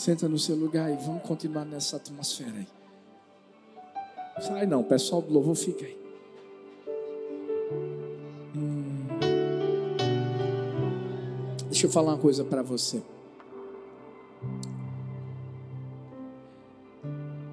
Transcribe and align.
Senta 0.00 0.26
no 0.26 0.38
seu 0.38 0.56
lugar 0.56 0.90
e 0.90 0.96
vamos 0.96 1.22
continuar 1.24 1.66
nessa 1.66 1.96
atmosfera 1.96 2.56
aí. 2.56 2.66
Sai 4.40 4.64
não, 4.64 4.82
pessoal 4.82 5.20
do 5.20 5.30
louvor, 5.30 5.54
fica 5.54 5.84
aí. 5.84 5.94
Hum. 8.56 9.06
Deixa 11.66 11.84
eu 11.84 11.90
falar 11.90 12.12
uma 12.12 12.18
coisa 12.18 12.42
para 12.42 12.62
você. 12.62 13.02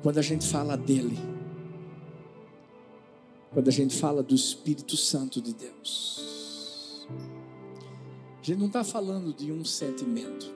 Quando 0.01 0.17
a 0.17 0.21
gente 0.21 0.47
fala 0.47 0.77
dele, 0.77 1.19
quando 3.51 3.67
a 3.67 3.71
gente 3.71 3.93
fala 3.93 4.23
do 4.23 4.33
Espírito 4.33 4.95
Santo 4.95 5.41
de 5.41 5.53
Deus, 5.53 7.05
a 8.41 8.45
gente 8.45 8.57
não 8.57 8.67
está 8.67 8.85
falando 8.85 9.33
de 9.33 9.51
um 9.51 9.65
sentimento. 9.65 10.55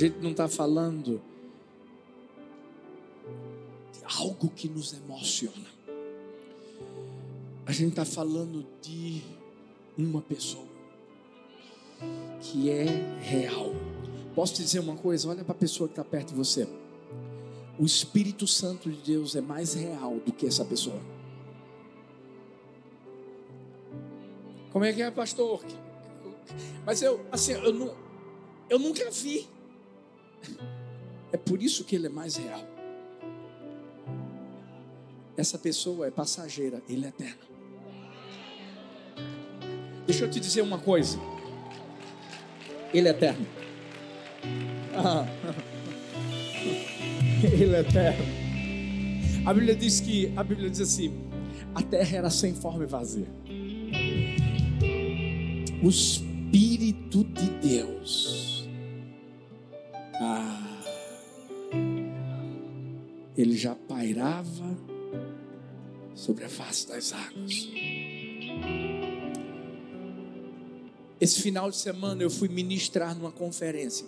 Gente 0.00 0.18
não 0.20 0.30
está 0.30 0.48
falando 0.48 1.20
de 3.92 4.00
algo 4.18 4.48
que 4.48 4.66
nos 4.66 4.94
emociona. 4.94 5.66
A 7.66 7.72
gente 7.72 7.90
está 7.90 8.06
falando 8.06 8.66
de 8.80 9.22
uma 9.98 10.22
pessoa 10.22 10.64
que 12.40 12.70
é 12.70 12.84
real. 13.20 13.74
Posso 14.34 14.54
te 14.54 14.62
dizer 14.62 14.78
uma 14.78 14.96
coisa? 14.96 15.28
Olha 15.28 15.44
para 15.44 15.52
a 15.52 15.58
pessoa 15.58 15.86
que 15.86 15.92
está 15.92 16.04
perto 16.04 16.28
de 16.28 16.34
você. 16.34 16.66
O 17.78 17.84
Espírito 17.84 18.46
Santo 18.46 18.90
de 18.90 19.02
Deus 19.02 19.36
é 19.36 19.42
mais 19.42 19.74
real 19.74 20.18
do 20.18 20.32
que 20.32 20.46
essa 20.46 20.64
pessoa. 20.64 21.00
Como 24.72 24.82
é 24.82 24.94
que 24.94 25.02
é, 25.02 25.10
pastor? 25.10 25.62
Mas 26.86 27.02
eu, 27.02 27.20
assim, 27.30 27.52
eu, 27.52 27.72
não, 27.74 27.94
eu 28.70 28.78
nunca 28.78 29.10
vi. 29.10 29.46
É 31.32 31.36
por 31.36 31.62
isso 31.62 31.84
que 31.84 31.94
ele 31.94 32.06
é 32.06 32.10
mais 32.10 32.36
real. 32.36 32.64
Essa 35.36 35.58
pessoa 35.58 36.06
é 36.06 36.10
passageira, 36.10 36.82
ele 36.88 37.06
é 37.06 37.08
eterno. 37.08 37.50
Deixa 40.06 40.24
eu 40.24 40.30
te 40.30 40.40
dizer 40.40 40.62
uma 40.62 40.78
coisa. 40.78 41.18
Ele 42.92 43.08
é 43.08 43.10
eterno. 43.12 43.46
Ah. 44.94 45.24
Ele 47.42 47.74
é 47.74 47.80
eterno. 47.80 48.24
A 49.46 49.54
Bíblia 49.54 49.74
diz 49.74 50.00
que 50.00 50.32
a 50.36 50.44
Bíblia 50.44 50.68
diz 50.68 50.80
assim: 50.80 51.14
a 51.74 51.82
terra 51.82 52.18
era 52.18 52.30
sem 52.30 52.54
forma 52.54 52.84
e 52.84 52.86
vazia. 52.86 53.26
O 55.82 55.88
Espírito 55.88 57.24
de 57.24 57.48
Deus. 57.66 58.49
Ele 63.40 63.56
já 63.56 63.74
pairava 63.74 64.76
sobre 66.14 66.44
a 66.44 66.48
face 66.48 66.86
das 66.86 67.12
águas. 67.12 67.68
Esse 71.20 71.42
final 71.42 71.70
de 71.70 71.76
semana 71.76 72.22
eu 72.22 72.30
fui 72.30 72.48
ministrar 72.48 73.14
numa 73.14 73.30
conferência. 73.30 74.06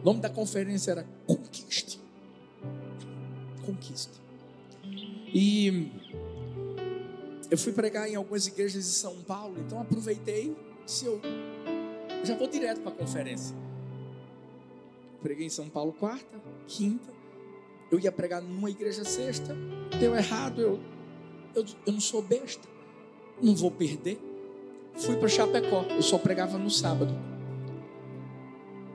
O 0.00 0.04
nome 0.04 0.20
da 0.20 0.30
conferência 0.30 0.92
era 0.92 1.06
Conquiste. 1.26 2.00
Conquiste. 3.64 4.12
E 5.34 5.90
eu 7.50 7.58
fui 7.58 7.72
pregar 7.72 8.08
em 8.08 8.14
algumas 8.14 8.46
igrejas 8.46 8.84
de 8.84 8.90
São 8.90 9.22
Paulo, 9.22 9.56
então 9.58 9.80
aproveitei, 9.80 10.56
se 10.86 11.04
eu, 11.04 11.20
eu 12.20 12.26
já 12.26 12.34
vou 12.34 12.48
direto 12.48 12.80
para 12.80 12.92
a 12.92 12.94
conferência. 12.94 13.54
Preguei 15.22 15.46
em 15.46 15.50
São 15.50 15.68
Paulo 15.68 15.92
quarta, 15.92 16.40
quinta. 16.66 17.12
Eu 17.90 17.98
ia 17.98 18.12
pregar 18.12 18.42
numa 18.42 18.70
igreja 18.70 19.04
sexta, 19.04 19.56
deu 19.98 20.14
errado, 20.14 20.60
eu, 20.60 20.78
eu, 21.54 21.64
eu 21.86 21.92
não 21.92 22.00
sou 22.00 22.20
besta, 22.20 22.68
não 23.40 23.54
vou 23.54 23.70
perder. 23.70 24.20
Fui 24.94 25.16
para 25.16 25.28
Chapecó, 25.28 25.82
eu 25.90 26.02
só 26.02 26.18
pregava 26.18 26.58
no 26.58 26.70
sábado. 26.70 27.14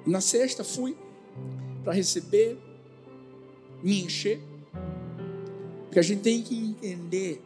Na 0.05 0.21
sexta 0.21 0.63
fui 0.63 0.95
para 1.83 1.93
receber, 1.93 2.57
me 3.81 4.03
encher. 4.03 4.41
Porque 5.85 5.99
a 5.99 6.03
gente 6.03 6.21
tem 6.21 6.41
que 6.41 6.55
entender 6.55 7.41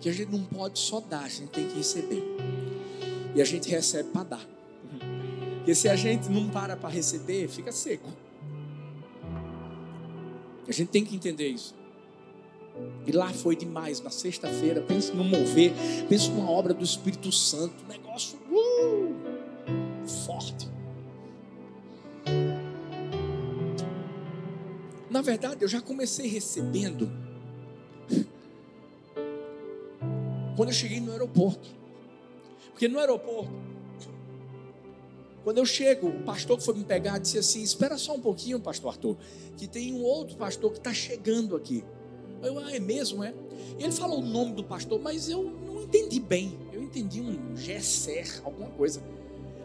que 0.00 0.08
a 0.08 0.12
gente 0.12 0.30
não 0.30 0.44
pode 0.44 0.78
só 0.78 1.00
dar, 1.00 1.24
a 1.24 1.28
gente 1.28 1.50
tem 1.50 1.66
que 1.68 1.76
receber. 1.76 2.22
E 3.34 3.40
a 3.40 3.44
gente 3.44 3.68
recebe 3.70 4.10
para 4.10 4.24
dar. 4.24 4.53
Porque 5.64 5.74
se 5.74 5.88
a 5.88 5.96
gente 5.96 6.28
não 6.28 6.50
para 6.50 6.76
para 6.76 6.90
receber, 6.90 7.48
fica 7.48 7.72
seco. 7.72 8.12
A 10.68 10.72
gente 10.72 10.88
tem 10.88 11.02
que 11.04 11.16
entender 11.16 11.48
isso. 11.48 11.74
E 13.06 13.12
lá 13.12 13.32
foi 13.32 13.56
demais, 13.56 14.00
na 14.00 14.10
sexta-feira. 14.10 14.82
Pense 14.82 15.12
no 15.12 15.24
mover, 15.24 15.72
pense 16.06 16.28
numa 16.30 16.50
obra 16.50 16.74
do 16.74 16.84
Espírito 16.84 17.32
Santo. 17.32 17.82
Negócio. 17.88 18.38
Uh! 18.50 19.14
forte. 20.06 20.68
Na 25.10 25.22
verdade, 25.22 25.62
eu 25.62 25.68
já 25.68 25.80
comecei 25.80 26.26
recebendo 26.26 27.10
quando 30.56 30.68
eu 30.70 30.74
cheguei 30.74 31.00
no 31.00 31.12
aeroporto. 31.12 31.68
Porque 32.70 32.88
no 32.88 32.98
aeroporto, 32.98 33.52
quando 35.44 35.58
eu 35.58 35.66
chego, 35.66 36.08
o 36.08 36.22
pastor 36.22 36.56
que 36.56 36.64
foi 36.64 36.74
me 36.74 36.84
pegar 36.84 37.18
disse 37.18 37.38
assim: 37.38 37.62
Espera 37.62 37.98
só 37.98 38.14
um 38.14 38.20
pouquinho, 38.20 38.58
pastor 38.58 38.92
Arthur, 38.92 39.16
que 39.58 39.68
tem 39.68 39.92
um 39.92 40.02
outro 40.02 40.36
pastor 40.36 40.72
que 40.72 40.78
está 40.78 40.92
chegando 40.92 41.54
aqui. 41.54 41.84
Eu, 42.42 42.58
ah, 42.58 42.74
é 42.74 42.80
mesmo, 42.80 43.22
é? 43.22 43.34
Ele 43.78 43.92
falou 43.92 44.20
o 44.20 44.26
nome 44.26 44.54
do 44.54 44.64
pastor, 44.64 44.98
mas 44.98 45.28
eu 45.28 45.44
não 45.44 45.82
entendi 45.82 46.18
bem. 46.18 46.58
Eu 46.72 46.82
entendi 46.82 47.20
um 47.20 47.54
Gesser, 47.54 48.40
alguma 48.42 48.70
coisa. 48.70 49.02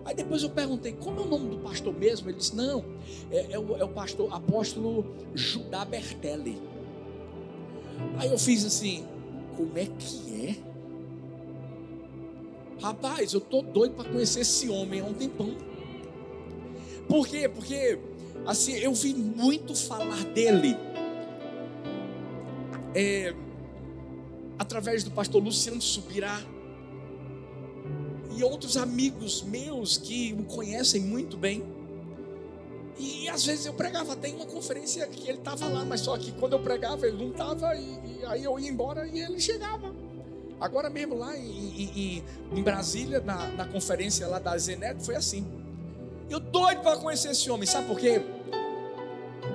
Aí 0.03 0.13
depois 0.13 0.43
eu 0.43 0.49
perguntei, 0.49 0.91
como 0.93 1.19
é 1.19 1.23
o 1.23 1.27
nome 1.27 1.49
do 1.49 1.57
pastor 1.59 1.93
mesmo? 1.93 2.29
Ele 2.29 2.37
disse, 2.37 2.55
não, 2.55 2.83
é, 3.31 3.53
é, 3.53 3.59
o, 3.59 3.77
é 3.77 3.83
o 3.83 3.89
pastor 3.89 4.33
apóstolo 4.33 5.05
Judá 5.33 5.85
Bertelli. 5.85 6.61
Aí 8.17 8.29
eu 8.29 8.37
fiz 8.37 8.65
assim, 8.65 9.05
como 9.55 9.77
é 9.77 9.85
que 9.85 10.47
é? 10.47 10.69
Rapaz, 12.81 13.33
eu 13.33 13.41
tô 13.41 13.61
doido 13.61 13.95
para 13.95 14.09
conhecer 14.09 14.41
esse 14.41 14.69
homem 14.69 15.01
há 15.01 15.05
um 15.05 15.13
tempão. 15.13 15.68
Por 17.09 17.27
quê? 17.27 17.49
Porque 17.49 17.99
assim, 18.45 18.73
eu 18.75 18.93
vi 18.93 19.13
muito 19.13 19.75
falar 19.75 20.23
dele. 20.25 20.77
É, 22.95 23.33
através 24.57 25.03
do 25.03 25.11
pastor 25.11 25.43
Luciano 25.43 25.81
Subirá 25.81 26.41
e 28.35 28.43
outros 28.43 28.77
amigos 28.77 29.41
meus 29.41 29.97
que 29.97 30.33
o 30.33 30.43
conhecem 30.43 31.01
muito 31.01 31.35
bem. 31.35 31.63
E 32.97 33.29
às 33.29 33.45
vezes 33.45 33.65
eu 33.65 33.73
pregava 33.73 34.13
até 34.13 34.27
em 34.27 34.35
uma 34.35 34.45
conferência 34.45 35.05
que 35.07 35.27
ele 35.29 35.39
estava 35.39 35.67
lá, 35.67 35.85
mas 35.85 36.01
só 36.01 36.17
que 36.17 36.31
quando 36.33 36.53
eu 36.53 36.59
pregava 36.59 37.07
ele 37.07 37.17
não 37.17 37.31
estava, 37.31 37.75
e, 37.75 37.81
e, 37.81 38.25
aí 38.25 38.43
eu 38.43 38.59
ia 38.59 38.69
embora 38.69 39.07
e 39.07 39.19
ele 39.19 39.39
chegava. 39.39 39.93
Agora 40.59 40.89
mesmo 40.89 41.15
lá 41.15 41.37
em, 41.37 41.83
em, 41.83 42.23
em 42.51 42.63
Brasília, 42.63 43.21
na, 43.21 43.47
na, 43.49 43.65
conferência 43.65 44.27
lá 44.27 44.39
da 44.39 44.57
Zenet, 44.57 45.03
foi 45.03 45.15
assim. 45.15 45.47
Eu 46.29 46.39
doido 46.39 46.81
para 46.81 46.97
conhecer 46.97 47.31
esse 47.31 47.49
homem, 47.49 47.65
sabe 47.65 47.87
por 47.87 47.99
quê? 47.99 48.21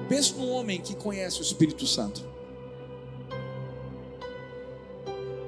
Penso 0.09 0.37
num 0.37 0.51
homem 0.51 0.81
que 0.81 0.95
conhece 0.95 1.41
o 1.41 1.43
Espírito 1.43 1.87
Santo. 1.87 2.25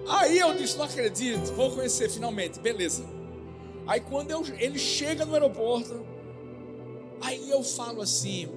Aí 0.08 0.38
eu 0.38 0.54
disse: 0.54 0.78
não 0.78 0.84
acredito, 0.84 1.52
vou 1.54 1.70
conhecer 1.72 2.08
finalmente, 2.08 2.60
beleza. 2.60 3.04
Aí 3.86 4.00
quando 4.00 4.30
eu, 4.30 4.44
ele 4.58 4.78
chega 4.78 5.24
no 5.24 5.34
aeroporto, 5.34 6.04
aí 7.20 7.50
eu 7.50 7.62
falo 7.62 8.02
assim, 8.02 8.48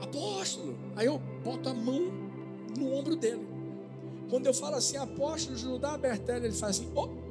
apóstolo, 0.00 0.76
aí 0.96 1.06
eu 1.06 1.18
boto 1.44 1.68
a 1.68 1.74
mão 1.74 2.12
no 2.78 2.92
ombro 2.94 3.16
dele. 3.16 3.46
Quando 4.30 4.46
eu 4.46 4.54
falo 4.54 4.76
assim, 4.76 4.96
apóstolo 4.96 5.56
Judá 5.56 5.96
Bertelli, 5.98 6.46
ele 6.46 6.54
faz 6.54 6.78
assim, 6.78 6.90
opa. 6.94 7.21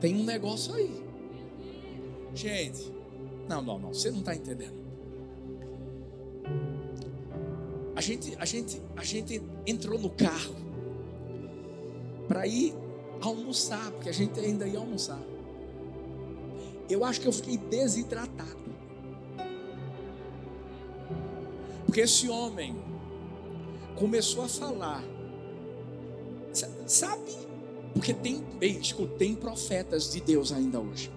Tem 0.00 0.16
um 0.16 0.24
negócio 0.24 0.74
aí. 0.74 1.02
Gente, 2.34 2.92
não, 3.48 3.60
não, 3.60 3.78
não, 3.78 3.92
você 3.92 4.10
não 4.10 4.20
está 4.20 4.34
entendendo. 4.34 4.80
A 7.94 8.00
gente, 8.00 8.34
a 8.38 8.44
gente, 8.44 8.80
a 8.96 9.04
gente 9.04 9.42
entrou 9.66 9.98
no 9.98 10.08
carro 10.10 10.54
para 12.26 12.46
ir 12.46 12.74
almoçar, 13.20 13.90
porque 13.90 14.08
a 14.08 14.12
gente 14.12 14.38
ainda 14.40 14.66
ia 14.66 14.78
almoçar. 14.78 15.20
Eu 16.88 17.04
acho 17.04 17.20
que 17.20 17.28
eu 17.28 17.32
fiquei 17.32 17.58
desidratado. 17.58 18.60
Porque 21.84 22.00
esse 22.00 22.28
homem 22.28 22.74
começou 23.96 24.44
a 24.44 24.48
falar 24.48 25.04
Sabe? 26.86 27.39
Porque 27.94 28.14
tem, 28.14 28.42
bem, 28.58 28.78
escuta, 28.78 29.14
tem 29.18 29.34
profetas 29.34 30.12
de 30.12 30.20
Deus 30.20 30.52
ainda 30.52 30.78
hoje. 30.78 31.10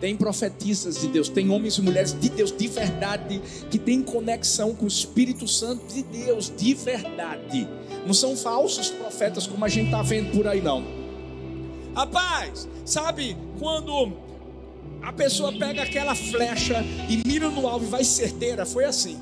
Tem 0.00 0.16
profetisas 0.16 1.00
de 1.00 1.06
Deus, 1.06 1.28
tem 1.28 1.48
homens 1.48 1.78
e 1.78 1.82
mulheres 1.82 2.18
de 2.18 2.28
Deus 2.28 2.50
de 2.50 2.66
verdade, 2.66 3.40
que 3.70 3.78
têm 3.78 4.02
conexão 4.02 4.74
com 4.74 4.84
o 4.84 4.88
Espírito 4.88 5.46
Santo 5.46 5.86
de 5.86 6.02
Deus 6.02 6.52
de 6.54 6.74
verdade. 6.74 7.68
Não 8.04 8.12
são 8.12 8.36
falsos 8.36 8.90
profetas 8.90 9.46
como 9.46 9.64
a 9.64 9.68
gente 9.68 9.86
está 9.86 10.02
vendo 10.02 10.32
por 10.32 10.48
aí, 10.48 10.60
não. 10.60 10.82
Rapaz, 11.94 12.68
sabe 12.84 13.36
quando 13.60 14.12
a 15.02 15.12
pessoa 15.12 15.52
pega 15.52 15.82
aquela 15.82 16.16
flecha 16.16 16.84
e 17.08 17.22
mira 17.24 17.48
no 17.48 17.68
alvo 17.68 17.84
e 17.84 17.88
vai 17.88 18.02
certeira? 18.02 18.66
Foi 18.66 18.84
assim. 18.84 19.16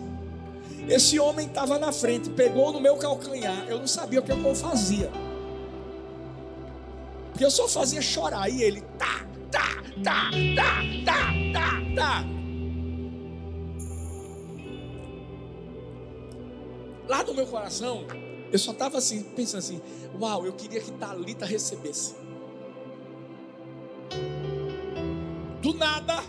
Esse 0.88 1.20
homem 1.20 1.46
estava 1.46 1.78
na 1.78 1.92
frente, 1.92 2.30
pegou 2.30 2.72
no 2.72 2.80
meu 2.80 2.96
calcanhar. 2.96 3.66
Eu 3.68 3.78
não 3.78 3.86
sabia 3.86 4.20
o 4.20 4.22
que 4.22 4.32
eu 4.32 4.54
fazia. 4.54 5.10
Porque 7.40 7.46
eu 7.46 7.50
só 7.50 7.66
fazia 7.66 8.02
chorar. 8.02 8.50
E 8.50 8.62
ele, 8.62 8.82
tá, 8.98 9.26
tá, 9.50 9.82
tá, 10.04 10.30
tá, 10.54 10.82
tá, 11.06 11.32
tá, 11.54 11.70
tá. 11.96 12.24
Lá 17.08 17.24
no 17.24 17.32
meu 17.32 17.46
coração, 17.46 18.04
eu 18.52 18.58
só 18.58 18.72
estava 18.72 18.98
assim, 18.98 19.22
pensando 19.22 19.60
assim: 19.60 19.80
Uau, 20.20 20.44
eu 20.44 20.52
queria 20.52 20.82
que 20.82 20.92
Talita 20.92 21.46
recebesse. 21.46 22.14
Do 25.62 25.72
nada, 25.72 26.22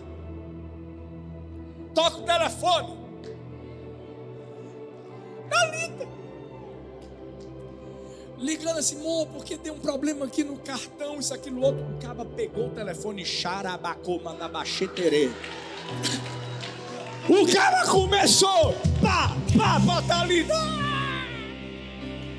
toca 1.93 2.19
o 2.19 2.23
telefone. 2.23 2.97
Talita. 5.49 6.20
Ligando 8.41 8.79
assim, 8.79 8.99
amor, 8.99 9.27
porque 9.27 9.55
deu 9.55 9.75
um 9.75 9.79
problema 9.79 10.25
aqui 10.25 10.43
no 10.43 10.57
cartão, 10.57 11.19
isso 11.19 11.31
aqui 11.31 11.51
no 11.51 11.61
outro. 11.61 11.85
O 11.95 11.99
cara 11.99 12.25
pegou 12.25 12.67
o 12.67 12.69
telefone, 12.71 13.23
xarabacou, 13.23 14.19
mandabaxeterê. 14.21 15.29
O 17.29 17.53
cara 17.53 17.85
começou, 17.85 18.73
pá, 18.99 19.37
pá, 19.55 19.79
pá, 19.85 20.01
Thalita. 20.01 20.55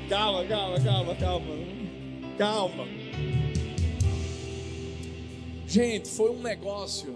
Calma, 0.09 0.45
calma, 0.45 0.79
calma, 0.81 1.15
calma. 1.15 1.55
Calma. 2.37 2.85
Gente, 5.65 6.09
foi 6.09 6.31
um 6.31 6.41
negócio 6.41 7.15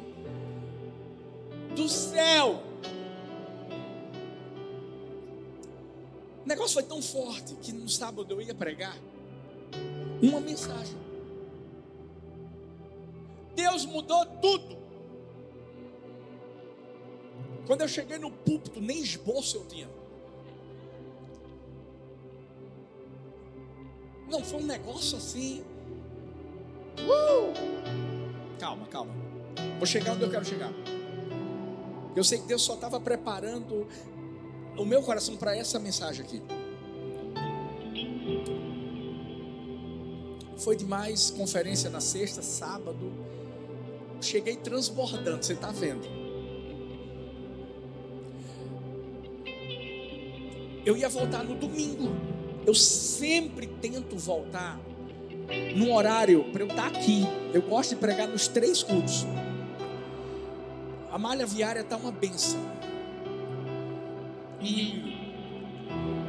do 1.76 1.90
céu. 1.90 2.64
O 6.48 6.56
negócio 6.56 6.76
foi 6.76 6.84
tão 6.84 7.02
forte 7.02 7.56
que 7.56 7.74
no 7.74 7.90
sábado 7.90 8.34
eu 8.34 8.42
ia 8.42 8.56
pregar 8.56 8.98
uma 10.22 10.40
mensagem. 10.40 10.96
Deus 13.54 13.86
mudou 13.86 14.26
tudo. 14.42 14.78
Quando 17.66 17.82
eu 17.82 17.88
cheguei 17.90 18.18
no 18.18 18.32
púlpito, 18.32 18.80
nem 18.80 19.02
esboço 19.02 19.58
eu 19.58 19.66
tinha. 19.66 19.90
Não, 24.30 24.42
foi 24.42 24.62
um 24.62 24.66
negócio 24.66 25.18
assim. 25.18 25.66
Uh! 27.02 28.58
Calma, 28.58 28.88
calma. 28.88 29.12
Vou 29.80 29.86
chegar 29.86 30.14
onde 30.14 30.24
eu 30.24 30.32
quero 30.32 30.46
chegar. 30.46 30.72
Eu 32.16 32.24
sei 32.24 32.40
que 32.40 32.48
Deus 32.48 32.62
só 32.62 32.76
estava 32.76 33.02
preparando 33.02 33.86
o 34.78 34.86
meu 34.86 35.02
coração 35.02 35.36
para 35.36 35.56
essa 35.56 35.80
mensagem 35.80 36.24
aqui. 36.24 36.42
Foi 40.58 40.76
demais, 40.76 41.32
conferência 41.32 41.90
na 41.90 42.00
sexta, 42.00 42.42
sábado. 42.42 43.12
Cheguei 44.22 44.56
transbordando, 44.56 45.44
você 45.44 45.54
está 45.54 45.72
vendo. 45.72 46.08
Eu 50.86 50.96
ia 50.96 51.10
voltar 51.10 51.44
no 51.44 51.56
domingo. 51.56 52.16
Eu 52.66 52.74
sempre 52.74 53.68
tento 53.68 54.18
voltar 54.18 54.80
num 55.76 55.94
horário 55.94 56.52
para 56.52 56.64
eu 56.64 56.68
estar 56.68 56.92
tá 56.92 56.98
aqui. 56.98 57.24
Eu 57.54 57.62
gosto 57.62 57.92
de 57.92 57.96
pregar 57.98 58.28
nos 58.28 58.48
três 58.48 58.84
cultos. 58.84 59.26
A 61.12 61.18
malha 61.18 61.46
viária 61.46 61.82
está 61.82 61.98
uma 61.98 62.12
benção. 62.12 62.60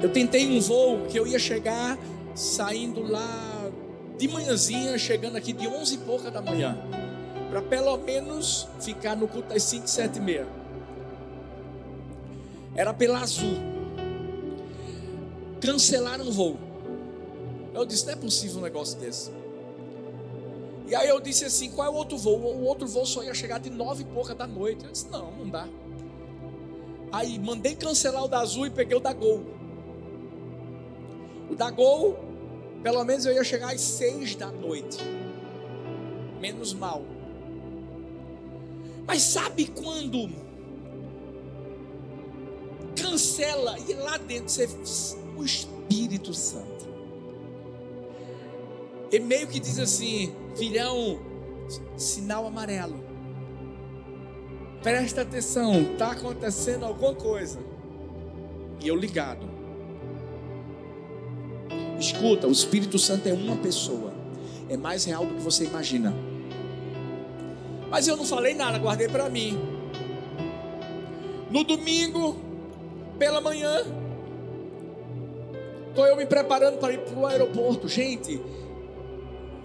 Eu 0.03 0.13
tentei 0.13 0.47
um 0.47 0.61
voo 0.61 1.07
que 1.07 1.19
eu 1.19 1.27
ia 1.27 1.39
chegar 1.39 1.99
saindo 2.35 3.03
lá 3.03 3.71
de 4.17 4.29
manhãzinha, 4.29 4.97
chegando 4.99 5.37
aqui 5.37 5.53
de 5.53 5.67
onze 5.67 5.97
e 5.97 5.99
pouca 5.99 6.31
da 6.31 6.41
manhã. 6.41 6.79
Para 7.51 7.63
pelo 7.63 7.97
menos 7.99 8.69
ficar 8.81 9.17
no 9.17 9.27
culto 9.27 9.49
das 9.49 9.63
5, 9.63 9.89
7 9.89 10.19
e 10.19 10.21
meia. 10.21 10.47
Era 12.75 12.93
pela 12.95 13.21
Azul. 13.21 13.57
Cancelaram 15.61 16.29
o 16.29 16.33
voo. 16.33 16.59
Eu 17.75 17.85
disse, 17.85 18.07
não 18.07 18.13
é 18.13 18.17
possível 18.17 18.59
um 18.59 18.63
negócio 18.63 18.99
desse. 18.99 19.31
E 20.87 20.95
aí 20.95 21.09
eu 21.09 21.21
disse 21.21 21.45
assim, 21.45 21.71
qual 21.71 21.87
é 21.87 21.91
o 21.91 21.95
outro 21.95 22.17
voo? 22.17 22.39
O 22.39 22.65
outro 22.65 22.87
voo 22.87 23.05
só 23.05 23.23
ia 23.23 23.35
chegar 23.35 23.59
de 23.59 23.71
nove 23.71 24.03
e 24.03 24.07
pouca 24.07 24.35
da 24.35 24.47
noite. 24.47 24.85
Eu 24.85 24.93
disse, 24.93 25.09
não, 25.11 25.31
não 25.33 25.49
dá. 25.49 25.69
Aí 27.11 27.39
mandei 27.39 27.75
cancelar 27.75 28.25
o 28.25 28.29
da 28.29 28.41
Azul 28.41 28.67
e 28.67 28.71
peguei 28.71 28.97
o 28.97 29.01
da 29.01 29.13
Gol. 29.13 29.45
O 31.51 31.55
da 31.55 31.71
Gol, 31.71 32.19
pelo 32.83 33.03
menos 33.05 33.25
eu 33.25 33.33
ia 33.33 33.45
chegar 33.45 33.73
às 33.73 33.81
seis 33.81 34.35
da 34.35 34.51
noite. 34.51 34.99
Menos 36.41 36.75
mal. 36.75 37.03
Mas 39.07 39.23
sabe 39.23 39.67
quando 39.67 40.29
cancela 42.95 43.79
e 43.89 43.95
lá 43.95 44.19
dentro 44.19 44.49
você, 44.49 44.69
o 45.37 45.45
Espírito 45.45 46.35
Santo. 46.35 46.89
E 49.11 49.19
meio 49.19 49.47
que 49.47 49.59
diz 49.59 49.79
assim, 49.79 50.35
filhão, 50.55 51.19
sinal 51.97 52.47
amarelo. 52.47 53.08
Presta 54.83 55.23
atenção, 55.23 55.83
está 55.83 56.13
acontecendo 56.13 56.85
alguma 56.85 57.15
coisa. 57.15 57.59
E 58.83 58.87
eu 58.87 58.95
ligado. 58.95 59.49
Escuta, 61.99 62.47
o 62.47 62.53
Espírito 62.53 62.99
Santo 62.99 63.29
é 63.29 63.33
uma 63.33 63.57
pessoa. 63.57 64.15
É 64.69 64.77
mais 64.77 65.05
real 65.05 65.27
do 65.27 65.35
que 65.35 65.43
você 65.43 65.65
imagina. 65.65 66.15
Mas 67.91 68.07
eu 68.07 68.17
não 68.17 68.25
falei 68.25 68.55
nada, 68.55 68.79
guardei 68.79 69.09
para 69.09 69.29
mim. 69.29 69.59
No 71.51 71.65
domingo, 71.65 72.37
pela 73.19 73.41
manhã, 73.41 73.83
estou 75.89 76.07
eu 76.07 76.17
me 76.17 76.27
preparando 76.27 76.79
para 76.79 76.93
ir 76.93 77.01
para 77.01 77.19
o 77.19 77.27
aeroporto. 77.27 77.89
Gente, 77.89 78.41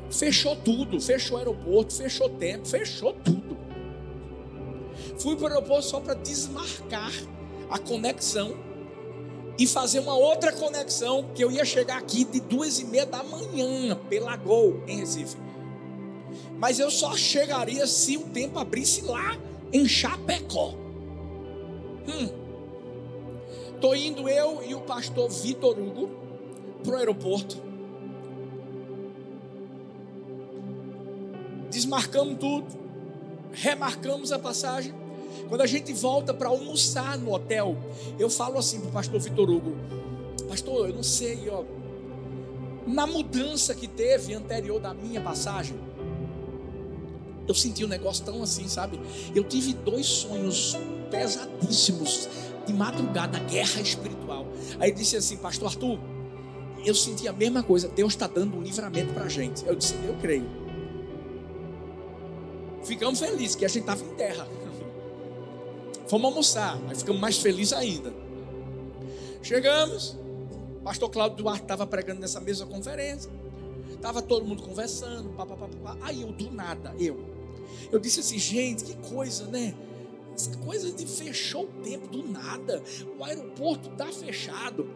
fechou 0.10 0.56
tudo, 0.56 1.00
fechou 1.00 1.36
o 1.36 1.40
aeroporto, 1.40 1.94
fechou 1.94 2.30
tempo, 2.30 2.68
fechou 2.68 3.14
tudo. 3.14 3.58
Fui 5.20 5.36
para 5.36 5.46
o 5.46 5.48
aeroporto 5.48 5.86
só 5.86 6.00
para 6.00 6.14
desmarcar 6.16 7.12
a 7.70 7.80
conexão 7.80 8.56
e 9.58 9.68
fazer 9.68 10.00
uma 10.00 10.16
outra 10.16 10.52
conexão 10.52 11.30
que 11.36 11.44
eu 11.44 11.52
ia 11.52 11.64
chegar 11.64 11.98
aqui 11.98 12.24
de 12.26 12.40
duas 12.40 12.80
e 12.80 12.86
meia 12.86 13.06
da 13.06 13.24
manhã 13.24 13.96
pela 14.10 14.36
Gol 14.36 14.84
em 14.88 15.00
Recife. 15.00 15.38
Mas 16.58 16.80
eu 16.80 16.90
só 16.90 17.16
chegaria 17.16 17.86
se 17.86 18.18
o 18.18 18.24
tempo 18.30 18.58
abrisse 18.58 19.02
lá 19.02 19.38
em 19.72 19.88
Chapecó. 19.88 20.74
Hum. 22.08 22.30
Tô 23.80 23.94
indo 23.94 24.28
eu 24.30 24.64
e 24.64 24.74
o 24.74 24.82
pastor 24.82 25.30
Vitor 25.30 25.78
Hugo 25.78 26.10
para 26.84 26.94
o 26.94 26.98
aeroporto. 26.98 27.62
Desmarcamos 31.70 32.38
tudo, 32.40 32.68
remarcamos 33.52 34.32
a 34.32 34.40
passagem. 34.40 35.03
Quando 35.50 35.62
a 35.62 35.68
gente 35.68 35.94
volta 35.94 36.34
para 36.34 36.50
almoçar 36.50 37.18
no 37.18 37.34
hotel, 37.34 37.76
eu 38.20 38.30
falo 38.30 38.58
assim 38.58 38.80
para 38.80 38.90
o 38.90 38.92
pastor 38.92 39.20
Vitor 39.20 39.50
Hugo: 39.50 39.76
Pastor, 40.48 40.90
eu 40.90 40.96
não 40.96 41.04
sei, 41.04 41.50
ó, 41.50 41.64
na 42.86 43.08
mudança 43.08 43.74
que 43.74 43.88
teve 43.88 44.34
anterior 44.34 44.80
da 44.80 44.94
minha 44.94 45.22
passagem, 45.22 45.78
eu 47.48 47.54
senti 47.54 47.84
um 47.84 47.88
negócio 47.88 48.24
tão 48.24 48.42
assim, 48.42 48.68
sabe? 48.68 49.00
Eu 49.36 49.44
tive 49.44 49.74
dois 49.74 50.06
sonhos 50.06 50.78
pesadíssimos 51.10 52.30
de 52.66 52.74
madrugada, 52.74 53.40
guerra 53.40 53.82
espiritual. 53.82 54.46
Aí 54.80 54.92
disse 54.92 55.18
assim, 55.18 55.38
Pastor 55.38 55.68
Arthur, 55.70 56.00
eu 56.86 56.96
senti 56.96 57.28
a 57.28 57.34
mesma 57.34 57.62
coisa. 57.62 57.88
Deus 57.88 58.14
está 58.14 58.28
dando 58.28 58.58
um 58.58 58.62
livramento 58.62 59.14
para 59.14 59.26
a 59.26 59.30
gente. 59.30 59.66
Eu 59.66 59.76
disse, 59.76 59.96
eu 60.06 60.16
creio. 60.22 60.50
Ficamos 62.84 63.20
felizes 63.20 63.56
que 63.56 63.66
a 63.66 63.68
gente 63.68 63.82
estava 63.82 64.04
em 64.04 64.16
terra. 64.16 64.48
Fomos 66.14 66.30
almoçar, 66.30 66.80
aí 66.88 66.96
ficamos 66.96 67.20
mais 67.20 67.40
felizes 67.40 67.74
ainda. 67.74 68.14
Chegamos, 69.42 70.16
Pastor 70.84 71.10
Cláudio 71.10 71.38
Duarte 71.38 71.64
estava 71.64 71.88
pregando 71.88 72.22
nessa 72.22 72.40
mesma 72.40 72.68
conferência. 72.68 73.32
Tava 74.00 74.22
todo 74.22 74.46
mundo 74.46 74.62
conversando, 74.62 75.30
pá, 75.30 75.44
pá, 75.44 75.56
pá, 75.56 75.68
pá. 75.82 75.98
Aí 76.04 76.22
eu, 76.22 76.32
do 76.32 76.52
nada, 76.52 76.94
eu. 77.00 77.20
Eu 77.92 77.98
disse 77.98 78.20
assim, 78.20 78.38
gente, 78.38 78.84
que 78.84 78.96
coisa, 79.10 79.46
né? 79.46 79.74
Essa 80.36 80.56
coisa 80.58 80.92
de 80.92 81.04
fechou 81.08 81.64
o 81.64 81.82
tempo 81.84 82.06
do 82.06 82.32
nada. 82.32 82.84
O 83.18 83.24
aeroporto 83.24 83.90
tá 83.98 84.06
fechado. 84.06 84.88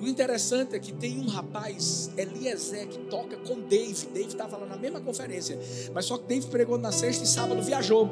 O 0.00 0.06
interessante 0.06 0.76
é 0.76 0.78
que 0.78 0.92
tem 0.92 1.18
um 1.18 1.26
rapaz, 1.26 2.10
Eliezer, 2.16 2.86
que 2.86 2.98
toca 3.10 3.36
com 3.38 3.62
Dave. 3.62 4.06
Dave 4.14 4.28
estava 4.28 4.56
lá 4.58 4.66
na 4.66 4.76
mesma 4.76 5.00
conferência. 5.00 5.58
Mas 5.92 6.04
só 6.04 6.16
que 6.18 6.28
Dave 6.28 6.46
pregou 6.46 6.78
na 6.78 6.92
sexta 6.92 7.24
e 7.24 7.26
sábado 7.26 7.60
viajou. 7.62 8.08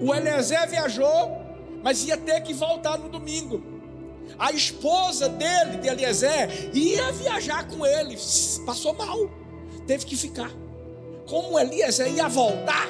O 0.00 0.14
Eliezer 0.14 0.68
viajou, 0.70 1.41
mas 1.82 2.04
ia 2.04 2.16
ter 2.16 2.40
que 2.42 2.54
voltar 2.54 2.98
no 2.98 3.08
domingo. 3.08 3.62
A 4.38 4.52
esposa 4.52 5.28
dele, 5.28 5.78
de 5.78 5.88
Eliezer, 5.88 6.70
ia 6.74 7.12
viajar 7.12 7.66
com 7.68 7.84
ele. 7.84 8.16
Passou 8.64 8.94
mal. 8.94 9.18
Teve 9.86 10.06
que 10.06 10.16
ficar. 10.16 10.50
Como 11.26 11.58
Eliezer 11.58 12.12
ia 12.12 12.28
voltar, 12.28 12.88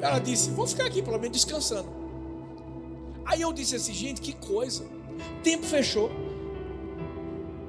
ela 0.00 0.18
disse: 0.18 0.50
Vou 0.50 0.66
ficar 0.66 0.86
aqui, 0.86 1.02
pelo 1.02 1.18
menos 1.18 1.36
descansando. 1.36 2.04
Aí 3.24 3.40
eu 3.40 3.52
disse 3.52 3.76
assim, 3.76 3.92
gente, 3.92 4.20
que 4.20 4.32
coisa. 4.34 4.84
Tempo 5.42 5.64
fechou. 5.64 6.10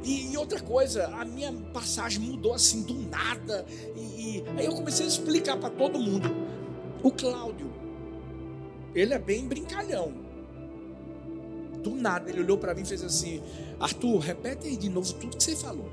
E, 0.04 0.32
e, 0.32 0.38
outra 0.38 0.60
coisa, 0.60 1.08
a 1.08 1.26
minha 1.26 1.52
passagem 1.74 2.20
mudou 2.22 2.54
assim 2.54 2.84
do 2.84 2.94
nada. 3.10 3.66
E, 3.96 4.00
e 4.00 4.44
aí 4.58 4.66
eu 4.66 4.74
comecei 4.74 5.06
a 5.06 5.10
explicar 5.10 5.58
para 5.58 5.70
todo 5.70 5.98
mundo. 5.98 6.30
O 7.02 7.12
Cláudio, 7.12 7.72
ele 8.94 9.14
é 9.14 9.20
bem 9.20 9.48
brincalhão. 9.48 10.25
Do 11.86 11.92
nada, 11.92 12.32
ele 12.32 12.40
olhou 12.40 12.58
para 12.58 12.74
mim 12.74 12.82
e 12.82 12.86
fez 12.86 13.04
assim: 13.04 13.40
Arthur, 13.80 14.18
repete 14.18 14.68
aí 14.68 14.76
de 14.76 14.90
novo 14.90 15.14
tudo 15.14 15.38
que 15.38 15.44
você 15.44 15.56
falou. 15.56 15.88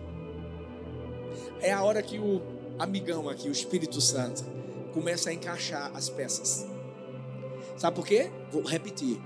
É 1.60 1.70
a 1.70 1.82
hora 1.82 2.02
que 2.02 2.18
o 2.18 2.40
amigão 2.78 3.28
aqui, 3.28 3.46
o 3.46 3.52
Espírito 3.52 4.00
Santo, 4.00 4.42
começa 4.94 5.28
a 5.28 5.34
encaixar 5.34 5.92
as 5.94 6.08
peças. 6.08 6.66
Sabe 7.76 7.94
por 7.94 8.06
quê? 8.06 8.30
Vou 8.50 8.62
repetir. 8.62 9.20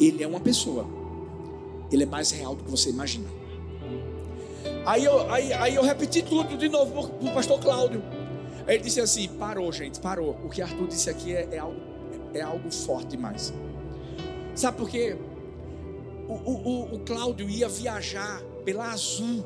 Ele 0.00 0.20
é 0.20 0.26
uma 0.26 0.40
pessoa. 0.40 0.84
Ele 1.92 2.02
é 2.02 2.06
mais 2.06 2.32
real 2.32 2.56
do 2.56 2.64
que 2.64 2.70
você 2.70 2.90
imagina. 2.90 3.28
Aí 4.84 5.04
eu, 5.04 5.30
aí, 5.30 5.52
aí 5.52 5.74
eu 5.76 5.84
repeti 5.84 6.22
tudo 6.22 6.56
de 6.56 6.68
novo 6.68 7.08
para 7.08 7.30
o 7.30 7.32
pastor 7.32 7.60
Cláudio. 7.60 8.02
Aí 8.66 8.74
ele 8.74 8.82
disse 8.82 9.00
assim: 9.00 9.28
parou, 9.28 9.70
gente, 9.70 10.00
parou. 10.00 10.36
O 10.42 10.48
que 10.48 10.60
Arthur 10.60 10.88
disse 10.88 11.08
aqui 11.08 11.32
é, 11.32 11.48
é 11.52 11.58
algo, 11.58 11.80
é 12.34 12.40
algo 12.40 12.68
forte 12.72 13.10
demais. 13.10 13.54
Sabe 14.60 14.76
por 14.76 14.90
quê? 14.90 15.16
O, 16.28 16.34
o, 16.34 16.94
o 16.96 16.98
Cláudio 16.98 17.48
ia 17.48 17.66
viajar 17.66 18.42
pela 18.62 18.92
Azul. 18.92 19.42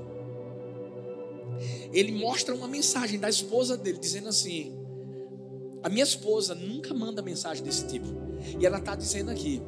Ele 1.93 2.11
mostra 2.11 2.53
uma 2.53 2.67
mensagem 2.67 3.21
da 3.21 3.29
esposa 3.29 3.77
dele 3.77 3.97
dizendo 3.97 4.29
assim: 4.29 4.77
A 5.85 5.89
minha 5.89 6.03
esposa 6.03 6.53
nunca 6.57 6.93
manda 6.93 7.23
mensagem 7.23 7.63
desse 7.63 7.87
tipo. 7.87 8.09
E 8.59 8.67
ela 8.67 8.79
está 8.79 8.97
dizendo 8.97 9.31
aqui: 9.31 9.63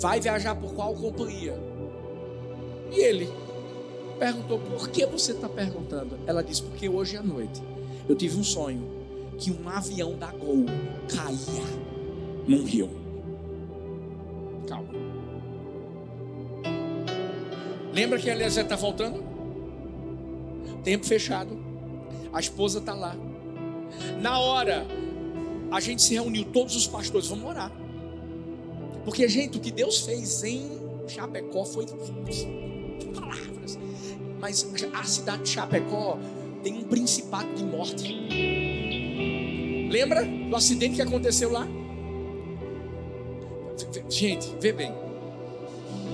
Vai 0.00 0.20
viajar 0.20 0.54
por 0.54 0.74
qual 0.74 0.94
companhia? 0.94 1.60
E 2.92 3.00
ele 3.00 3.28
perguntou: 4.16 4.60
Por 4.60 4.90
que 4.90 5.04
você 5.06 5.32
está 5.32 5.48
perguntando? 5.48 6.16
Ela 6.24 6.44
disse: 6.44 6.62
Porque 6.62 6.88
hoje 6.88 7.16
à 7.16 7.22
noite 7.22 7.60
eu 8.08 8.14
tive 8.14 8.38
um 8.38 8.44
sonho 8.44 8.88
que 9.36 9.50
um 9.50 9.68
avião 9.68 10.16
da 10.16 10.30
Gol 10.30 10.66
caía 11.08 11.66
num 12.46 12.64
rio. 12.64 12.99
Calma. 14.70 14.88
Lembra 17.92 18.20
que 18.20 18.30
Eliezer 18.30 18.62
está 18.62 18.76
voltando? 18.76 19.24
Tempo 20.84 21.04
fechado. 21.04 21.58
A 22.32 22.38
esposa 22.38 22.78
está 22.78 22.94
lá. 22.94 23.16
Na 24.20 24.38
hora, 24.38 24.86
a 25.72 25.80
gente 25.80 26.02
se 26.02 26.14
reuniu, 26.14 26.44
todos 26.44 26.76
os 26.76 26.86
pastores, 26.86 27.26
vamos 27.26 27.50
orar. 27.50 27.72
Porque, 29.04 29.26
gente, 29.28 29.58
o 29.58 29.60
que 29.60 29.72
Deus 29.72 30.02
fez 30.02 30.44
em 30.44 30.70
Chapecó 31.08 31.64
foi 31.64 31.86
palavras. 33.12 33.76
Mas 34.38 34.72
a 34.94 35.02
cidade 35.02 35.42
de 35.42 35.48
Chapecó 35.48 36.16
tem 36.62 36.78
um 36.78 36.84
principado 36.84 37.52
de 37.54 37.64
morte. 37.64 38.14
Lembra 39.90 40.24
do 40.24 40.54
acidente 40.54 40.94
que 40.94 41.02
aconteceu 41.02 41.50
lá? 41.50 41.66
Gente, 44.08 44.54
vê 44.60 44.72
bem. 44.72 44.92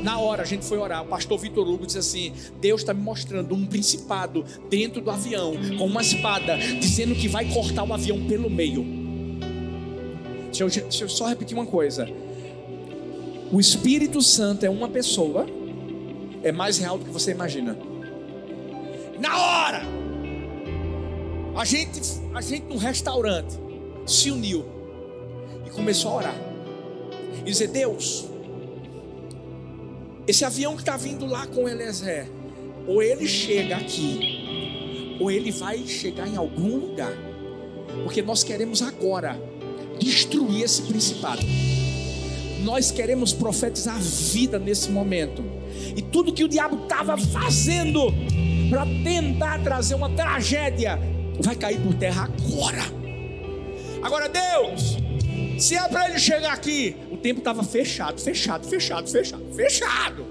Na 0.02 0.18
hora 0.18 0.42
a 0.42 0.46
gente 0.46 0.64
foi 0.64 0.78
orar, 0.78 1.02
o 1.02 1.06
pastor 1.06 1.38
Vitor 1.38 1.66
Hugo 1.66 1.86
disse 1.86 1.98
assim: 1.98 2.32
Deus 2.60 2.82
está 2.82 2.92
me 2.92 3.02
mostrando 3.02 3.54
um 3.54 3.66
principado 3.66 4.44
dentro 4.68 5.00
do 5.00 5.10
avião, 5.10 5.54
com 5.78 5.86
uma 5.86 6.02
espada, 6.02 6.56
dizendo 6.56 7.14
que 7.14 7.28
vai 7.28 7.46
cortar 7.52 7.84
o 7.84 7.92
avião 7.92 8.24
pelo 8.26 8.50
meio. 8.50 8.84
Deixa 10.46 10.62
eu, 10.62 10.68
deixa 10.68 11.04
eu 11.04 11.08
só 11.08 11.26
repetir 11.26 11.56
uma 11.56 11.66
coisa. 11.66 12.08
O 13.50 13.58
Espírito 13.58 14.20
Santo 14.22 14.64
é 14.64 14.70
uma 14.70 14.88
pessoa, 14.88 15.46
é 16.42 16.52
mais 16.52 16.78
real 16.78 16.98
do 16.98 17.04
que 17.04 17.10
você 17.10 17.30
imagina. 17.30 17.76
Na 19.18 19.38
hora, 19.38 19.82
a 21.56 21.64
gente, 21.64 22.00
a 22.34 22.40
gente 22.40 22.66
no 22.66 22.76
restaurante 22.76 23.58
se 24.06 24.30
uniu 24.30 24.64
e 25.66 25.70
começou 25.70 26.12
a 26.12 26.16
orar 26.16 26.45
e 27.40 27.50
dizer: 27.50 27.68
Deus, 27.68 28.26
esse 30.26 30.44
avião 30.44 30.74
que 30.74 30.82
está 30.82 30.96
vindo 30.96 31.26
lá 31.26 31.46
com 31.46 31.68
Eliezer, 31.68 32.28
ou 32.86 33.02
ele 33.02 33.26
chega 33.26 33.76
aqui, 33.76 35.16
ou 35.20 35.30
ele 35.30 35.50
vai 35.50 35.86
chegar 35.86 36.26
em 36.28 36.36
algum 36.36 36.76
lugar, 36.76 37.12
porque 38.04 38.22
nós 38.22 38.42
queremos 38.42 38.82
agora 38.82 39.40
destruir 39.98 40.62
esse 40.62 40.82
principado 40.82 41.42
nós 42.66 42.90
queremos 42.90 43.32
profetizar 43.32 43.96
vida 44.00 44.58
nesse 44.58 44.90
momento. 44.90 45.42
E 45.96 46.02
tudo 46.02 46.32
que 46.32 46.42
o 46.42 46.48
diabo 46.48 46.82
estava 46.82 47.16
fazendo 47.16 48.12
para 48.68 48.84
tentar 49.04 49.62
trazer 49.62 49.94
uma 49.94 50.10
tragédia 50.10 50.98
vai 51.38 51.54
cair 51.54 51.80
por 51.80 51.94
terra 51.94 52.24
agora. 52.24 52.82
Agora, 54.02 54.28
Deus, 54.28 54.98
se 55.58 55.74
é 55.74 55.88
para 55.88 56.08
ele 56.08 56.18
chegar 56.18 56.52
aqui, 56.52 56.96
o 57.10 57.16
tempo 57.16 57.38
estava 57.38 57.62
fechado, 57.62 58.20
fechado, 58.20 58.66
fechado, 58.66 59.08
fechado, 59.08 59.54
fechado. 59.54 60.26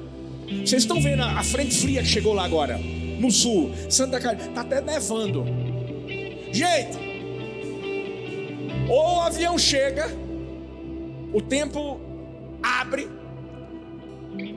Vocês 0.48 0.84
estão 0.84 1.02
vendo 1.02 1.24
a 1.24 1.44
frente 1.44 1.76
fria 1.76 2.02
que 2.02 2.08
chegou 2.08 2.34
lá 2.34 2.46
agora, 2.46 2.78
no 2.78 3.32
sul, 3.32 3.72
Santa 3.90 4.20
Catarina, 4.20 4.50
está 4.50 4.62
até 4.62 4.82
nevando. 4.82 5.46
Gente, 6.52 6.98
ou 8.88 9.18
o 9.18 9.22
avião 9.22 9.58
chega, 9.58 10.08
o 11.34 11.42
tempo 11.42 12.00
abre 12.62 13.10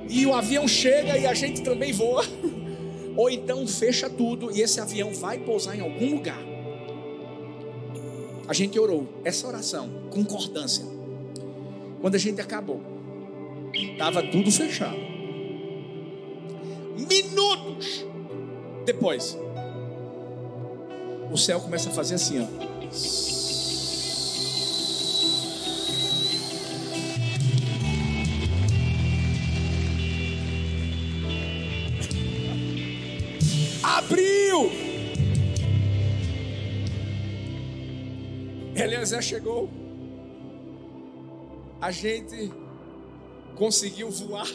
e 0.09 0.27
o 0.27 0.35
avião 0.35 0.69
chega 0.69 1.17
e 1.17 1.27
a 1.27 1.33
gente 1.33 1.63
também 1.63 1.93
voa, 1.93 2.25
ou 3.17 3.31
então 3.31 3.67
fecha 3.67 4.09
tudo 4.11 4.55
e 4.55 4.61
esse 4.61 4.81
avião 4.81 5.15
vai 5.15 5.39
pousar 5.39 5.77
em 5.77 5.81
algum 5.81 6.15
lugar. 6.17 6.48
A 8.49 8.55
gente 8.55 8.79
orou 8.79 9.07
essa 9.25 9.47
oração, 9.47 9.91
concordância. 10.11 10.85
Quando 12.01 12.15
a 12.15 12.19
gente 12.19 12.41
acabou, 12.41 12.81
estava 13.75 14.23
tudo 14.23 14.51
fechado. 14.51 14.97
Minutos 16.97 18.07
depois, 18.87 19.37
o 21.31 21.37
céu 21.37 21.61
começa 21.61 21.91
a 21.91 21.93
fazer 21.93 22.15
assim, 22.15 22.41
ó. 22.41 22.69
abriu. 33.83 34.88
Eliezer 38.89 39.23
chegou. 39.23 39.69
A 41.81 41.91
gente 41.91 42.53
conseguiu 43.55 44.11
voar. 44.11 44.49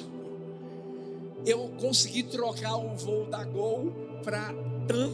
Eu 1.45 1.69
consegui 1.79 2.23
trocar 2.23 2.75
o 2.77 2.95
voo 2.95 3.25
da 3.25 3.43
Gol 3.43 3.91
para 4.23 4.53
TAM. 4.87 5.11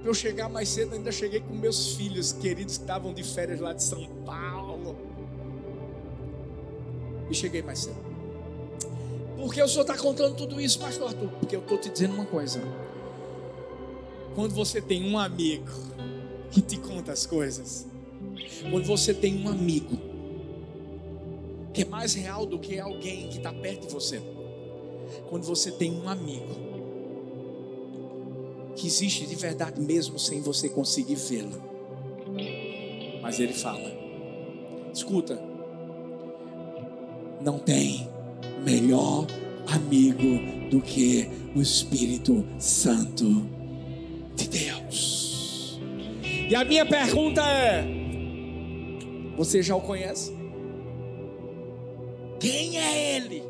Para 0.00 0.10
eu 0.10 0.14
chegar 0.14 0.48
mais 0.48 0.68
cedo, 0.68 0.94
ainda 0.94 1.10
cheguei 1.10 1.40
com 1.40 1.54
meus 1.54 1.94
filhos 1.94 2.32
queridos 2.32 2.76
que 2.76 2.82
estavam 2.82 3.12
de 3.12 3.22
férias 3.22 3.60
lá 3.60 3.72
de 3.72 3.82
São 3.82 4.06
Paulo. 4.24 4.96
E 7.30 7.34
cheguei 7.34 7.62
mais 7.62 7.80
cedo. 7.80 8.04
Por 9.36 9.52
que 9.52 9.62
o 9.62 9.68
senhor 9.68 9.82
está 9.82 9.96
contando 9.96 10.36
tudo 10.36 10.60
isso, 10.60 10.78
pastor 10.78 11.08
Arthur? 11.08 11.28
Porque 11.40 11.56
eu 11.56 11.60
estou 11.60 11.78
te 11.78 11.90
dizendo 11.90 12.14
uma 12.14 12.26
coisa. 12.26 12.60
Quando 14.34 14.54
você 14.54 14.80
tem 14.80 15.10
um 15.10 15.18
amigo 15.18 15.70
que 16.50 16.60
te 16.60 16.76
conta 16.76 17.12
as 17.12 17.26
coisas, 17.26 17.86
quando 18.70 18.84
você 18.84 19.12
tem 19.12 19.44
um 19.44 19.48
amigo 19.48 19.96
que 21.72 21.82
é 21.82 21.84
mais 21.84 22.14
real 22.14 22.46
do 22.46 22.58
que 22.58 22.78
alguém 22.78 23.28
que 23.28 23.38
está 23.38 23.52
perto 23.52 23.88
de 23.88 23.92
você, 23.92 24.22
quando 25.28 25.44
você 25.44 25.72
tem 25.72 25.92
um 25.92 26.08
amigo 26.08 26.54
que 28.76 28.86
existe 28.86 29.26
de 29.26 29.34
verdade 29.34 29.80
mesmo 29.80 30.18
sem 30.18 30.40
você 30.40 30.68
conseguir 30.68 31.16
vê-lo. 31.16 31.62
Mas 33.20 33.40
ele 33.40 33.52
fala: 33.52 33.92
escuta, 34.92 35.40
não 37.40 37.58
tem 37.58 38.08
melhor 38.64 39.26
amigo 39.66 40.70
do 40.70 40.80
que 40.80 41.28
o 41.54 41.60
Espírito 41.60 42.46
Santo 42.58 43.46
de 44.36 44.48
Deus. 44.48 45.80
E 46.48 46.54
a 46.54 46.64
minha 46.64 46.84
pergunta 46.84 47.40
é: 47.42 48.03
você 49.36 49.62
já 49.62 49.74
o 49.74 49.80
conhece? 49.80 50.32
Quem 52.38 52.78
é 52.78 53.16
ele? 53.16 53.44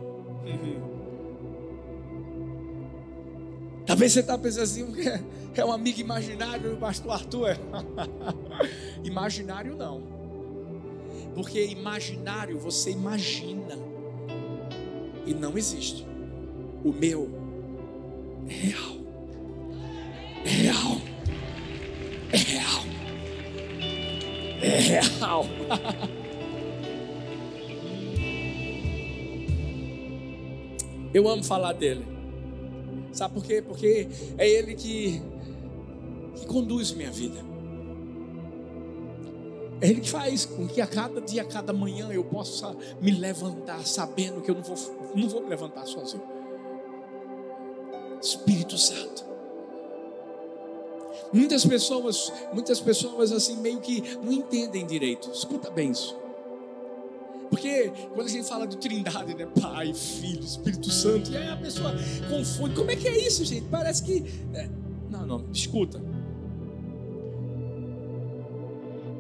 Talvez 3.87 4.13
você 4.13 4.21
está 4.21 4.39
pensando 4.39 4.63
assim, 4.63 4.85
é 5.55 5.65
um 5.65 5.73
amigo 5.73 6.01
imaginário 6.01 6.71
do 6.71 6.77
pastor 6.77 7.13
Arthur. 7.13 7.59
imaginário 9.05 9.77
não. 9.77 10.03
Porque 11.35 11.65
imaginário 11.67 12.59
você 12.59 12.91
imagina. 12.91 13.79
E 15.27 15.35
não 15.35 15.57
existe. 15.57 16.07
O 16.85 16.93
meu 16.93 17.31
é 18.49 18.53
real. 18.53 18.97
É 20.45 20.49
real. 20.49 21.01
É 22.33 22.37
real. 22.37 22.94
É 24.65 25.01
real. 25.01 25.45
Eu 31.13 31.29
amo 31.29 31.45
falar 31.45 31.75
dele. 31.75 32.05
Sabe 33.13 33.35
por 33.35 33.45
quê? 33.45 33.63
Porque 33.63 34.09
é 34.37 34.49
ele 34.49 34.75
que, 34.75 35.23
que 36.35 36.47
conduz 36.47 36.91
minha 36.93 37.13
vida. 37.13 37.39
É 39.81 39.89
Ele 39.89 40.01
que 40.01 40.11
faz 40.11 40.47
com 40.47 40.67
que 40.67 40.81
a 40.81 40.87
cada 40.87 41.21
dia, 41.21 41.43
a 41.43 41.45
cada 41.45 41.73
manhã 41.73 42.09
eu 42.11 42.25
possa 42.25 42.75
me 43.01 43.11
levantar 43.11 43.87
sabendo 43.87 44.41
que 44.41 44.51
eu 44.51 44.55
não 44.55 44.63
vou, 44.63 44.77
não 45.15 45.29
vou 45.29 45.43
me 45.43 45.49
levantar 45.49 45.87
sozinho. 45.87 46.23
Espírito 48.21 48.79
Santo. 48.79 49.24
Muitas 51.35 51.67
pessoas, 51.67 52.33
muitas 52.53 52.81
pessoas 52.81 53.33
assim 53.33 53.57
meio 53.57 53.81
que 53.81 54.17
não 54.23 54.33
entendem 54.33 54.87
direito. 54.87 55.29
Escuta 55.33 55.69
bem 55.69 55.91
isso. 55.91 56.17
Porque 57.51 57.93
quando 58.15 58.29
a 58.29 58.31
gente 58.31 58.49
fala 58.49 58.67
de 58.69 58.77
trindade, 58.77 59.35
né? 59.35 59.47
Pai, 59.61 59.93
Filho, 59.93 60.45
Espírito 60.45 60.91
Santo, 60.91 61.33
e 61.33 61.37
aí 61.37 61.49
a 61.49 61.57
pessoa 61.57 61.93
confunde. 62.31 62.77
Como 62.77 62.89
é 62.89 62.97
que 62.97 63.09
é 63.09 63.27
isso, 63.27 63.45
gente? 63.45 63.67
Parece 63.67 64.05
que. 64.05 64.25
É... 64.55 64.69
Não, 65.11 65.27
não, 65.27 65.45
escuta. 65.53 66.01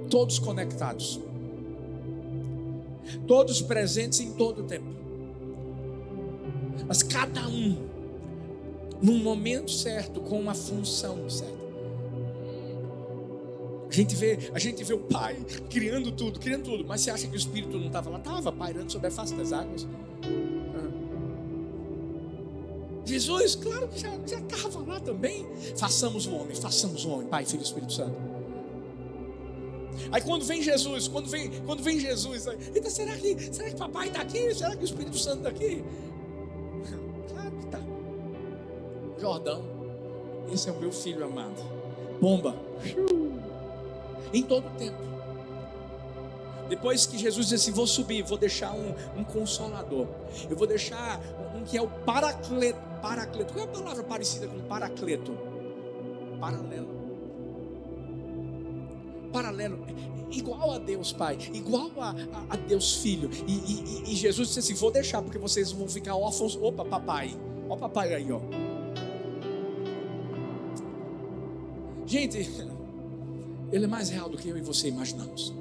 Todos 0.08 0.38
conectados. 0.38 1.20
Todos 3.26 3.60
presentes 3.60 4.20
em 4.20 4.32
todo 4.34 4.62
o 4.62 4.64
tempo. 4.64 4.86
Mas 6.86 7.02
cada 7.02 7.48
um, 7.48 7.76
num 9.02 9.18
momento 9.18 9.70
certo, 9.70 10.20
com 10.20 10.38
uma 10.40 10.54
função 10.54 11.28
certa. 11.28 11.63
A 13.94 13.96
gente 13.96 14.16
vê, 14.16 14.36
a 14.52 14.58
gente 14.58 14.82
vê 14.82 14.92
o 14.92 14.98
Pai 14.98 15.36
criando 15.70 16.10
tudo, 16.10 16.40
criando 16.40 16.64
tudo, 16.64 16.84
mas 16.84 17.00
você 17.00 17.12
acha 17.12 17.28
que 17.28 17.34
o 17.34 17.38
Espírito 17.38 17.78
não 17.78 17.86
estava 17.86 18.10
lá? 18.10 18.18
Estava 18.18 18.50
pairando 18.50 18.90
sobre 18.90 19.06
a 19.06 19.10
face 19.10 19.32
das 19.34 19.52
águas. 19.52 19.86
Ah. 20.74 20.90
Jesus, 23.04 23.54
claro 23.54 23.86
que 23.86 24.00
já 24.00 24.12
estava 24.16 24.80
lá 24.80 24.98
também. 24.98 25.46
Façamos 25.76 26.26
o 26.26 26.34
homem, 26.34 26.56
façamos 26.56 27.04
o 27.04 27.10
homem, 27.10 27.28
Pai, 27.28 27.44
Filho 27.44 27.60
e 27.60 27.64
Espírito 27.64 27.92
Santo. 27.92 28.16
Aí 30.10 30.20
quando 30.22 30.44
vem 30.44 30.60
Jesus, 30.60 31.06
quando 31.06 31.28
vem, 31.28 31.52
quando 31.64 31.80
vem 31.80 32.00
Jesus, 32.00 32.48
então 32.74 32.90
será 32.90 33.16
que, 33.16 33.54
será 33.54 33.70
que 33.70 33.76
papai 33.76 34.08
está 34.08 34.22
aqui? 34.22 34.52
Será 34.52 34.74
que 34.74 34.82
o 34.82 34.86
Espírito 34.86 35.16
Santo 35.16 35.36
está 35.36 35.50
aqui? 35.50 35.84
Claro 37.32 37.50
que 37.52 37.64
está. 37.64 37.80
Jordão, 39.20 39.64
esse 40.52 40.68
é 40.68 40.72
o 40.72 40.80
meu 40.80 40.90
filho 40.90 41.24
amado. 41.24 41.62
Bomba 42.20 42.56
em 44.34 44.42
todo 44.42 44.66
o 44.66 44.70
tempo. 44.70 45.14
Depois 46.68 47.06
que 47.06 47.16
Jesus 47.18 47.48
disse 47.48 47.70
assim: 47.70 47.72
Vou 47.72 47.86
subir, 47.86 48.22
vou 48.22 48.38
deixar 48.38 48.72
um, 48.72 48.94
um 49.16 49.24
consolador. 49.24 50.06
Eu 50.48 50.56
vou 50.56 50.66
deixar 50.66 51.20
um 51.54 51.62
que 51.62 51.76
é 51.76 51.82
o 51.82 51.88
paracleto. 51.88 52.78
Paracleto. 53.00 53.52
Qual 53.52 53.66
é 53.66 53.68
a 53.68 53.70
palavra 53.70 54.02
parecida 54.02 54.48
com 54.48 54.58
paracleto? 54.60 55.36
Paralelo. 56.40 56.88
Paralelo. 59.32 59.86
Igual 60.30 60.72
a 60.72 60.78
Deus 60.78 61.12
Pai, 61.12 61.38
igual 61.52 61.90
a, 61.98 62.10
a, 62.10 62.54
a 62.54 62.56
Deus 62.56 62.96
Filho. 62.96 63.30
E, 63.46 63.52
e, 63.52 64.12
e, 64.12 64.16
Jesus 64.16 64.48
disse 64.48 64.60
assim: 64.60 64.74
Vou 64.74 64.90
deixar, 64.90 65.22
porque 65.22 65.38
vocês 65.38 65.70
vão 65.70 65.86
ficar 65.86 66.16
órfãos. 66.16 66.56
Opa, 66.56 66.84
papai. 66.84 67.36
Ó, 67.68 67.76
papai 67.76 68.14
aí, 68.14 68.32
ó. 68.32 68.40
Gente, 72.06 72.38
ele 73.74 73.86
é 73.86 73.88
mais 73.88 74.08
real 74.08 74.28
do 74.28 74.36
que 74.36 74.48
eu 74.48 74.56
e 74.56 74.60
você 74.60 74.88
imaginamos. 74.88 75.52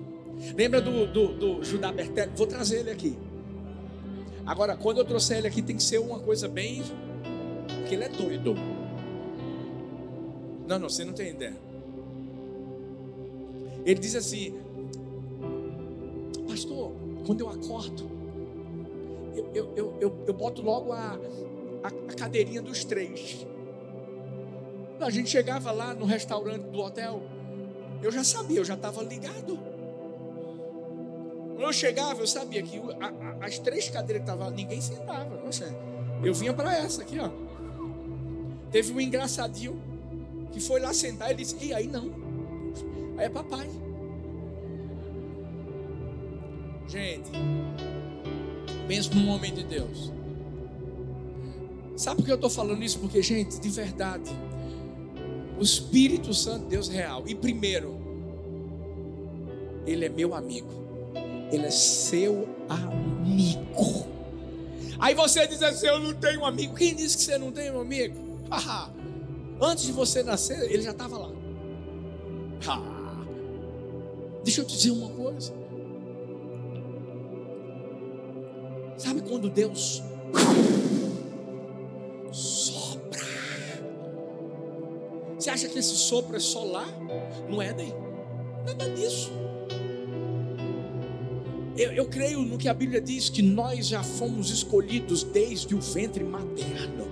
Lembra 0.56 0.80
do, 0.80 1.08
do, 1.08 1.28
do 1.34 1.64
Judá 1.64 1.92
Bertelli? 1.92 2.32
Vou 2.36 2.46
trazer 2.46 2.82
ele 2.82 2.92
aqui. 2.92 3.18
Agora, 4.46 4.78
quando 4.78 5.00
eu 5.00 5.06
trouxer 5.06 5.40
ele 5.40 5.48
aqui, 5.48 5.64
tem 5.64 5.76
que 5.76 5.82
ser 5.84 5.98
uma 5.98 6.20
coisa 6.20 6.48
bem. 6.48 6.84
Porque 7.80 7.96
ele 7.96 8.04
é 8.04 8.10
doido. 8.10 8.54
Não, 10.68 10.78
não, 10.78 10.90
você 10.90 11.04
não 11.04 11.14
tem 11.14 11.32
ideia. 11.32 11.58
Ele 13.84 14.00
diz 14.00 14.16
assim: 14.16 14.54
Pastor, 16.48 16.92
quando 17.26 17.42
eu 17.42 17.50
acordo, 17.50 18.10
eu, 19.36 19.50
eu, 19.56 19.74
eu, 19.76 19.98
eu, 20.00 20.24
eu 20.28 20.34
boto 20.34 20.62
logo 20.62 20.92
a, 20.92 21.20
a, 21.84 21.88
a 21.88 22.14
cadeirinha 22.16 22.62
dos 22.62 22.84
três. 22.84 23.48
A 25.00 25.10
gente 25.10 25.30
chegava 25.30 25.72
lá 25.72 25.96
no 25.96 26.06
restaurante 26.06 26.64
do 26.68 26.80
hotel. 26.80 27.33
Eu 28.04 28.12
já 28.12 28.24
sabia, 28.24 28.60
eu 28.60 28.66
já 28.66 28.74
estava 28.74 29.02
ligado. 29.02 29.58
Quando 31.54 31.62
eu 31.62 31.72
chegava, 31.72 32.20
eu 32.20 32.28
sabia 32.28 32.62
que 32.62 32.78
a, 33.00 33.08
a, 33.08 33.46
as 33.46 33.58
três 33.60 33.90
cadeiras 33.90 34.26
que 34.26 34.30
estavam, 34.30 34.52
ninguém 34.52 34.82
sentava. 34.82 35.38
Nossa, 35.38 35.74
eu 36.22 36.34
vinha 36.34 36.54
para 36.54 36.76
essa 36.78 37.02
aqui, 37.02 37.18
ó. 37.18 37.30
Teve 38.70 38.92
um 38.92 39.00
engraçadinho 39.00 39.82
que 40.52 40.60
foi 40.60 40.82
lá 40.82 40.94
sentar 40.94 41.32
e 41.32 41.36
disse: 41.36 41.56
E 41.64 41.74
aí 41.74 41.88
não. 41.88 42.12
Aí 43.18 43.26
é 43.26 43.30
papai. 43.30 43.70
Gente, 46.90 47.32
penso 48.86 49.16
no 49.16 49.32
homem 49.32 49.54
de 49.54 49.64
Deus. 49.64 50.12
Sabe 51.96 52.18
por 52.18 52.26
que 52.26 52.32
eu 52.32 52.36
estou 52.36 52.50
falando 52.50 52.84
isso? 52.84 53.00
Porque, 53.00 53.22
gente, 53.22 53.62
de 53.62 53.70
verdade, 53.70 54.30
o 55.60 55.64
Espírito 55.64 56.34
Santo, 56.34 56.66
Deus 56.66 56.88
real. 56.88 57.24
E 57.28 57.36
primeiro, 57.36 57.98
Ele 59.86 60.06
é 60.06 60.10
meu 60.10 60.34
amigo. 60.34 60.70
Ele 61.52 61.66
é 61.66 61.72
seu 61.72 62.48
amigo. 62.68 64.08
Aí 65.00 65.14
você 65.14 65.46
diz 65.48 65.62
assim: 65.62 65.88
Eu 65.88 66.00
não 66.00 66.14
tenho 66.14 66.46
amigo. 66.46 66.76
Quem 66.76 66.96
disse 66.96 67.18
que 67.18 67.24
você 67.24 67.38
não 67.38 67.52
tem 67.52 67.72
um 67.72 67.82
amigo? 67.82 68.16
Antes 69.62 69.86
de 69.86 69.92
você 69.92 70.24
nascer, 70.24 70.72
ele 70.72 70.82
já 70.82 70.92
estava 70.92 71.18
lá. 71.18 71.32
Deixa 74.44 74.62
eu 74.62 74.66
te 74.66 74.76
dizer 74.76 74.92
uma 74.92 75.10
coisa. 75.10 75.54
Sabe 78.98 79.22
quando 79.22 79.50
Deus 79.50 80.02
Você 85.44 85.50
acha 85.50 85.68
que 85.68 85.78
esse 85.78 85.96
sopro 85.96 86.38
é 86.38 86.40
só 86.40 86.64
lá, 86.64 86.88
no 87.50 87.62
Éden? 87.62 87.94
Nada 88.66 88.90
disso. 88.92 89.30
Eu, 91.76 91.92
eu, 91.92 92.06
creio 92.06 92.44
no 92.44 92.58
que 92.58 92.70
a 92.70 92.74
Bíblia 92.74 93.02
diz 93.02 93.30
que 93.30 93.42
nós 93.42 93.88
já 93.88 94.02
fomos 94.02 94.50
escolhidos 94.50 95.22
desde 95.22 95.76
o 95.76 95.82
ventre 95.82 96.24
materno. 96.24 97.12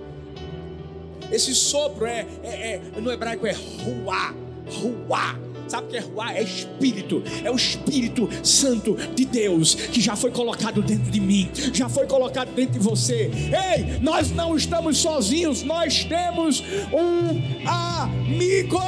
Esse 1.30 1.54
sopro 1.54 2.06
é, 2.06 2.26
é, 2.42 2.80
é 2.96 3.00
no 3.02 3.12
hebraico 3.12 3.46
é 3.46 3.52
ruá, 3.52 4.34
ruá 4.80 5.38
Sabe 5.68 5.86
o 5.86 5.90
que 5.90 5.96
é 5.96 6.00
ruar? 6.00 6.36
É 6.36 6.42
espírito. 6.42 7.22
É 7.44 7.50
o 7.50 7.56
Espírito 7.56 8.28
Santo 8.42 8.96
de 9.14 9.24
Deus 9.24 9.74
que 9.74 10.00
já 10.00 10.16
foi 10.16 10.30
colocado 10.30 10.82
dentro 10.82 11.10
de 11.10 11.20
mim, 11.20 11.50
já 11.72 11.88
foi 11.88 12.06
colocado 12.06 12.52
dentro 12.54 12.74
de 12.74 12.78
você. 12.78 13.30
Ei, 13.32 13.98
nós 14.00 14.30
não 14.30 14.56
estamos 14.56 14.98
sozinhos, 14.98 15.62
nós 15.62 16.04
temos 16.04 16.62
um 16.92 17.68
amigo. 17.68 18.78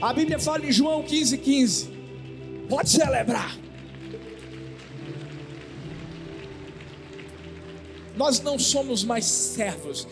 A 0.00 0.12
Bíblia 0.12 0.38
fala 0.38 0.64
em 0.64 0.72
João 0.72 1.02
15, 1.02 1.38
15. 1.38 1.90
Pode 2.68 2.90
celebrar. 2.90 3.56
Nós 8.16 8.40
não 8.40 8.58
somos 8.58 9.04
mais 9.04 9.24
servos. 9.24 10.06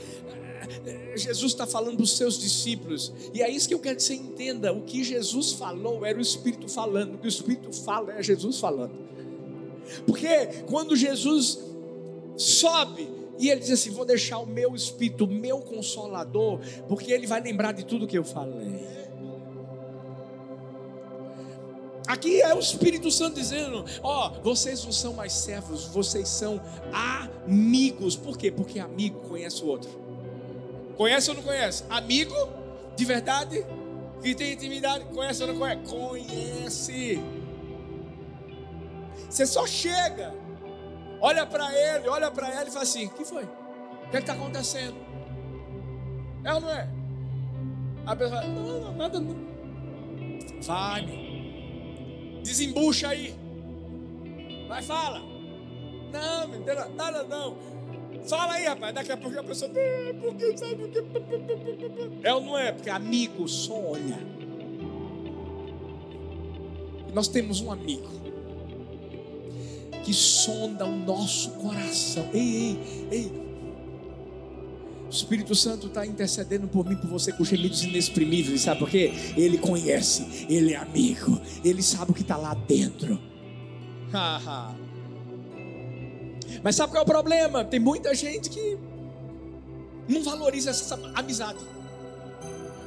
Jesus 1.16 1.52
está 1.52 1.66
falando 1.66 1.96
para 1.96 2.04
os 2.04 2.16
seus 2.16 2.38
discípulos, 2.38 3.12
e 3.34 3.42
é 3.42 3.50
isso 3.50 3.66
que 3.66 3.74
eu 3.74 3.80
quero 3.80 3.96
que 3.96 4.02
você 4.02 4.14
entenda: 4.14 4.72
o 4.72 4.82
que 4.82 5.02
Jesus 5.02 5.52
falou 5.52 6.04
era 6.04 6.18
o 6.18 6.20
Espírito 6.20 6.68
falando, 6.68 7.14
o 7.14 7.18
que 7.18 7.26
o 7.26 7.28
Espírito 7.28 7.72
fala 7.72 8.12
é 8.12 8.22
Jesus 8.22 8.58
falando. 8.58 8.94
Porque 10.06 10.46
quando 10.66 10.94
Jesus 10.96 11.58
sobe 12.36 13.08
e 13.38 13.50
ele 13.50 13.60
diz 13.60 13.70
assim: 13.70 13.90
Vou 13.90 14.04
deixar 14.04 14.38
o 14.38 14.46
meu 14.46 14.74
Espírito, 14.74 15.24
o 15.24 15.28
meu 15.28 15.58
consolador, 15.60 16.60
porque 16.88 17.12
ele 17.12 17.26
vai 17.26 17.40
lembrar 17.40 17.72
de 17.72 17.84
tudo 17.84 18.06
que 18.06 18.16
eu 18.16 18.24
falei. 18.24 19.06
Aqui 22.06 22.40
é 22.40 22.54
o 22.54 22.58
Espírito 22.58 23.10
Santo 23.10 23.34
dizendo: 23.34 23.84
Ó, 24.02 24.28
oh, 24.28 24.42
vocês 24.42 24.84
não 24.84 24.92
são 24.92 25.12
mais 25.12 25.32
servos, 25.32 25.86
vocês 25.86 26.28
são 26.28 26.60
amigos. 26.92 28.16
Por 28.16 28.38
quê? 28.38 28.50
Porque 28.50 28.78
amigo 28.78 29.20
conhece 29.28 29.62
o 29.62 29.66
outro. 29.66 30.05
Conhece 30.96 31.30
ou 31.30 31.36
não 31.36 31.42
conhece? 31.42 31.84
Amigo 31.90 32.34
de 32.96 33.04
verdade, 33.04 33.64
que 34.22 34.34
tem 34.34 34.54
intimidade, 34.54 35.04
conhece 35.06 35.42
ou 35.42 35.48
não 35.48 35.58
conhece? 35.58 35.82
Conhece. 35.84 37.22
Você 39.28 39.46
só 39.46 39.66
chega, 39.66 40.34
olha 41.20 41.44
para 41.44 41.70
ele, 41.72 42.08
olha 42.08 42.30
para 42.30 42.48
ela 42.48 42.68
e 42.68 42.70
fala 42.70 42.84
assim: 42.84 43.06
O 43.06 43.10
que 43.10 43.24
foi? 43.24 43.44
O 43.44 44.10
que 44.10 44.16
é 44.16 44.20
está 44.20 44.32
acontecendo? 44.32 44.96
É 46.42 46.54
ou 46.54 46.60
não 46.60 46.70
é? 46.70 46.88
A 48.06 48.16
pessoa 48.16 48.40
fala: 48.40 48.52
Não, 48.52 48.80
não, 48.80 48.92
nada 48.94 49.20
não. 49.20 49.36
Vai, 50.62 51.02
meu. 51.04 52.42
Desembucha 52.42 53.08
aí. 53.08 53.34
Vai, 54.68 54.82
fala. 54.82 55.20
Não, 56.12 56.62
tem 56.62 56.74
nada 56.94 57.24
não. 57.24 57.56
Fala 58.28 58.54
aí, 58.54 58.66
rapaz. 58.66 58.94
Daqui 58.94 59.12
a 59.12 59.16
pouco 59.16 59.38
a 59.38 59.42
pessoa. 59.42 59.70
É, 59.74 60.12
porque 60.14 60.56
sabe 60.56 60.84
o 60.84 60.88
que. 60.88 62.26
É 62.26 62.34
ou 62.34 62.40
não 62.40 62.58
é? 62.58 62.72
Porque 62.72 62.90
amigo 62.90 63.48
só 63.48 63.74
olha. 63.74 64.18
Nós 67.12 67.28
temos 67.28 67.60
um 67.60 67.70
amigo 67.70 68.16
que 70.04 70.12
sonda 70.12 70.84
o 70.84 70.96
nosso 70.96 71.50
coração. 71.52 72.28
Ei, 72.32 72.78
ei, 72.80 73.08
ei. 73.10 73.46
O 75.06 75.10
Espírito 75.10 75.54
Santo 75.54 75.86
está 75.86 76.04
intercedendo 76.04 76.66
por 76.68 76.84
mim, 76.84 76.96
por 76.96 77.08
você, 77.08 77.32
com 77.32 77.44
gemidos 77.44 77.82
inexprimíveis, 77.84 78.62
sabe 78.62 78.80
por 78.80 78.90
quê? 78.90 79.12
Ele 79.36 79.56
conhece, 79.56 80.46
ele 80.48 80.74
é 80.74 80.76
amigo, 80.76 81.40
ele 81.64 81.80
sabe 81.80 82.10
o 82.10 82.14
que 82.14 82.22
está 82.22 82.36
lá 82.36 82.54
dentro. 82.54 83.18
Mas 86.62 86.76
sabe 86.76 86.92
qual 86.92 87.00
é 87.00 87.04
o 87.04 87.08
problema? 87.08 87.64
Tem 87.64 87.80
muita 87.80 88.14
gente 88.14 88.50
que 88.50 88.78
não 90.08 90.22
valoriza 90.22 90.70
essa 90.70 90.98
amizade. 91.14 91.58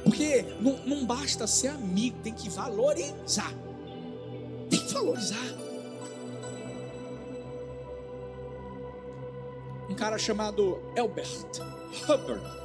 Porque 0.04 0.44
não, 0.60 0.78
não 0.86 1.04
basta 1.04 1.46
ser 1.46 1.68
amigo, 1.68 2.16
tem 2.22 2.32
que 2.32 2.48
valorizar. 2.48 3.52
Tem 4.68 4.78
que 4.78 4.92
valorizar. 4.92 5.54
Um 9.88 9.94
cara 9.94 10.18
chamado 10.18 10.80
Elbert 10.96 11.28
Hubbard. 12.08 12.60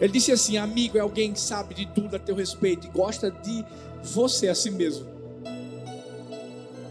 Ele 0.00 0.12
disse 0.12 0.32
assim: 0.32 0.56
amigo 0.56 0.96
é 0.96 1.00
alguém 1.00 1.32
que 1.32 1.40
sabe 1.40 1.74
de 1.74 1.86
tudo 1.86 2.16
a 2.16 2.18
teu 2.18 2.34
respeito 2.34 2.86
e 2.86 2.90
gosta 2.90 3.30
de 3.30 3.64
você 4.02 4.48
a 4.48 4.54
si 4.54 4.70
mesmo. 4.70 5.06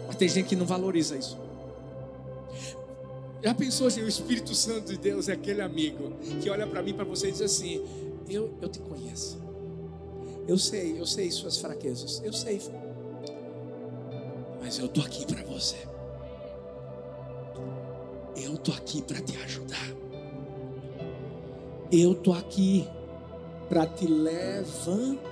Mas 0.06 0.16
tem 0.16 0.28
gente 0.28 0.46
que 0.46 0.56
não 0.56 0.66
valoriza 0.66 1.16
isso. 1.16 1.47
Já 3.42 3.54
pensou 3.54 3.86
assim, 3.86 4.02
o 4.02 4.08
Espírito 4.08 4.54
Santo 4.54 4.88
de 4.88 4.98
Deus 4.98 5.28
é 5.28 5.32
aquele 5.32 5.60
amigo 5.60 6.12
que 6.40 6.50
olha 6.50 6.66
para 6.66 6.82
mim, 6.82 6.92
para 6.92 7.04
você 7.04 7.28
e 7.28 7.32
diz 7.32 7.42
assim: 7.42 7.84
eu, 8.28 8.52
eu 8.60 8.68
te 8.68 8.80
conheço. 8.80 9.38
Eu 10.46 10.58
sei, 10.58 10.98
eu 10.98 11.06
sei 11.06 11.30
suas 11.30 11.58
fraquezas. 11.58 12.20
Eu 12.24 12.32
sei. 12.32 12.60
Mas 14.60 14.78
eu 14.78 14.88
tô 14.88 15.00
aqui 15.00 15.26
para 15.26 15.42
você. 15.44 15.76
Eu 18.36 18.56
tô 18.56 18.72
aqui 18.72 19.02
para 19.02 19.20
te 19.20 19.36
ajudar. 19.36 19.88
Eu 21.92 22.14
tô 22.14 22.32
aqui 22.32 22.88
para 23.68 23.86
te 23.86 24.06
levantar. 24.06 25.28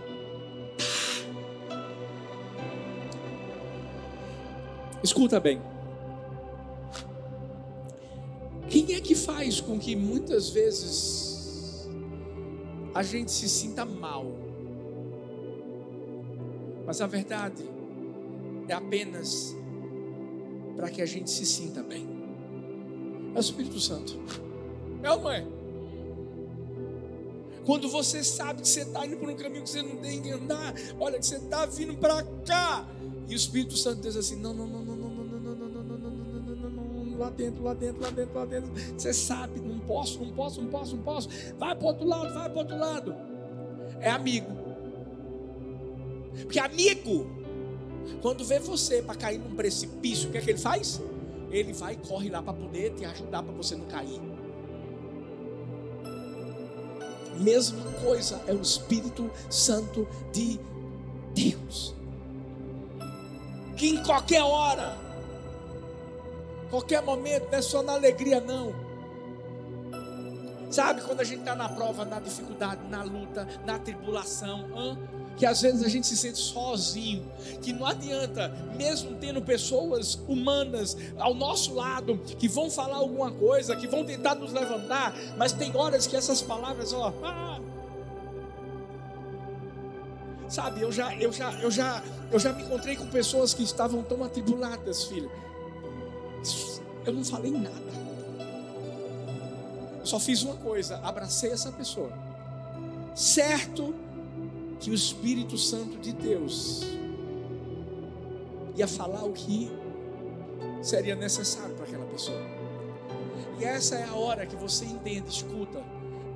Escuta 5.03 5.39
bem. 5.39 5.61
Com 9.67 9.79
que 9.79 9.97
muitas 9.97 10.49
vezes 10.51 11.89
a 12.95 13.03
gente 13.03 13.31
se 13.31 13.49
sinta 13.49 13.85
mal? 13.85 14.27
Mas 16.87 17.01
a 17.01 17.07
verdade 17.07 17.65
é 18.69 18.73
apenas 18.73 19.55
para 20.77 20.89
que 20.91 21.03
a 21.03 21.07
gente 21.07 21.31
se 21.31 21.45
sinta 21.45 21.83
bem. 21.83 22.07
É 23.35 23.39
o 23.39 23.41
Espírito 23.41 23.81
Santo. 23.81 24.19
É 25.03 25.11
ou 25.11 25.21
não 25.21 25.31
é? 25.31 25.47
Quando 27.65 27.89
você 27.89 28.23
sabe 28.23 28.63
que 28.63 28.69
você 28.69 28.83
está 28.83 29.05
indo 29.05 29.17
por 29.17 29.29
um 29.29 29.35
caminho 29.35 29.65
que 29.65 29.71
você 29.71 29.83
não 29.83 29.97
tem 29.97 30.23
que 30.23 30.31
andar, 30.31 30.73
olha 31.01 31.19
que 31.19 31.27
você 31.27 31.37
está 31.37 31.67
vindo 31.67 31.97
para 31.97 32.23
cá. 32.47 32.89
E 33.29 33.35
o 33.35 33.37
Espírito 33.37 33.77
Santo 33.77 34.03
diz 34.03 34.17
assim: 34.17 34.37
não, 34.37 34.55
não, 34.55 34.69
não, 34.69 34.85
não, 37.17 37.25
lá 37.25 37.31
dentro, 37.31 37.63
lá 37.63 37.75
dentro, 37.75 38.03
lá 38.03 38.11
dentro, 38.11 38.39
lá 38.39 38.45
dentro. 38.45 38.73
Você 38.97 39.13
sabe, 39.13 39.61
não 39.61 39.79
posso, 39.81 40.21
não 40.21 40.33
posso, 40.33 40.63
não 40.63 40.71
posso, 40.71 40.97
não 40.97 41.03
posso. 41.03 41.29
Vai 41.59 41.75
para 41.75 41.87
outro 41.87 42.07
lado, 42.07 42.35
vai 42.35 42.49
para 42.49 42.59
outro 42.59 42.79
lado. 42.79 43.15
É 44.01 44.11
amigo. 44.11 44.53
Porque 46.43 46.59
amigo, 46.59 47.27
quando 48.21 48.45
vê 48.45 48.59
você 48.59 49.03
para 49.03 49.15
cair 49.15 49.39
num 49.39 49.55
precipício, 49.55 50.29
o 50.29 50.33
que 50.33 50.39
é 50.39 50.41
que 50.41 50.51
ele 50.51 50.59
faz? 50.59 51.01
Ele 51.51 51.73
vai 51.73 51.95
e 51.95 51.97
corre 51.97 52.29
lá 52.29 52.43
para 52.43 52.53
poder 52.53 52.95
te 52.95 53.05
ajudar 53.05 53.43
para 53.43 53.53
você 53.53 53.75
não 53.75 53.87
cair. 53.87 54.21
Mesma 57.39 57.93
coisa 58.05 58.41
é 58.47 58.53
o 58.53 58.61
Espírito 58.61 59.31
Santo 59.51 60.09
de 60.33 60.59
Deus. 61.35 61.95
Que 63.77 63.91
em 63.91 64.03
qualquer 64.03 64.43
hora, 64.43 65.06
qualquer 66.67 67.03
momento, 67.03 67.49
não 67.51 67.59
é 67.59 67.63
só 67.63 67.83
na 67.83 67.95
alegria, 67.95 68.41
não. 68.41 68.75
Sabe 70.71 71.01
quando 71.01 71.21
a 71.21 71.25
gente 71.25 71.41
está 71.41 71.55
na 71.55 71.69
prova, 71.69 72.05
na 72.05 72.19
dificuldade, 72.19 72.81
na 72.89 73.03
luta, 73.03 73.47
na 73.65 73.79
tribulação, 73.79 74.67
hein? 74.77 74.99
que 75.37 75.45
às 75.45 75.61
vezes 75.61 75.85
a 75.85 75.89
gente 75.89 76.07
se 76.07 76.17
sente 76.17 76.39
sozinho, 76.39 77.31
que 77.63 77.73
não 77.73 77.87
adianta, 77.87 78.49
mesmo 78.75 79.17
tendo 79.17 79.43
pessoas 79.43 80.15
humanas 80.27 80.97
ao 81.19 81.35
nosso 81.35 81.75
lado, 81.75 82.19
que 82.39 82.49
vão 82.49 82.71
falar 82.71 82.97
alguma 82.97 83.31
coisa, 83.31 83.77
que 83.77 83.87
vão 83.87 84.05
tentar 84.05 84.35
nos 84.35 84.53
levantar, 84.53 85.15
mas 85.37 85.53
tem 85.53 85.77
horas 85.77 86.07
que 86.07 86.17
essas 86.17 86.41
palavras, 86.41 86.93
ó, 86.93 87.13
ah, 87.23 87.61
sabe, 90.49 90.81
eu 90.81 90.91
já, 90.91 91.15
eu 91.17 91.33
já, 91.33 91.53
eu 91.61 91.71
já, 91.71 92.03
eu 92.33 92.39
já 92.39 92.53
me 92.53 92.63
encontrei 92.63 92.97
com 92.97 93.07
pessoas 93.07 93.53
que 93.53 93.63
estavam 93.63 94.03
tão 94.03 94.25
atribuladas, 94.25 95.05
filho. 95.05 95.31
Eu 97.07 97.13
não 97.13 97.25
falei 97.25 97.53
nada. 97.53 98.07
Só 100.03 100.21
fiz 100.21 100.43
uma 100.43 100.57
coisa, 100.57 100.99
abracei 100.99 101.51
essa 101.51 101.73
pessoa. 101.73 102.13
Certo 103.15 103.95
que 104.79 104.91
o 104.91 104.95
Espírito 104.95 105.57
Santo 105.57 105.99
de 105.99 106.13
Deus 106.13 106.83
ia 108.77 108.87
falar 108.87 109.25
o 109.25 109.33
que 109.33 109.71
seria 110.83 111.17
necessário 111.17 111.75
para 111.75 111.87
aquela 111.87 112.05
pessoa. 112.07 112.41
E 113.59 113.65
essa 113.65 113.97
é 113.97 114.05
a 114.05 114.15
hora 114.15 114.47
que 114.47 114.55
você 114.55 114.85
entende, 114.85 115.29
escuta, 115.29 115.83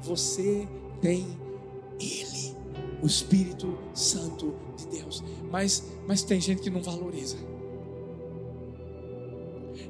você 0.01 0.67
tem 1.03 1.27
Ele, 1.99 2.57
o 3.03 3.07
Espírito 3.07 3.79
Santo 3.93 4.55
de 4.77 4.87
Deus. 4.87 5.23
Mas, 5.51 5.85
mas 6.07 6.23
tem 6.23 6.41
gente 6.41 6.63
que 6.63 6.71
não 6.71 6.83
valoriza. 6.83 7.37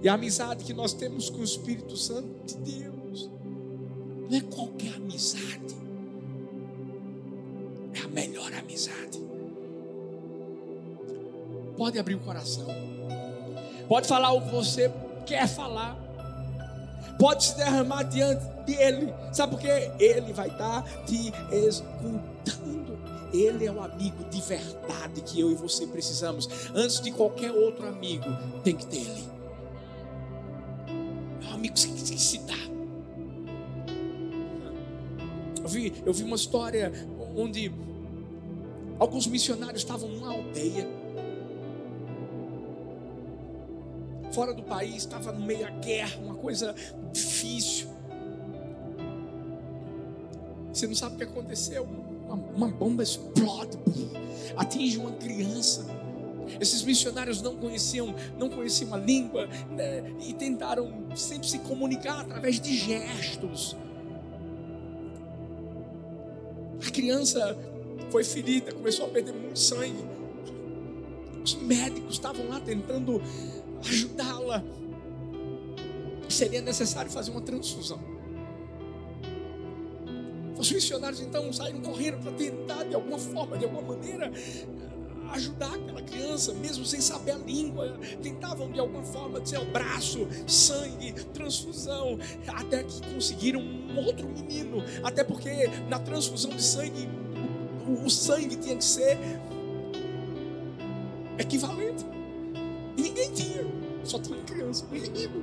E 0.02 0.08
a 0.08 0.14
amizade 0.14 0.64
que 0.64 0.72
nós 0.72 0.92
temos 0.92 1.28
com 1.28 1.40
o 1.40 1.44
Espírito 1.44 1.96
Santo 1.96 2.28
de 2.46 2.56
Deus 2.56 3.30
não 4.30 4.38
é 4.38 4.40
qualquer 4.40 4.94
amizade 4.94 5.80
melhor 8.10 8.52
amizade. 8.52 9.20
Pode 11.76 11.98
abrir 11.98 12.16
o 12.16 12.20
coração. 12.20 12.66
Pode 13.88 14.06
falar 14.06 14.32
o 14.32 14.42
que 14.42 14.50
você 14.50 14.92
quer 15.26 15.48
falar. 15.48 15.96
Pode 17.18 17.44
se 17.44 17.56
derramar 17.56 18.04
diante 18.04 18.44
dele. 18.64 19.12
Sabe 19.32 19.52
por 19.52 19.60
quê? 19.60 19.90
Ele 19.98 20.32
vai 20.32 20.48
estar 20.48 20.82
te 21.04 21.32
escutando. 21.52 22.98
Ele 23.32 23.64
é 23.64 23.70
o 23.70 23.80
amigo 23.80 24.24
de 24.24 24.40
verdade 24.40 25.20
que 25.20 25.40
eu 25.40 25.50
e 25.50 25.54
você 25.54 25.86
precisamos. 25.86 26.48
Antes 26.74 27.00
de 27.00 27.12
qualquer 27.12 27.52
outro 27.52 27.86
amigo, 27.86 28.26
tem 28.64 28.76
que 28.76 28.86
ter 28.86 28.98
ele. 28.98 29.39
É 31.61 31.62
um 31.62 31.66
amigo 31.66 31.75
que 31.75 32.18
se 32.18 32.38
dá. 32.38 32.70
vi, 35.70 36.03
eu 36.05 36.12
vi 36.12 36.25
uma 36.25 36.37
história 36.37 36.92
onde 37.37 37.73
alguns 38.99 39.27
missionários 39.27 39.83
estavam 39.83 40.09
numa 40.09 40.33
aldeia. 40.33 40.87
Fora 44.33 44.53
do 44.53 44.62
país, 44.62 44.96
estava 44.96 45.33
no 45.33 45.44
meio 45.44 45.61
da 45.61 45.70
guerra, 45.70 46.20
uma 46.23 46.35
coisa 46.35 46.75
difícil. 47.12 47.88
Você 50.73 50.87
não 50.87 50.94
sabe 50.94 51.14
o 51.14 51.18
que 51.18 51.25
aconteceu? 51.25 51.85
Uma, 52.27 52.35
uma 52.35 52.68
bomba 52.68 53.03
explode, 53.03 53.79
atinge 54.57 54.99
uma 54.99 55.12
criança. 55.12 55.85
Esses 56.58 56.82
missionários 56.82 57.42
não 57.42 57.56
conheciam, 57.56 58.14
não 58.38 58.48
conheciam 58.48 58.94
a 58.94 58.98
língua 58.98 59.46
né, 59.70 60.12
e 60.26 60.32
tentaram 60.32 61.06
sempre 61.14 61.48
se 61.48 61.58
comunicar 61.60 62.20
através 62.20 62.60
de 62.60 62.76
gestos. 62.76 63.76
A 66.86 66.90
criança 66.90 67.56
foi 68.10 68.24
ferida, 68.24 68.72
começou 68.72 69.06
a 69.06 69.08
perder 69.08 69.32
muito 69.32 69.58
sangue. 69.58 70.04
Os 71.44 71.54
médicos 71.54 72.14
estavam 72.14 72.48
lá 72.48 72.60
tentando 72.60 73.22
ajudá-la. 73.86 74.64
Seria 76.28 76.62
necessário 76.62 77.10
fazer 77.10 77.30
uma 77.30 77.40
transfusão. 77.40 78.00
Os 80.60 80.70
missionários 80.70 81.20
então 81.20 81.50
saíram 81.52 81.80
correndo 81.80 82.22
para 82.22 82.32
tentar, 82.32 82.84
de 82.84 82.94
alguma 82.94 83.18
forma, 83.18 83.56
de 83.56 83.64
alguma 83.64 83.96
maneira, 83.96 84.30
ajudar 85.32 85.74
aquela 85.74 86.02
criança, 86.02 86.52
mesmo 86.54 86.84
sem 86.84 87.00
saber 87.00 87.32
a 87.32 87.38
língua. 87.38 87.98
Tentavam 88.22 88.70
de 88.70 88.80
alguma 88.80 89.02
forma 89.02 89.40
dizer 89.40 89.58
o 89.58 89.64
braço, 89.66 90.26
sangue, 90.46 91.12
transfusão, 91.32 92.18
até 92.48 92.82
que 92.82 93.00
conseguiram 93.14 93.60
um 93.60 93.98
outro 93.98 94.28
menino. 94.28 94.82
Até 95.02 95.24
porque 95.24 95.50
na 95.88 95.98
transfusão 95.98 96.50
de 96.50 96.62
sangue, 96.62 97.08
o, 97.86 98.04
o 98.04 98.10
sangue 98.10 98.56
tinha 98.56 98.76
que 98.76 98.84
ser 98.84 99.18
equivalente. 101.38 102.04
E 102.96 103.02
ninguém 103.02 103.32
tinha, 103.32 103.64
só 104.04 104.18
tinha 104.18 104.38
criança, 104.42 104.84
um 104.84 104.92
menino. 104.92 105.42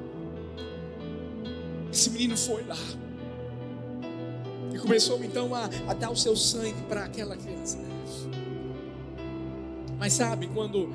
Esse 1.92 2.10
menino 2.10 2.38
foi 2.38 2.64
lá. 2.64 2.78
E 4.74 4.78
começou 4.78 5.24
então 5.24 5.56
a, 5.56 5.70
a 5.88 5.94
dar 5.94 6.12
o 6.12 6.16
seu 6.16 6.36
sangue 6.36 6.82
para 6.84 7.06
aquela 7.06 7.36
criança. 7.36 7.80
Mas 9.98 10.14
sabe, 10.14 10.48
quando 10.48 10.90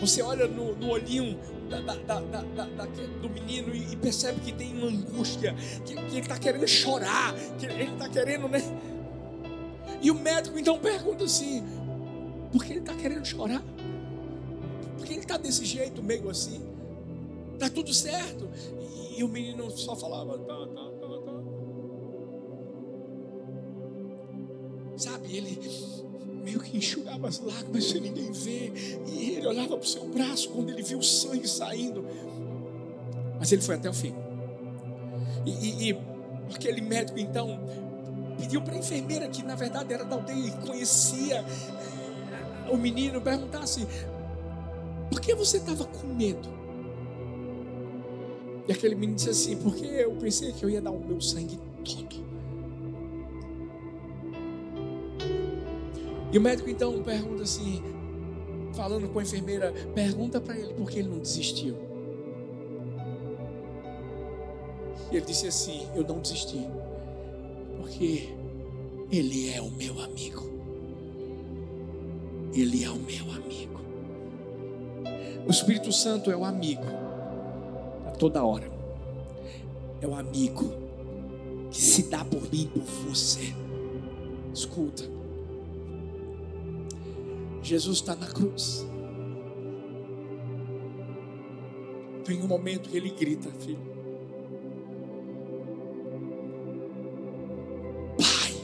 você 0.00 0.22
olha 0.22 0.46
no, 0.46 0.74
no 0.76 0.90
olhinho 0.90 1.38
da, 1.68 1.80
da, 1.80 2.20
da, 2.20 2.86
do 3.20 3.30
menino 3.30 3.74
e, 3.74 3.92
e, 3.92 3.96
percebe 3.96 4.40
que 4.40 4.52
tem 4.52 4.76
uma 4.76 4.88
angústia, 4.88 5.54
que, 5.84 5.94
que 5.94 6.00
ele 6.00 6.20
está 6.20 6.38
querendo 6.38 6.68
chorar, 6.68 7.34
que 7.58 7.66
ele 7.66 7.84
está 7.84 8.08
querendo, 8.08 8.48
né? 8.48 8.60
E 10.00 10.10
o 10.10 10.14
médico 10.14 10.58
então 10.58 10.78
pergunta 10.78 11.24
assim: 11.24 11.64
por 12.52 12.64
que 12.64 12.72
ele 12.72 12.80
está 12.80 12.94
querendo 12.94 13.24
chorar? 13.24 13.62
Por 14.96 15.06
que 15.06 15.14
ele 15.14 15.20
está 15.20 15.36
desse 15.36 15.64
jeito, 15.64 16.02
meio 16.02 16.28
assim? 16.28 16.62
Está 17.54 17.70
tudo 17.70 17.92
certo? 17.92 18.48
E, 18.78 19.20
e, 19.20 19.24
o 19.24 19.28
menino 19.28 19.70
só 19.70 19.96
falava: 19.96 20.38
tá, 20.38 20.66
tá, 20.66 20.90
tá, 21.00 21.08
tá. 21.24 21.44
Sabe, 24.96 25.36
ele 25.36 25.58
meio 26.44 26.60
que 26.60 26.76
enxugava 26.76 27.26
as 27.26 27.40
lágrimas 27.40 27.84
sem 27.84 28.00
ninguém 28.00 28.30
ver. 28.30 28.72
E 29.06 29.30
ele 29.32 29.46
olhava 29.46 29.76
para 29.76 29.84
o 29.84 29.86
seu 29.86 30.06
braço 30.06 30.50
quando 30.50 30.70
ele 30.70 30.82
viu 30.82 30.98
o 30.98 31.02
sangue 31.02 31.48
saindo. 31.48 32.06
Mas 33.38 33.50
ele 33.50 33.62
foi 33.62 33.76
até 33.76 33.88
o 33.88 33.94
fim. 33.94 34.14
E, 35.46 35.50
e, 35.50 35.90
e 35.90 35.98
aquele 36.54 36.80
médico 36.80 37.18
então 37.18 37.58
pediu 38.38 38.60
para 38.60 38.74
a 38.74 38.78
enfermeira, 38.78 39.28
que 39.28 39.42
na 39.42 39.54
verdade 39.54 39.92
era 39.92 40.04
da 40.04 40.16
aldeia 40.16 40.48
e 40.48 40.66
conhecia 40.66 41.38
eh, 41.38 42.70
o 42.70 42.76
menino, 42.76 43.20
perguntasse: 43.20 43.86
por 45.10 45.20
que 45.20 45.34
você 45.34 45.56
estava 45.56 45.84
com 45.84 46.06
medo? 46.06 46.48
E 48.66 48.72
aquele 48.72 48.94
menino 48.94 49.16
disse 49.16 49.30
assim: 49.30 49.56
porque 49.56 49.86
eu 49.86 50.12
pensei 50.16 50.52
que 50.52 50.64
eu 50.64 50.70
ia 50.70 50.80
dar 50.80 50.90
o 50.90 51.00
meu 51.00 51.20
sangue 51.20 51.58
todo. 51.84 52.33
E 56.34 56.38
o 56.38 56.40
médico 56.40 56.68
então 56.68 57.00
pergunta 57.00 57.44
assim, 57.44 57.80
falando 58.72 59.08
com 59.08 59.20
a 59.20 59.22
enfermeira, 59.22 59.72
pergunta 59.94 60.40
para 60.40 60.58
ele 60.58 60.74
por 60.74 60.90
que 60.90 60.98
ele 60.98 61.08
não 61.08 61.20
desistiu. 61.20 61.76
E 65.12 65.16
ele 65.16 65.24
disse 65.24 65.46
assim: 65.46 65.86
Eu 65.94 66.02
não 66.02 66.18
desisti, 66.18 66.66
porque 67.76 68.30
ele 69.12 69.48
é 69.54 69.62
o 69.62 69.70
meu 69.70 70.00
amigo. 70.00 70.42
Ele 72.52 72.82
é 72.82 72.90
o 72.90 72.96
meu 72.96 73.30
amigo. 73.30 73.80
O 75.46 75.50
Espírito 75.52 75.92
Santo 75.92 76.32
é 76.32 76.36
o 76.36 76.44
amigo 76.44 76.82
a 78.08 78.10
toda 78.10 78.42
hora. 78.42 78.68
É 80.00 80.06
o 80.08 80.16
amigo 80.16 80.72
que 81.70 81.80
se 81.80 82.10
dá 82.10 82.24
por 82.24 82.50
mim, 82.50 82.68
por 82.74 82.82
você. 82.82 83.54
Escuta. 84.52 85.13
Jesus 87.64 87.96
está 87.96 88.14
na 88.14 88.26
cruz. 88.26 88.86
Tem 92.22 92.40
um 92.42 92.46
momento 92.46 92.90
que 92.90 92.96
ele 92.96 93.08
grita, 93.08 93.50
filho. 93.52 93.94
Pai, 98.18 98.54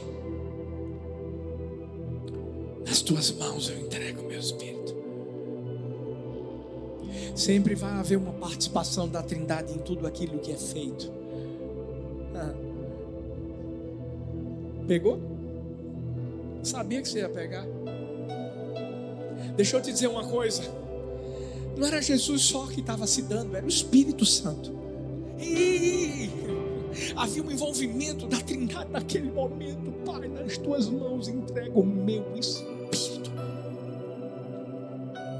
nas 2.85 3.01
tuas 3.01 3.31
mãos 3.31 3.69
eu 3.69 3.79
entrego 3.79 4.21
meu 4.21 4.39
espírito. 4.39 4.95
Sempre 7.35 7.73
vai 7.73 7.93
haver 7.93 8.17
uma 8.17 8.33
participação 8.33 9.09
da 9.09 9.23
Trindade 9.23 9.73
em 9.73 9.79
tudo 9.79 10.05
aquilo 10.05 10.37
que 10.37 10.51
é 10.51 10.57
feito. 10.57 11.11
Ah. 12.35 12.53
Pegou? 14.87 15.19
Sabia 16.61 17.01
que 17.01 17.09
você 17.09 17.19
ia 17.19 17.29
pegar? 17.29 17.65
Deixa 19.55 19.77
eu 19.77 19.81
te 19.81 19.91
dizer 19.91 20.07
uma 20.07 20.23
coisa. 20.23 20.63
Não 21.77 21.87
era 21.87 22.01
Jesus 22.01 22.43
só 22.43 22.67
que 22.67 22.81
estava 22.81 23.07
se 23.07 23.21
dando, 23.23 23.55
era 23.55 23.65
o 23.65 23.69
Espírito 23.69 24.25
Santo. 24.25 24.71
E 25.39 26.29
havia 27.15 27.43
um 27.43 27.51
envolvimento 27.51 28.27
da 28.27 28.37
Trindade 28.37 28.91
naquele 28.91 29.31
momento. 29.31 29.91
Pai, 30.05 30.27
nas 30.27 30.57
tuas 30.57 30.87
mãos 30.87 31.27
entrego 31.27 31.81
o 31.81 31.85
meu 31.85 32.25
espírito. 32.37 33.31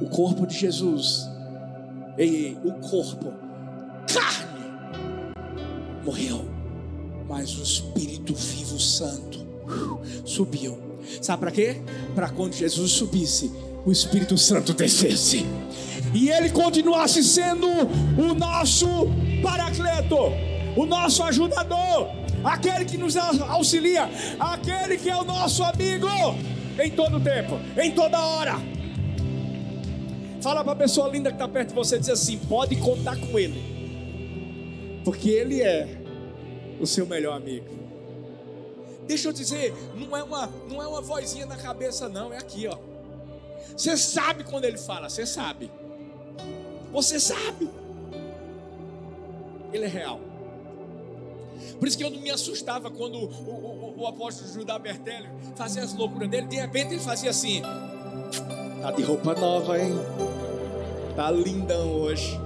O 0.01 0.09
corpo 0.09 0.47
de 0.47 0.57
Jesus, 0.57 1.27
o 2.63 2.71
corpo, 2.89 3.33
carne, 4.11 4.61
morreu, 6.03 6.45
mas 7.27 7.57
o 7.57 7.63
Espírito 7.63 8.33
vivo 8.33 8.79
Santo 8.79 9.39
uh, 9.39 10.01
subiu. 10.27 10.77
Sabe 11.21 11.39
para 11.39 11.51
quê? 11.51 11.81
Para 12.15 12.29
quando 12.29 12.53
Jesus 12.53 12.91
subisse, 12.91 13.51
o 13.85 13.91
Espírito 13.91 14.37
Santo 14.37 14.73
descesse 14.73 15.45
e 16.13 16.29
ele 16.29 16.49
continuasse 16.49 17.23
sendo 17.23 17.67
o 17.67 18.33
nosso 18.33 18.87
paracleto, 19.41 20.17
o 20.75 20.85
nosso 20.85 21.23
ajudador, 21.23 22.09
aquele 22.43 22.85
que 22.85 22.97
nos 22.97 23.15
auxilia, 23.15 24.09
aquele 24.39 24.97
que 24.97 25.09
é 25.09 25.15
o 25.15 25.23
nosso 25.23 25.63
amigo 25.63 26.07
em 26.79 26.91
todo 26.91 27.19
tempo, 27.19 27.59
em 27.81 27.91
toda 27.91 28.19
hora. 28.19 28.55
Fala 30.41 30.63
para 30.63 30.73
a 30.73 30.75
pessoa 30.75 31.07
linda 31.07 31.29
que 31.29 31.35
está 31.35 31.47
perto 31.47 31.69
de 31.69 31.75
você, 31.75 31.99
diz 31.99 32.09
assim: 32.09 32.37
pode 32.37 32.75
contar 32.77 33.15
com 33.15 33.37
ele, 33.37 34.99
porque 35.05 35.29
ele 35.29 35.61
é 35.61 35.97
o 36.79 36.85
seu 36.85 37.05
melhor 37.05 37.37
amigo. 37.37 37.79
Deixa 39.07 39.29
eu 39.29 39.33
dizer, 39.33 39.73
não 39.95 40.15
é 40.15 40.23
uma, 40.23 40.49
não 40.69 40.81
é 40.81 40.87
uma 40.87 41.01
vozinha 41.01 41.45
na 41.45 41.57
cabeça, 41.57 42.09
não, 42.09 42.33
é 42.33 42.37
aqui, 42.37 42.67
ó. 42.67 42.90
Você 43.75 43.97
sabe 43.97 44.43
quando 44.43 44.65
ele 44.65 44.77
fala, 44.77 45.09
você 45.09 45.25
sabe. 45.25 45.71
Você 46.91 47.19
sabe. 47.19 47.69
Ele 49.73 49.85
é 49.85 49.87
real. 49.87 50.19
Por 51.79 51.87
isso 51.87 51.97
que 51.97 52.03
eu 52.03 52.09
não 52.09 52.19
me 52.19 52.29
assustava 52.29 52.91
quando 52.91 53.15
o, 53.15 53.25
o, 53.25 53.95
o, 53.97 54.01
o 54.01 54.07
apóstolo 54.07 54.51
Judá 54.51 54.77
Bertelli 54.77 55.29
fazia 55.55 55.83
as 55.83 55.93
loucuras 55.93 56.29
dele. 56.29 56.47
De 56.47 56.57
repente 56.57 56.93
ele 56.93 57.01
fazia 57.01 57.29
assim: 57.29 57.61
Tá 58.81 58.91
de 58.91 59.03
roupa 59.03 59.33
nova, 59.33 59.79
hein? 59.79 59.93
Tá 61.15 61.31
lindão 61.31 61.91
hoje. 61.93 62.39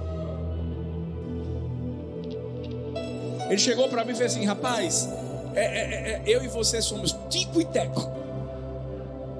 Ele 3.48 3.58
chegou 3.58 3.88
para 3.88 4.04
mim 4.04 4.12
e 4.12 4.14
fez 4.14 4.32
assim: 4.32 4.44
Rapaz, 4.44 5.08
é, 5.54 5.60
é, 5.60 5.64
é, 5.64 6.10
é, 6.10 6.22
eu 6.26 6.42
e 6.44 6.48
você 6.48 6.82
somos 6.82 7.16
Tico 7.30 7.60
e 7.60 7.64
Teco. 7.64 8.02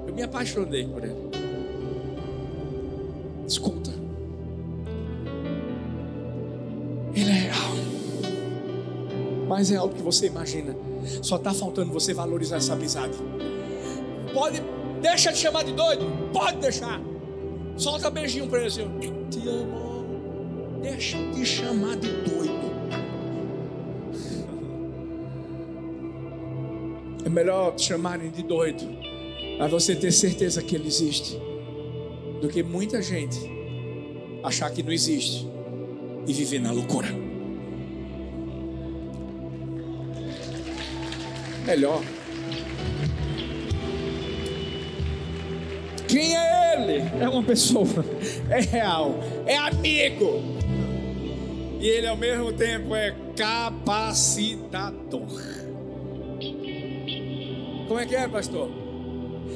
Eu 0.07 0.13
me 0.13 0.23
apaixonei 0.23 0.87
por 0.87 1.03
ele. 1.03 1.26
Escuta. 3.47 3.91
Ele 7.15 7.29
é 7.29 7.33
real. 7.33 7.77
mais 9.47 9.69
real 9.69 9.87
do 9.87 9.95
que 9.95 10.01
você 10.01 10.27
imagina. 10.27 10.75
Só 11.21 11.37
está 11.37 11.53
faltando 11.53 11.91
você 11.91 12.13
valorizar 12.13 12.57
essa 12.57 12.73
amizade. 12.73 13.17
Pode, 14.33 14.61
deixa 15.01 15.31
de 15.31 15.37
chamar 15.37 15.63
de 15.63 15.71
doido, 15.71 16.05
pode 16.33 16.57
deixar. 16.57 17.01
Solta 17.77 18.09
beijinho 18.09 18.47
para 18.47 18.59
ele 18.59 18.67
assim, 18.67 18.85
te 19.29 19.47
amo. 19.47 19.87
Deixa 20.81 21.17
de 21.17 21.45
chamar 21.45 21.95
de 21.95 22.09
doido. 22.09 22.67
É 27.25 27.29
melhor 27.29 27.75
te 27.75 27.83
chamarem 27.83 28.29
de 28.29 28.43
doido, 28.43 28.85
mas 29.59 29.71
você 29.71 29.95
ter 29.95 30.11
certeza 30.11 30.61
que 30.61 30.75
ele 30.75 30.87
existe, 30.87 31.39
do 32.41 32.47
que 32.49 32.61
muita 32.63 33.01
gente 33.01 33.39
achar 34.43 34.69
que 34.71 34.83
não 34.83 34.91
existe 34.91 35.47
e 36.25 36.33
viver 36.33 36.59
na 36.59 36.71
loucura. 36.71 37.07
Melhor. 41.65 42.01
Quem 46.07 46.35
é 46.35 46.73
ele? 46.73 47.03
É 47.21 47.27
uma 47.27 47.43
pessoa, 47.43 47.87
é 48.49 48.61
real, 48.61 49.19
é 49.45 49.57
amigo. 49.57 50.41
E 51.79 51.87
ele 51.87 52.07
ao 52.07 52.17
mesmo 52.17 52.53
tempo 52.53 52.95
é 52.95 53.13
capacitador. 53.35 55.27
Como 57.87 57.99
é 57.99 58.05
que 58.05 58.15
é, 58.15 58.27
pastor? 58.27 58.69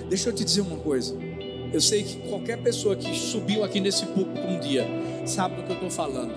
Deixa 0.09 0.29
eu 0.29 0.33
te 0.33 0.43
dizer 0.43 0.61
uma 0.61 0.77
coisa. 0.77 1.30
Eu 1.73 1.79
sei 1.79 2.03
que 2.03 2.17
qualquer 2.27 2.57
pessoa 2.57 2.95
que 2.95 3.17
subiu 3.17 3.63
aqui 3.63 3.79
nesse 3.79 4.05
púlpito 4.07 4.45
um 4.45 4.59
dia 4.59 4.85
sabe 5.25 5.55
do 5.55 5.63
que 5.63 5.69
eu 5.69 5.75
estou 5.75 5.89
falando. 5.89 6.33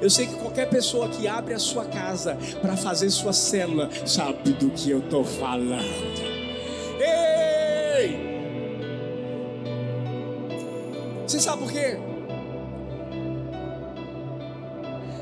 Eu 0.00 0.08
sei 0.10 0.26
que 0.26 0.34
qualquer 0.34 0.68
pessoa 0.68 1.08
que 1.08 1.28
abre 1.28 1.54
a 1.54 1.58
sua 1.58 1.84
casa 1.84 2.36
para 2.60 2.76
fazer 2.76 3.10
sua 3.10 3.32
célula 3.32 3.90
sabe 4.06 4.52
do 4.52 4.70
que 4.70 4.90
eu 4.90 5.00
estou 5.00 5.24
falando. 5.24 5.84
Ei! 6.98 8.28
Você 11.26 11.40
sabe 11.40 11.62
por 11.62 11.70
quê? 11.70 11.98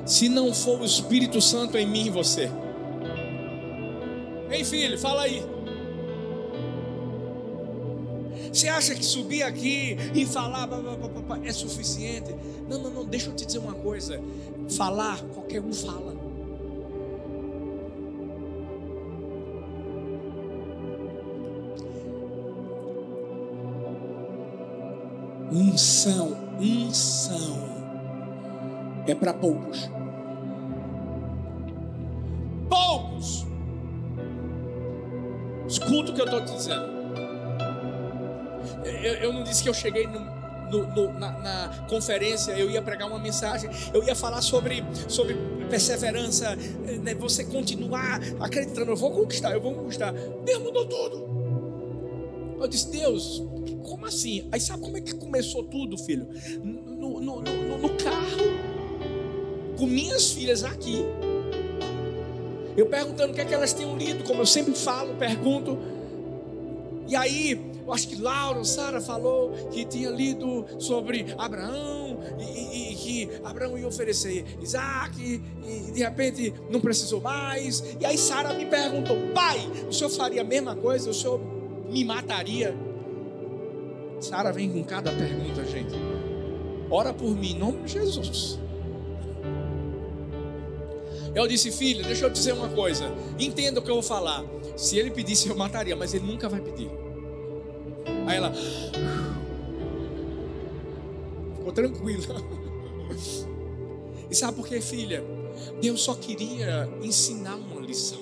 Se 0.05 0.29
não 0.29 0.55
for 0.55 0.81
o 0.81 0.85
Espírito 0.85 1.41
Santo 1.41 1.77
em 1.77 1.87
mim 1.87 2.07
e 2.07 2.11
você. 2.11 2.49
Ei, 4.49 4.65
filho, 4.65 4.97
fala 4.97 5.23
aí. 5.23 5.56
Você 8.57 8.69
acha 8.69 8.95
que 8.95 9.05
subir 9.05 9.43
aqui 9.43 9.99
e 10.15 10.25
falar 10.25 10.67
é 11.45 11.53
suficiente? 11.53 12.35
Não, 12.67 12.79
não, 12.79 12.91
não, 12.91 13.05
deixa 13.05 13.29
eu 13.29 13.35
te 13.35 13.45
dizer 13.45 13.59
uma 13.59 13.75
coisa. 13.75 14.19
Falar, 14.71 15.21
qualquer 15.35 15.61
um 15.61 15.75
fala. 15.75 16.17
Unção, 25.53 26.35
unção 26.59 27.59
é 29.07 29.15
para 29.15 29.35
poucos. 29.35 29.91
Poucos. 32.71 33.47
Escuta 35.69 36.11
o 36.11 36.15
que 36.15 36.23
eu 36.23 36.25
estou 36.25 36.41
dizendo 36.41 36.96
eu, 39.03 39.15
eu 39.15 39.33
não 39.33 39.43
disse 39.43 39.63
que 39.63 39.69
eu 39.69 39.75
cheguei 39.75 40.07
no, 40.07 40.21
no, 40.71 40.87
no, 40.87 41.13
na, 41.13 41.33
na, 41.39 41.87
conferência, 41.89 42.53
eu 42.53 42.71
ia 42.71 42.83
pregar 42.83 43.09
uma 43.09 43.19
mensagem, 43.19 43.71
eu 43.93 44.03
ia 44.03 44.15
falar 44.15 44.43
sobre, 44.43 44.85
sobre 45.09 45.37
perseverança, 45.69 46.57
né, 47.03 47.15
você 47.15 47.45
continuar 47.45 48.21
acreditando, 48.41 48.91
eu 48.91 48.97
vou 48.97 49.11
conquistar, 49.11 49.53
eu 49.53 49.61
vou 49.61 49.75
conquistar. 49.75 50.13
Deus 50.13 50.63
mudou 50.63 50.87
tudo. 50.87 52.57
Eu 52.61 52.69
disse, 52.69 52.91
Deus, 52.91 53.43
como 53.83 54.07
assim? 54.07 54.49
Aí 54.51 54.61
sabe 54.61 54.83
como 54.83 54.97
é 54.97 55.01
que 55.01 55.15
começou 55.15 55.65
tudo, 55.65 55.97
filho? 55.99 56.27
No, 56.63 57.21
no, 57.21 57.43
no, 57.43 57.79
no 57.79 57.89
carro, 57.97 59.77
com 59.77 59.87
minhas 59.87 60.31
filhas 60.33 60.65
aqui. 60.65 61.05
Eu 62.77 62.87
perguntando 62.87 63.33
o 63.33 63.35
que 63.35 63.41
é 63.41 63.45
que 63.45 63.55
elas 63.55 63.73
tinham 63.73 63.97
lido, 63.97 64.25
como 64.25 64.43
eu 64.43 64.47
sempre 64.47 64.75
falo, 64.75 65.15
pergunto. 65.15 65.79
E 67.09 67.15
aí, 67.15 67.76
eu 67.87 67.93
acho 67.93 68.09
que 68.09 68.17
Laura, 68.17 68.65
Sara 68.65 69.01
falou 69.01 69.53
que 69.71 69.85
tinha 69.85 70.11
lido 70.11 70.67
sobre 70.77 71.33
Abraão 71.39 72.19
e, 72.37 72.43
e, 72.43 72.93
e, 72.93 72.97
que 72.97 73.31
Abraão 73.45 73.79
ia 73.79 73.87
oferecer 73.87 74.45
Isaac 74.61 75.23
e, 75.23 75.93
de 75.93 76.01
repente 76.01 76.53
não 76.69 76.81
precisou 76.81 77.21
mais. 77.21 77.85
E 78.01 78.05
aí 78.05 78.19
Sara 78.19 78.53
me 78.55 78.67
perguntou: 78.67 79.17
pai, 79.33 79.61
o 79.89 79.93
senhor 79.93 80.11
faria 80.11 80.41
a 80.41 80.45
mesma 80.45 80.75
coisa? 80.75 81.11
O 81.11 81.15
senhor 81.15 81.41
me 81.89 82.05
mataria? 82.05 82.77
Sara 84.21 84.51
vem 84.51 84.69
com 84.69 84.83
cada 84.83 85.13
pergunta, 85.13 85.65
gente. 85.65 85.95
Ora 86.91 87.15
por 87.15 87.37
mim, 87.37 87.53
em 87.53 87.59
nome 87.59 87.85
de 87.85 87.93
Jesus. 87.93 88.59
Eu 91.37 91.47
disse, 91.47 91.71
filho, 91.71 92.03
deixa 92.03 92.25
eu 92.25 92.31
dizer 92.31 92.53
uma 92.53 92.71
coisa. 92.71 93.13
Entenda 93.39 93.79
o 93.79 93.83
que 93.83 93.91
eu 93.91 93.95
vou 93.97 94.03
falar. 94.03 94.43
Se 94.75 94.99
ele 94.99 95.11
pedisse, 95.11 95.49
eu 95.49 95.57
mataria, 95.57 95.95
mas 95.95 96.15
ele 96.15 96.27
nunca 96.27 96.49
vai 96.49 96.61
pedir. 96.61 97.06
Aí 98.27 98.37
ela 98.37 98.53
ficou 101.57 101.73
tranquila. 101.73 102.45
E 104.29 104.35
sabe 104.35 104.57
por 104.57 104.67
quê, 104.67 104.81
filha? 104.81 105.25
Deus 105.81 106.03
só 106.03 106.15
queria 106.15 106.89
ensinar 107.01 107.55
uma 107.55 107.81
lição 107.81 108.19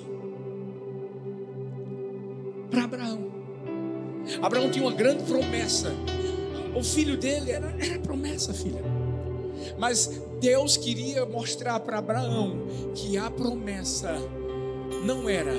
para 2.69 2.83
Abraão. 2.83 3.31
Abraão 4.41 4.69
tinha 4.69 4.85
uma 4.85 4.93
grande 4.93 5.23
promessa. 5.23 5.91
O 6.75 6.83
filho 6.83 7.17
dele 7.17 7.51
era, 7.51 7.75
era 7.79 7.99
promessa, 7.99 8.53
filha. 8.53 8.83
Mas 9.77 10.21
Deus 10.39 10.77
queria 10.77 11.25
mostrar 11.25 11.79
para 11.79 11.97
Abraão 11.97 12.67
que 12.93 13.17
a 13.17 13.31
promessa 13.31 14.13
não 15.03 15.27
era 15.27 15.53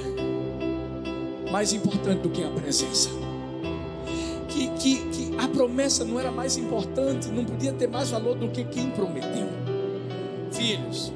mais 1.50 1.72
importante 1.72 2.20
do 2.20 2.30
que 2.30 2.44
a 2.44 2.50
presença 2.50 3.08
que, 4.56 4.68
que, 4.78 5.10
que 5.10 5.36
a 5.36 5.46
promessa 5.48 6.02
não 6.02 6.18
era 6.18 6.30
mais 6.30 6.56
importante, 6.56 7.28
não 7.28 7.44
podia 7.44 7.72
ter 7.72 7.86
mais 7.86 8.10
valor 8.10 8.34
do 8.36 8.48
que 8.48 8.64
quem 8.64 8.90
prometeu. 8.90 9.46
Filhos, 10.50 11.12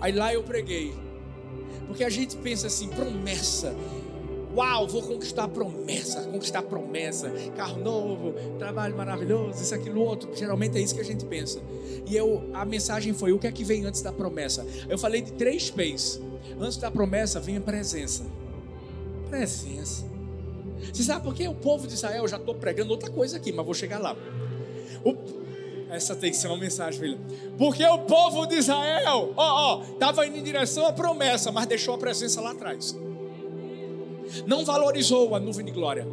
aí 0.00 0.12
lá 0.12 0.32
eu 0.32 0.42
preguei, 0.42 0.94
porque 1.86 2.02
a 2.02 2.08
gente 2.08 2.36
pensa 2.36 2.68
assim: 2.68 2.88
promessa. 2.88 3.76
Uau, 4.56 4.88
vou 4.88 5.02
conquistar 5.02 5.46
promessa, 5.46 6.22
conquistar 6.22 6.62
promessa, 6.62 7.30
carro 7.54 7.78
novo, 7.80 8.32
trabalho 8.58 8.96
maravilhoso, 8.96 9.62
isso, 9.62 9.74
aquilo, 9.74 10.00
outro. 10.00 10.34
Geralmente 10.34 10.78
é 10.78 10.80
isso 10.80 10.94
que 10.94 11.00
a 11.00 11.04
gente 11.04 11.24
pensa. 11.26 11.60
E 12.06 12.16
eu, 12.16 12.48
a 12.54 12.64
mensagem 12.64 13.12
foi: 13.12 13.32
o 13.32 13.38
que 13.38 13.46
é 13.46 13.52
que 13.52 13.62
vem 13.62 13.84
antes 13.84 14.00
da 14.00 14.12
promessa? 14.12 14.66
Eu 14.88 14.98
falei 14.98 15.20
de 15.20 15.32
três 15.32 15.70
P's. 15.70 16.20
Antes 16.58 16.78
da 16.78 16.90
promessa 16.90 17.38
vem 17.38 17.58
a 17.58 17.60
presença. 17.60 18.24
Presença. 19.28 20.17
Você 20.92 21.02
sabe 21.02 21.24
por 21.24 21.34
que 21.34 21.46
o 21.46 21.54
povo 21.54 21.86
de 21.86 21.94
Israel, 21.94 22.22
eu 22.22 22.28
já 22.28 22.36
estou 22.36 22.54
pregando 22.54 22.90
outra 22.90 23.10
coisa 23.10 23.36
aqui, 23.36 23.52
mas 23.52 23.64
vou 23.64 23.74
chegar 23.74 23.98
lá. 23.98 24.16
O, 25.04 25.14
essa 25.90 26.14
tem 26.14 26.30
que 26.30 26.36
ser 26.36 26.48
uma 26.48 26.58
mensagem, 26.58 27.00
filha. 27.00 27.18
Porque 27.56 27.84
o 27.84 27.98
povo 28.00 28.46
de 28.46 28.56
Israel, 28.56 29.32
ó, 29.36 29.76
ó, 29.76 29.82
estava 29.82 30.26
indo 30.26 30.36
em 30.36 30.42
direção 30.42 30.86
à 30.86 30.92
promessa, 30.92 31.50
mas 31.50 31.66
deixou 31.66 31.94
a 31.94 31.98
presença 31.98 32.40
lá 32.40 32.50
atrás. 32.50 32.96
Não 34.46 34.64
valorizou 34.64 35.34
a 35.34 35.40
nuvem 35.40 35.64
de 35.64 35.72
glória. 35.72 36.06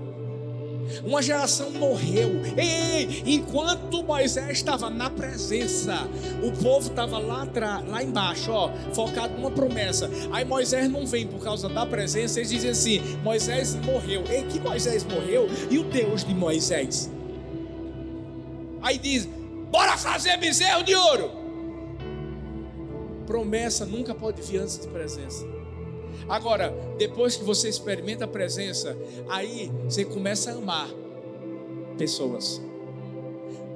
Uma 1.03 1.21
geração 1.21 1.71
morreu. 1.71 2.41
Ei, 2.57 3.23
enquanto 3.25 4.03
Moisés 4.03 4.51
estava 4.51 4.89
na 4.89 5.09
presença, 5.09 6.07
o 6.43 6.51
povo 6.63 6.89
estava 6.89 7.17
lá 7.17 7.43
atrás, 7.43 7.87
lá 7.87 8.03
embaixo, 8.03 8.51
ó, 8.51 8.71
focado 8.93 9.33
numa 9.35 9.51
promessa. 9.51 10.09
Aí 10.31 10.45
Moisés 10.45 10.89
não 10.89 11.05
vem 11.05 11.27
por 11.27 11.43
causa 11.43 11.67
da 11.69 11.85
presença. 11.85 12.39
Eles 12.39 12.49
dizem 12.49 12.71
assim: 12.71 12.99
Moisés 13.23 13.75
morreu. 13.75 14.23
Ei, 14.29 14.43
que 14.43 14.59
Moisés 14.59 15.03
morreu? 15.03 15.47
E 15.69 15.77
o 15.77 15.83
Deus 15.83 16.23
de 16.23 16.33
Moisés? 16.33 17.09
Aí 18.81 18.97
diz: 18.97 19.27
Bora 19.71 19.97
fazer 19.97 20.37
bezerro 20.37 20.83
de 20.83 20.95
ouro. 20.95 21.31
Promessa 23.25 23.85
nunca 23.85 24.13
pode 24.13 24.41
vir 24.41 24.59
antes 24.59 24.79
de 24.79 24.87
presença. 24.87 25.54
Agora, 26.27 26.73
depois 26.97 27.35
que 27.35 27.43
você 27.43 27.69
experimenta 27.69 28.25
a 28.25 28.27
presença, 28.27 28.97
aí 29.29 29.71
você 29.83 30.03
começa 30.03 30.51
a 30.51 30.55
amar 30.55 30.89
pessoas. 31.97 32.61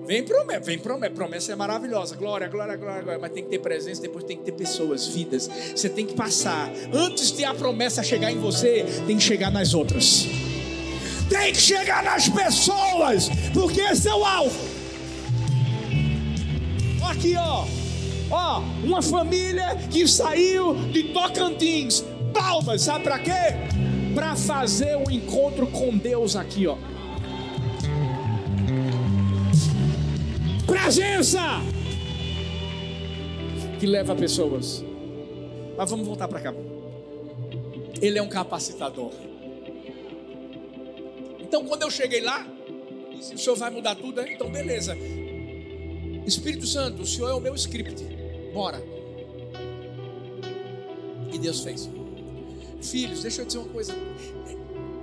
Vem 0.10 0.24
promessa, 0.24 0.60
vem 0.62 0.80
promessa, 0.80 1.14
promessa 1.14 1.52
é 1.52 1.56
maravilhosa, 1.56 2.16
glória, 2.16 2.48
glória, 2.48 2.76
glória, 2.76 3.04
glória, 3.04 3.20
mas 3.20 3.32
tem 3.32 3.44
que 3.44 3.50
ter 3.52 3.60
presença, 3.60 4.02
depois 4.02 4.24
tem 4.24 4.38
que 4.38 4.44
ter 4.44 4.54
pessoas, 4.54 5.08
vidas. 5.08 5.48
Você 5.76 5.88
tem 5.88 6.04
que 6.04 6.16
passar. 6.16 6.72
Antes 6.92 7.32
de 7.32 7.46
a 7.46 7.54
promessa 7.54 8.02
chegar 8.02 8.32
em 8.32 8.40
você, 8.40 8.84
tem 9.06 9.18
que 9.18 9.24
chegar 9.24 9.52
nas 9.52 9.76
outras. 9.76 10.26
Tem 11.30 11.54
que 11.54 11.62
chegar 11.62 12.04
nas 12.04 12.28
pessoas, 12.28 13.30
porque 13.54 13.82
esse 13.82 14.08
é 14.08 14.16
o 14.16 14.26
alvo. 14.26 14.60
Aqui, 17.08 17.36
ó. 17.36 17.68
Ó, 18.32 18.64
uma 18.84 19.04
família 19.04 19.76
que 19.92 20.08
saiu 20.08 20.74
de 20.92 21.04
Tocantins. 21.14 22.04
Palmas, 22.34 22.82
sabe 22.82 23.04
para 23.04 23.20
quê? 23.20 23.32
Para 24.14 24.36
fazer 24.36 24.98
um 24.98 25.10
encontro 25.10 25.68
com 25.68 25.98
Deus 25.98 26.36
aqui, 26.36 26.68
ó. 26.68 26.78
Presença 30.66 31.62
que 33.80 33.86
leva 33.86 34.16
pessoas. 34.16 34.84
Mas 35.78 35.90
vamos 35.90 36.06
voltar 36.06 36.28
para 36.28 36.42
cá. 36.42 36.54
Ele 38.02 38.20
é 38.20 38.22
um 38.22 38.30
capacitador. 38.30 39.12
Então, 41.40 41.66
quando 41.66 41.84
eu 41.84 41.90
cheguei 41.90 42.22
lá, 42.22 42.46
disse, 43.16 43.34
o 43.34 43.38
senhor 43.38 43.56
vai 43.56 43.72
mudar 43.72 43.96
tudo, 43.96 44.22
então 44.22 44.52
beleza. 44.52 44.96
Espírito 46.26 46.68
Santo, 46.68 47.02
o 47.02 47.06
senhor 47.06 47.30
é 47.30 47.34
o 47.34 47.40
meu 47.40 47.56
script. 47.56 48.04
Bora. 48.54 48.82
E 51.32 51.38
Deus 51.38 51.62
fez. 51.62 51.90
Filhos, 52.82 53.22
deixa 53.22 53.42
eu 53.42 53.46
dizer 53.46 53.60
uma 53.60 53.70
coisa. 53.70 53.96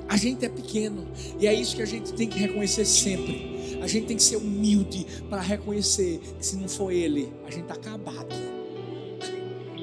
A 0.09 0.17
gente 0.17 0.45
é 0.45 0.49
pequeno 0.49 1.07
e 1.39 1.47
é 1.47 1.55
isso 1.55 1.75
que 1.75 1.83
a 1.83 1.87
gente 1.87 2.13
tem 2.13 2.29
que 2.29 2.39
reconhecer 2.39 2.85
sempre. 2.85 3.79
A 3.83 3.87
gente 3.87 4.07
tem 4.07 4.17
que 4.17 4.23
ser 4.23 4.37
humilde 4.37 5.07
para 5.29 5.41
reconhecer 5.41 6.21
que 6.39 6.47
se 6.47 6.57
não 6.57 6.69
for 6.69 6.93
Ele, 6.93 7.33
a 7.45 7.51
gente 7.51 7.63
está 7.63 7.75
acabado. 7.75 8.35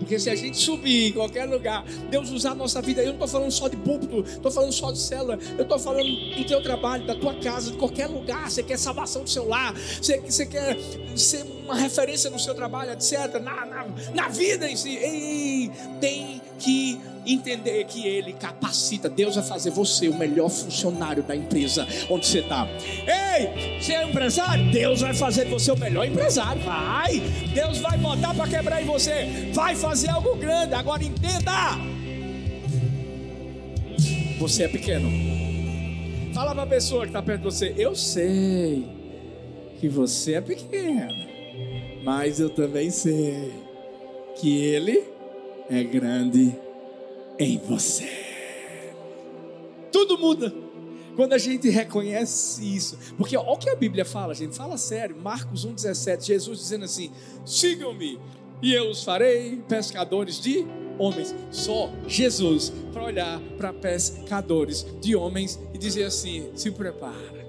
Porque 0.04 0.20
se 0.20 0.30
a 0.30 0.36
gente 0.36 0.58
subir 0.58 1.10
em 1.10 1.12
qualquer 1.14 1.46
lugar, 1.46 1.86
Deus 2.10 2.30
usar 2.30 2.52
a 2.52 2.56
nossa 2.56 2.82
vida, 2.82 3.02
eu 3.02 3.08
não 3.08 3.14
estou 3.14 3.28
falando 3.28 3.52
só 3.52 3.70
de 3.70 3.78
púlpito, 3.78 4.20
estou 4.28 4.52
falando 4.52 4.72
só 4.74 4.92
de 4.92 5.00
célula, 5.00 5.40
eu 5.58 5.64
estou 5.64 5.80
falando 5.80 6.10
do 6.36 6.44
teu 6.46 6.62
trabalho, 6.62 7.06
da 7.06 7.16
tua 7.16 7.34
casa, 7.36 7.72
de 7.72 7.78
qualquer 7.78 8.08
lugar. 8.08 8.52
Você 8.52 8.64
quer 8.64 8.78
salvação 8.78 9.24
do 9.24 9.30
seu 9.30 9.48
lar, 9.48 9.74
você, 9.74 10.20
você 10.20 10.46
quer 10.46 10.78
ser 11.16 11.46
uma 11.64 11.76
referência 11.76 12.30
no 12.30 12.40
seu 12.40 12.54
trabalho, 12.54 12.92
etc. 12.92 13.40
Na, 13.42 13.66
na, 13.66 13.86
na 14.14 14.28
vida 14.30 14.70
em 14.70 14.76
si. 14.76 14.96
Ei, 14.96 15.72
tem 16.00 16.42
que 16.60 17.00
entender 17.26 17.86
que 17.86 18.06
Ele 18.06 18.34
capacita. 18.34 19.10
Deus 19.10 19.36
vai 19.36 19.44
fazer 19.44 19.70
você 19.70 20.08
o 20.08 20.14
melhor 20.14 20.50
funcionário 20.50 21.24
da 21.24 21.36
empresa 21.36 21.88
onde 22.10 22.28
você 22.28 22.40
está. 22.40 22.68
Ei, 23.08 23.80
você 23.80 23.94
é 23.94 24.04
empresário? 24.04 24.72
Deus 24.72 25.02
vai 25.02 25.14
fazer 25.14 25.46
você 25.46 25.72
o 25.72 25.78
melhor 25.78 26.06
empresário. 26.06 26.62
Vai. 26.64 27.20
Deus 27.54 27.78
vai 27.80 27.98
botar 27.98 28.34
para 28.34 28.48
quebrar 28.48 28.82
em 28.82 28.86
você. 28.86 29.52
Vai 29.54 29.76
fazer 29.76 30.10
algo 30.10 30.36
grande. 30.36 30.74
Agora 30.74 31.04
entenda. 31.04 31.78
Você 34.40 34.64
é 34.64 34.68
pequeno. 34.68 35.10
Fala 36.34 36.54
para 36.54 36.64
a 36.64 36.68
pessoa 36.68 37.02
que 37.04 37.10
está 37.10 37.22
perto 37.22 37.42
de 37.42 37.46
você. 37.46 37.74
Eu 37.78 37.96
sei 37.96 39.04
que 39.80 39.88
você 39.88 40.36
é 40.36 40.42
pequeno, 40.42 41.14
mas 42.04 42.40
eu 42.40 42.50
também 42.50 42.90
sei 42.90 43.54
que 44.36 44.62
Ele 44.66 45.04
é 45.70 45.84
grande 45.84 46.54
em 47.40 47.58
você. 47.58 48.08
Tudo 49.92 50.18
muda 50.18 50.54
quando 51.16 51.34
a 51.34 51.38
gente 51.38 51.70
reconhece 51.70 52.76
isso. 52.76 52.98
Porque 53.18 53.38
olha 53.38 53.52
o 53.52 53.58
que 53.58 53.70
a 53.70 53.76
Bíblia 53.76 54.04
fala, 54.04 54.34
gente. 54.34 54.56
Fala 54.56 54.78
sério. 54.78 55.16
Marcos 55.16 55.66
1,17. 55.66 56.26
Jesus 56.26 56.60
dizendo 56.60 56.86
assim: 56.86 57.12
sigam-me 57.46 58.20
e 58.62 58.74
eu 58.74 58.90
os 58.90 59.04
farei 59.04 59.62
pescadores 59.68 60.40
de 60.40 60.66
homens. 60.98 61.34
Só 61.52 61.90
Jesus 62.08 62.74
para 62.92 63.04
olhar 63.04 63.40
para 63.58 63.72
pescadores 63.72 64.86
de 65.00 65.16
homens 65.16 65.60
e 65.74 65.78
dizer 65.78 66.04
assim: 66.04 66.50
se 66.54 66.70
prepara. 66.72 67.44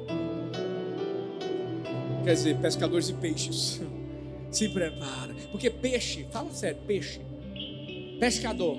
Quer 2.22 2.34
dizer, 2.34 2.56
pescadores 2.58 3.08
de 3.08 3.14
peixes. 3.14 3.82
Se 4.54 4.68
prepara. 4.68 5.34
Porque 5.50 5.68
peixe, 5.68 6.26
fala 6.30 6.50
sério, 6.52 6.80
peixe. 6.86 7.20
Pescador 8.18 8.78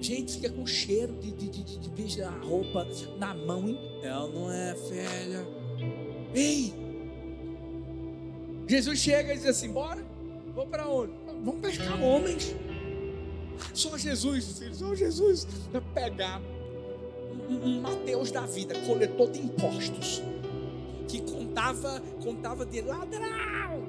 Gente, 0.00 0.34
fica 0.34 0.50
com 0.50 0.66
cheiro 0.66 1.14
de, 1.14 1.32
de, 1.32 1.48
de, 1.48 1.78
de 1.78 1.88
beijo 1.88 2.20
na 2.20 2.30
roupa, 2.30 2.86
na 3.18 3.34
mão. 3.34 3.68
Hein? 3.68 3.78
Ela 4.02 4.28
não 4.28 4.52
é 4.52 4.74
velha. 4.74 5.46
Ei! 6.34 6.72
Jesus 8.68 8.98
chega 8.98 9.32
e 9.32 9.36
diz 9.36 9.46
assim: 9.46 9.72
bora, 9.72 10.04
vamos 10.54 10.70
para 10.70 10.88
onde? 10.88 11.12
Vamos 11.42 11.60
pescar 11.60 12.00
homens. 12.02 12.54
Só 13.72 13.96
Jesus, 13.96 14.58
filho, 14.58 14.74
só 14.74 14.94
Jesus 14.94 15.46
vai 15.72 15.82
pegar 15.94 16.42
um 17.48 17.80
Mateus 17.80 18.30
da 18.30 18.42
vida, 18.42 18.74
coletor 18.86 19.30
de 19.30 19.40
impostos, 19.40 20.22
que 21.08 21.22
contava, 21.22 22.02
contava 22.22 22.66
de 22.66 22.82
ladrão, 22.82 23.85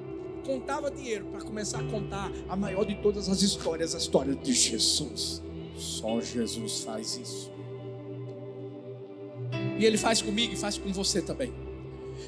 contava 0.48 0.90
dinheiro 0.90 1.26
para 1.26 1.42
começar 1.42 1.78
a 1.78 1.84
contar 1.84 2.32
a 2.48 2.56
maior 2.56 2.86
de 2.86 2.94
todas 3.02 3.28
as 3.28 3.42
histórias, 3.42 3.94
a 3.94 3.98
história 3.98 4.34
de 4.34 4.54
Jesus. 4.54 5.42
Só 5.76 6.22
Jesus 6.22 6.80
faz 6.80 7.18
isso. 7.18 7.52
E 9.78 9.84
Ele 9.84 9.98
faz 9.98 10.22
comigo 10.22 10.54
e 10.54 10.56
faz 10.56 10.78
com 10.78 10.90
você 10.90 11.20
também. 11.20 11.52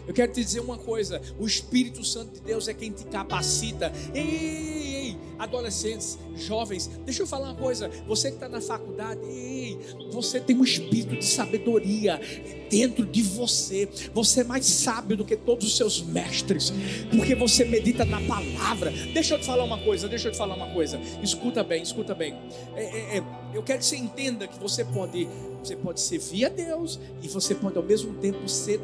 Eu 0.06 0.12
quero 0.12 0.30
te 0.30 0.44
dizer 0.44 0.60
uma 0.60 0.76
coisa: 0.76 1.20
o 1.38 1.46
Espírito 1.46 2.04
Santo 2.04 2.34
de 2.34 2.40
Deus 2.40 2.68
é 2.68 2.74
quem 2.74 2.92
te 2.92 3.04
capacita. 3.04 3.90
Ei 4.14 4.99
adolescentes, 5.38 6.18
jovens, 6.36 6.88
deixa 7.04 7.22
eu 7.22 7.26
falar 7.26 7.50
uma 7.50 7.56
coisa. 7.56 7.90
Você 8.06 8.28
que 8.28 8.34
está 8.34 8.48
na 8.48 8.60
faculdade, 8.60 9.20
ei, 9.24 9.78
você 10.10 10.40
tem 10.40 10.56
um 10.56 10.64
espírito 10.64 11.16
de 11.16 11.24
sabedoria 11.24 12.20
dentro 12.68 13.04
de 13.06 13.22
você. 13.22 13.88
Você 14.12 14.40
é 14.40 14.44
mais 14.44 14.66
sábio 14.66 15.16
do 15.16 15.24
que 15.24 15.36
todos 15.36 15.66
os 15.66 15.76
seus 15.76 16.02
mestres, 16.02 16.72
porque 17.10 17.34
você 17.34 17.64
medita 17.64 18.04
na 18.04 18.20
palavra. 18.22 18.90
Deixa 19.12 19.34
eu 19.34 19.38
te 19.38 19.46
falar 19.46 19.64
uma 19.64 19.78
coisa. 19.78 20.08
Deixa 20.08 20.28
eu 20.28 20.32
te 20.32 20.38
falar 20.38 20.54
uma 20.54 20.72
coisa. 20.72 21.00
Escuta 21.22 21.62
bem, 21.64 21.82
escuta 21.82 22.14
bem. 22.14 22.34
É, 22.74 22.84
é, 22.84 23.18
é, 23.18 23.24
eu 23.54 23.62
quero 23.62 23.78
que 23.78 23.84
você 23.84 23.96
entenda 23.96 24.46
que 24.46 24.58
você 24.58 24.84
pode, 24.84 25.28
você 25.62 25.76
pode 25.76 26.00
servir 26.00 26.44
a 26.44 26.48
Deus 26.48 27.00
e 27.22 27.28
você 27.28 27.54
pode 27.54 27.76
ao 27.76 27.82
mesmo 27.82 28.14
tempo 28.14 28.48
ser 28.48 28.80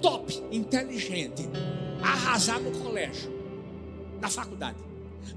top, 0.00 0.42
inteligente, 0.50 1.48
arrasar 2.02 2.60
no 2.60 2.70
colégio, 2.82 3.32
na 4.20 4.28
faculdade, 4.28 4.78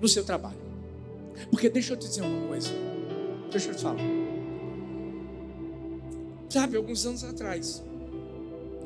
no 0.01 0.07
seu 0.07 0.23
trabalho. 0.23 0.57
Porque 1.49 1.69
deixa 1.69 1.93
eu 1.93 1.97
te 1.97 2.07
dizer 2.07 2.21
uma 2.21 2.47
coisa. 2.47 2.69
Deixa 3.51 3.69
eu 3.69 3.75
te 3.75 3.81
falar. 3.81 3.99
Sabe, 6.49 6.77
alguns 6.77 7.05
anos 7.05 7.23
atrás, 7.23 7.83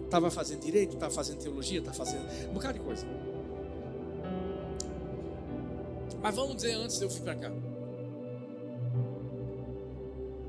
estava 0.03 0.29
fazendo 0.29 0.61
direito, 0.61 0.93
estava 0.93 1.13
fazendo 1.13 1.39
teologia, 1.39 1.79
estava 1.79 1.95
fazendo 1.95 2.49
um 2.49 2.53
bocado 2.53 2.77
de 2.77 2.85
coisa. 2.85 3.07
Mas 6.21 6.35
vamos 6.35 6.55
dizer 6.57 6.73
antes 6.73 7.01
eu 7.01 7.09
vir 7.09 7.21
para 7.21 7.35
cá. 7.35 7.51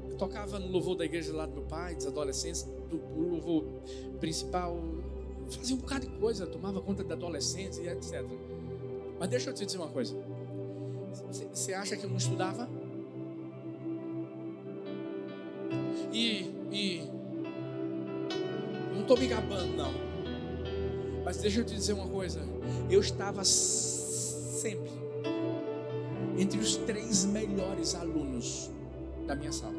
Eu 0.08 0.16
tocava 0.16 0.58
no 0.58 0.68
louvor 0.68 0.96
da 0.96 1.04
igreja 1.04 1.32
lá 1.32 1.46
do 1.46 1.52
meu 1.52 1.62
pai, 1.62 1.94
dos 1.94 2.06
adolescentes, 2.06 2.62
do, 2.62 3.00
louvor 3.16 3.64
principal, 4.20 4.78
fazia 5.50 5.74
um 5.74 5.78
bocado 5.78 6.06
de 6.06 6.16
coisa, 6.18 6.46
tomava 6.46 6.80
conta 6.80 7.02
da 7.02 7.14
adolescência 7.14 7.82
e 7.82 7.88
etc. 7.88 8.24
Mas 9.18 9.28
deixa 9.28 9.50
eu 9.50 9.54
te 9.54 9.64
dizer 9.64 9.78
uma 9.78 9.88
coisa. 9.88 10.14
Você 11.52 11.72
acha 11.72 11.96
que 11.96 12.04
eu 12.04 12.10
não 12.10 12.16
estudava? 12.16 12.68
E, 16.12 16.50
e 16.70 17.02
não 18.92 19.02
estou 19.02 19.16
me 19.18 19.26
gabando, 19.26 19.76
não. 19.76 19.92
Mas 21.24 21.38
deixa 21.38 21.60
eu 21.60 21.64
te 21.64 21.74
dizer 21.74 21.92
uma 21.94 22.08
coisa. 22.08 22.40
Eu 22.90 23.00
estava 23.00 23.44
sempre 23.44 24.90
entre 26.38 26.58
os 26.58 26.76
três 26.76 27.24
melhores 27.24 27.94
alunos 27.94 28.70
da 29.26 29.34
minha 29.34 29.52
sala. 29.52 29.74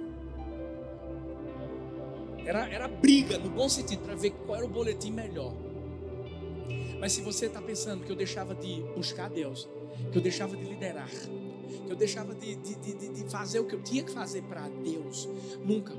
Era, 2.45 2.69
era 2.69 2.87
briga, 2.87 3.37
no 3.37 3.49
bom 3.49 3.67
sentido, 3.67 4.03
para 4.03 4.15
ver 4.15 4.31
qual 4.45 4.57
era 4.57 4.65
o 4.65 4.69
boletim 4.69 5.11
melhor. 5.11 5.53
Mas 6.99 7.13
se 7.13 7.21
você 7.21 7.47
está 7.47 7.61
pensando 7.61 8.03
que 8.03 8.11
eu 8.11 8.15
deixava 8.15 8.53
de 8.55 8.81
buscar 8.95 9.29
Deus, 9.29 9.67
que 10.11 10.17
eu 10.17 10.21
deixava 10.21 10.55
de 10.55 10.63
liderar, 10.63 11.09
que 11.09 11.91
eu 11.91 11.95
deixava 11.95 12.33
de, 12.33 12.55
de, 12.55 12.75
de, 12.75 13.09
de 13.09 13.29
fazer 13.29 13.59
o 13.59 13.65
que 13.65 13.75
eu 13.75 13.81
tinha 13.81 14.03
que 14.03 14.11
fazer 14.11 14.41
para 14.43 14.67
Deus, 14.83 15.27
nunca. 15.63 15.93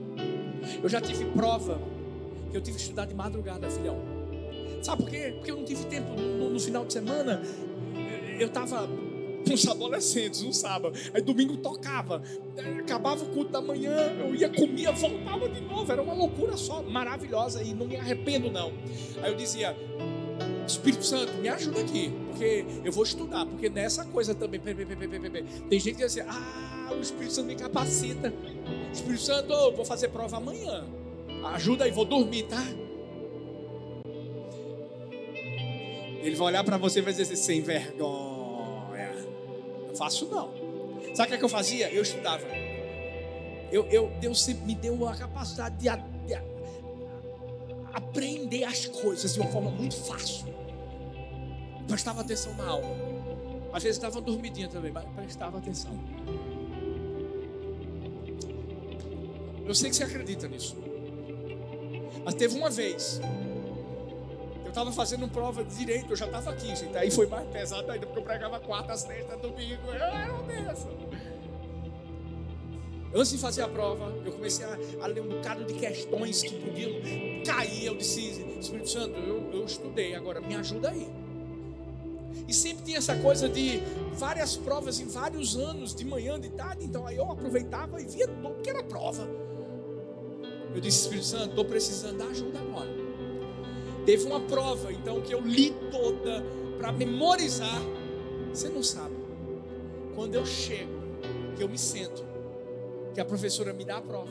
Eu 0.83 0.89
já 0.89 1.01
tive 1.01 1.25
prova 1.27 1.81
que 2.51 2.57
eu 2.57 2.61
tive 2.61 2.77
que 2.77 2.83
estudar 2.83 3.07
de 3.07 3.15
madrugada, 3.15 3.69
filhão. 3.71 3.99
Sabe 4.83 5.03
por 5.03 5.11
quê? 5.11 5.33
Porque 5.37 5.51
eu 5.51 5.57
não 5.57 5.65
tive 5.65 5.85
tempo 5.87 6.13
no, 6.13 6.39
no, 6.39 6.51
no 6.51 6.61
final 6.61 6.85
de 6.85 6.93
semana. 6.93 7.43
Eu 8.39 8.49
estava 8.49 8.87
com 9.47 9.55
os 9.55 9.67
adolescentes 9.67 10.43
um 10.43 10.53
sábado. 10.53 10.99
Aí 11.15 11.23
domingo 11.23 11.57
tocava. 11.57 12.23
Acabava 12.81 13.25
o 13.25 13.29
culto 13.29 13.53
da 13.53 13.61
manhã, 13.61 13.95
eu 14.19 14.35
ia, 14.35 14.49
comia, 14.49 14.93
voltava 14.93 15.49
de 15.49 15.61
novo. 15.61 15.91
Era 15.91 16.03
uma 16.03 16.15
loucura 16.15 16.57
só, 16.57 16.83
maravilhosa. 16.83 17.63
E 17.63 17.73
não 17.73 17.87
me 17.87 17.97
arrependo, 17.97 18.51
não. 18.51 18.73
Aí 19.23 19.31
eu 19.31 19.37
dizia. 19.37 19.77
Espírito 20.67 21.05
Santo, 21.05 21.33
me 21.35 21.49
ajuda 21.49 21.81
aqui, 21.81 22.13
porque 22.27 22.65
eu 22.85 22.93
vou 22.93 23.05
estudar, 23.05 23.47
porque 23.47 23.69
nessa 23.69 24.05
coisa 24.05 24.35
também, 24.35 24.61
tem 24.61 25.79
gente 25.79 25.97
que 25.97 26.05
diz 26.05 26.17
assim, 26.17 26.29
ah, 26.29 26.93
o 26.93 27.01
Espírito 27.01 27.33
Santo 27.33 27.47
me 27.47 27.55
capacita. 27.55 28.33
Espírito 28.93 29.23
Santo, 29.23 29.73
vou 29.73 29.85
fazer 29.85 30.09
prova 30.09 30.39
amanhã. 30.39 30.85
Ajuda 31.55 31.85
aí, 31.85 31.91
vou 31.91 32.05
dormir, 32.05 32.45
tá? 32.45 32.63
Ele 36.23 36.35
vai 36.35 36.49
olhar 36.49 36.65
para 36.65 36.77
você 36.77 36.99
e 36.99 37.03
vai 37.03 37.13
dizer 37.13 37.23
assim, 37.23 37.37
sem 37.37 37.61
vergonha 37.63 38.27
fácil 39.97 40.29
não. 40.29 40.51
Sabe 41.15 41.27
o 41.27 41.29
que, 41.29 41.35
é 41.35 41.39
que 41.39 41.45
eu 41.45 41.49
fazia? 41.49 41.91
Eu 41.91 42.03
estudava. 42.03 42.45
Eu, 43.73 43.87
eu, 43.87 44.13
Deus 44.21 44.43
sempre 44.43 44.65
me 44.65 44.75
deu 44.75 45.09
a 45.09 45.17
capacidade 45.17 45.77
de, 45.77 45.85
de 45.85 46.16
aprender 47.97 48.65
as 48.65 48.87
coisas 48.87 49.33
de 49.33 49.41
uma 49.41 49.51
forma 49.51 49.71
muito 49.71 49.97
fácil. 49.97 50.47
Prestava 51.89 52.21
atenção 52.21 52.55
na 52.55 52.69
aula. 52.69 52.87
Às 53.73 53.83
vezes 53.83 53.97
estava 53.97 54.21
dormidinha 54.21 54.69
também, 54.69 54.93
mas 54.93 55.05
prestava 55.15 55.59
atenção. 55.59 55.99
Eu 59.65 59.75
sei 59.75 59.91
que 59.91 59.97
você 59.97 60.05
acredita 60.05 60.47
nisso. 60.47 60.77
Mas 62.25 62.35
teve 62.35 62.57
uma 62.57 62.71
vez 62.71 63.21
estava 64.77 64.93
fazendo 64.93 65.27
prova 65.29 65.65
de 65.65 65.75
direito, 65.75 66.13
eu 66.13 66.17
já 66.17 66.27
estava 66.27 66.51
aqui, 66.51 66.77
gente. 66.77 66.95
Aí 66.99 67.11
foi 67.11 67.27
mais 67.27 67.49
pesado 67.49 67.91
ainda, 67.91 68.05
porque 68.05 68.19
eu 68.19 68.25
pregava 68.25 68.61
quarta, 68.61 68.95
sexta, 68.95 69.35
domingo. 69.39 69.87
Eu 69.87 69.95
era 69.95 70.35
um 70.35 70.47
dessa. 70.47 70.87
Antes 73.17 73.31
de 73.31 73.39
fazer 73.39 73.63
a 73.63 73.69
prova, 73.69 74.15
eu 74.27 74.33
comecei 74.33 74.67
a, 74.67 74.79
a, 75.01 75.07
ler 75.07 75.23
um 75.23 75.29
bocado 75.29 75.65
de 75.65 75.73
questões 75.73 76.43
que 76.43 76.55
podiam 76.55 76.93
cair. 77.47 77.87
Eu 77.87 77.97
disse, 77.97 78.45
Espírito 78.61 78.91
Santo, 78.91 79.19
eu, 79.19 79.53
eu 79.55 79.65
estudei, 79.65 80.15
agora 80.15 80.39
me 80.39 80.55
ajuda 80.55 80.91
aí. 80.91 81.09
E 82.47 82.53
sempre 82.53 82.85
tinha 82.85 82.99
essa 82.99 83.17
coisa 83.17 83.49
de 83.49 83.81
várias 84.13 84.55
provas 84.59 85.01
em 85.01 85.07
vários 85.07 85.57
anos, 85.57 85.95
de 85.95 86.05
manhã, 86.05 86.39
de 86.39 86.51
tarde. 86.51 86.85
Então 86.85 87.07
aí 87.07 87.17
eu 87.17 87.31
aproveitava 87.31 88.03
e 88.03 88.05
via 88.05 88.29
tudo 88.29 88.61
que 88.63 88.69
era 88.69 88.83
prova. 88.83 89.27
Eu 90.75 90.81
disse, 90.83 91.01
Espírito 91.01 91.27
Santo, 91.27 91.49
estou 91.49 91.65
precisando 91.65 92.19
da 92.19 92.27
ajuda 92.27 92.59
agora. 92.59 92.91
Teve 94.05 94.27
uma 94.27 94.41
prova, 94.41 94.93
então, 94.93 95.23
que 95.23 95.33
eu 95.33 95.41
li 95.41 95.75
toda 95.91 96.45
para 96.77 96.93
memorizar. 96.93 97.81
Você 98.53 98.69
não 98.69 98.83
sabe. 98.83 99.17
Quando 100.15 100.35
eu 100.35 100.45
chego, 100.45 100.93
que 101.57 101.63
eu 101.63 101.69
me 101.69 101.79
sento, 101.79 102.36
que 103.17 103.21
a 103.23 103.25
professora 103.25 103.73
me 103.73 103.83
dá 103.83 103.97
a 103.97 104.03
prova, 104.03 104.31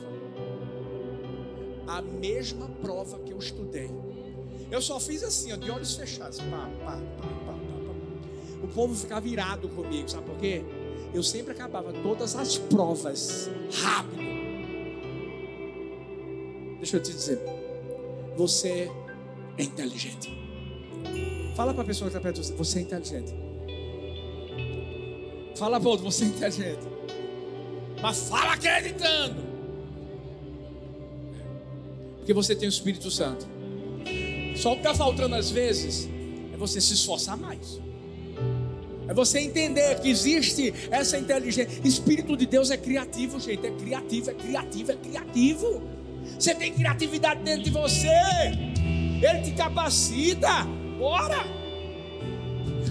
a 1.88 2.00
mesma 2.00 2.68
prova 2.80 3.18
que 3.18 3.32
eu 3.32 3.38
estudei. 3.38 3.90
Eu 4.70 4.80
só 4.80 5.00
fiz 5.00 5.24
assim, 5.24 5.52
ó, 5.52 5.56
de 5.56 5.68
olhos 5.68 5.96
fechados. 5.96 6.38
Pá, 6.38 6.70
pá, 6.84 6.96
pá, 7.44 7.54
o 8.62 8.68
povo 8.68 8.94
ficava 8.94 9.20
virado 9.22 9.68
comigo, 9.70 10.08
sabe 10.08 10.26
por 10.26 10.36
quê? 10.36 10.62
Eu 11.12 11.20
sempre 11.24 11.50
acabava 11.50 11.92
todas 11.94 12.36
as 12.36 12.58
provas 12.58 13.50
rápido. 13.82 14.22
Deixa 16.78 16.98
eu 16.98 17.02
te 17.02 17.10
dizer, 17.10 17.40
você 18.36 18.88
é 19.58 19.64
inteligente. 19.64 20.32
Fala 21.56 21.74
para 21.74 21.82
a 21.82 21.86
pessoa 21.86 22.08
que 22.08 22.16
está 22.16 22.22
perto 22.22 22.40
de 22.40 22.46
você, 22.46 22.54
você 22.54 22.78
é 22.78 22.82
inteligente. 22.82 23.34
Fala 25.56 25.80
para 25.80 25.88
outro, 25.88 26.04
você 26.04 26.22
é 26.22 26.28
inteligente. 26.28 26.95
Mas 28.06 28.28
fala 28.28 28.52
acreditando. 28.52 29.34
Porque 32.18 32.32
você 32.32 32.54
tem 32.54 32.68
o 32.68 32.70
Espírito 32.70 33.10
Santo. 33.10 33.44
Só 34.54 34.70
o 34.70 34.74
que 34.74 34.82
está 34.82 34.94
faltando 34.94 35.34
às 35.34 35.50
vezes 35.50 36.08
é 36.54 36.56
você 36.56 36.80
se 36.80 36.94
esforçar 36.94 37.36
mais. 37.36 37.80
É 39.08 39.12
você 39.12 39.40
entender 39.40 39.98
que 39.98 40.08
existe 40.08 40.72
essa 40.88 41.18
inteligência. 41.18 41.80
Espírito 41.82 42.36
de 42.36 42.46
Deus 42.46 42.70
é 42.70 42.76
criativo, 42.76 43.40
gente. 43.40 43.66
É 43.66 43.72
criativo, 43.72 44.30
é 44.30 44.34
criativo, 44.34 44.92
é 44.92 44.96
criativo. 44.96 45.82
Você 46.38 46.54
tem 46.54 46.72
criatividade 46.72 47.42
dentro 47.42 47.64
de 47.64 47.70
você. 47.70 48.08
Ele 49.20 49.42
te 49.42 49.50
capacita. 49.50 50.62
Bora! 50.96 51.55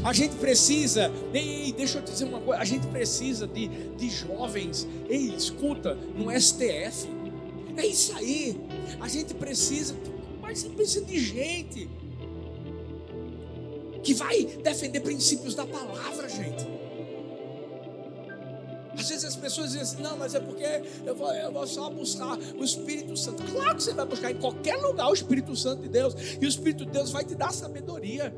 A 0.05 0.13
gente 0.13 0.35
precisa, 0.35 1.11
ei, 1.33 1.73
deixa 1.73 1.97
eu 1.97 2.03
te 2.03 2.11
dizer 2.11 2.25
uma 2.25 2.39
coisa, 2.39 2.61
a 2.61 2.63
gente 2.63 2.85
precisa 2.85 3.47
de, 3.47 3.67
de 3.67 4.07
jovens, 4.07 4.87
ei, 5.09 5.33
escuta, 5.35 5.95
no 5.95 6.29
STF. 6.39 7.09
É 7.75 7.87
isso 7.87 8.15
aí. 8.15 8.55
A 8.99 9.07
gente 9.07 9.33
precisa, 9.33 9.95
mas 10.39 10.61
gente 10.61 10.75
precisa 10.75 11.03
de 11.03 11.19
gente 11.19 11.89
que 14.03 14.13
vai 14.13 14.45
defender 14.45 14.99
princípios 14.99 15.55
da 15.55 15.65
palavra, 15.65 16.29
gente. 16.29 16.67
Às 18.93 19.09
vezes 19.09 19.25
as 19.25 19.35
pessoas 19.35 19.69
dizem 19.69 19.81
assim, 19.81 20.01
não, 20.03 20.15
mas 20.17 20.35
é 20.35 20.39
porque 20.39 20.83
eu 21.03 21.15
vou, 21.15 21.33
eu 21.33 21.51
vou 21.51 21.65
só 21.65 21.89
buscar 21.89 22.37
o 22.37 22.63
Espírito 22.63 23.17
Santo. 23.17 23.41
Claro 23.51 23.75
que 23.75 23.81
você 23.83 23.93
vai 23.93 24.05
buscar 24.05 24.29
em 24.29 24.37
qualquer 24.37 24.75
lugar 24.77 25.09
o 25.09 25.13
Espírito 25.15 25.55
Santo 25.55 25.81
de 25.81 25.89
Deus. 25.89 26.13
E 26.39 26.45
o 26.45 26.47
Espírito 26.47 26.85
de 26.85 26.91
Deus 26.91 27.09
vai 27.09 27.25
te 27.25 27.33
dar 27.33 27.51
sabedoria. 27.51 28.31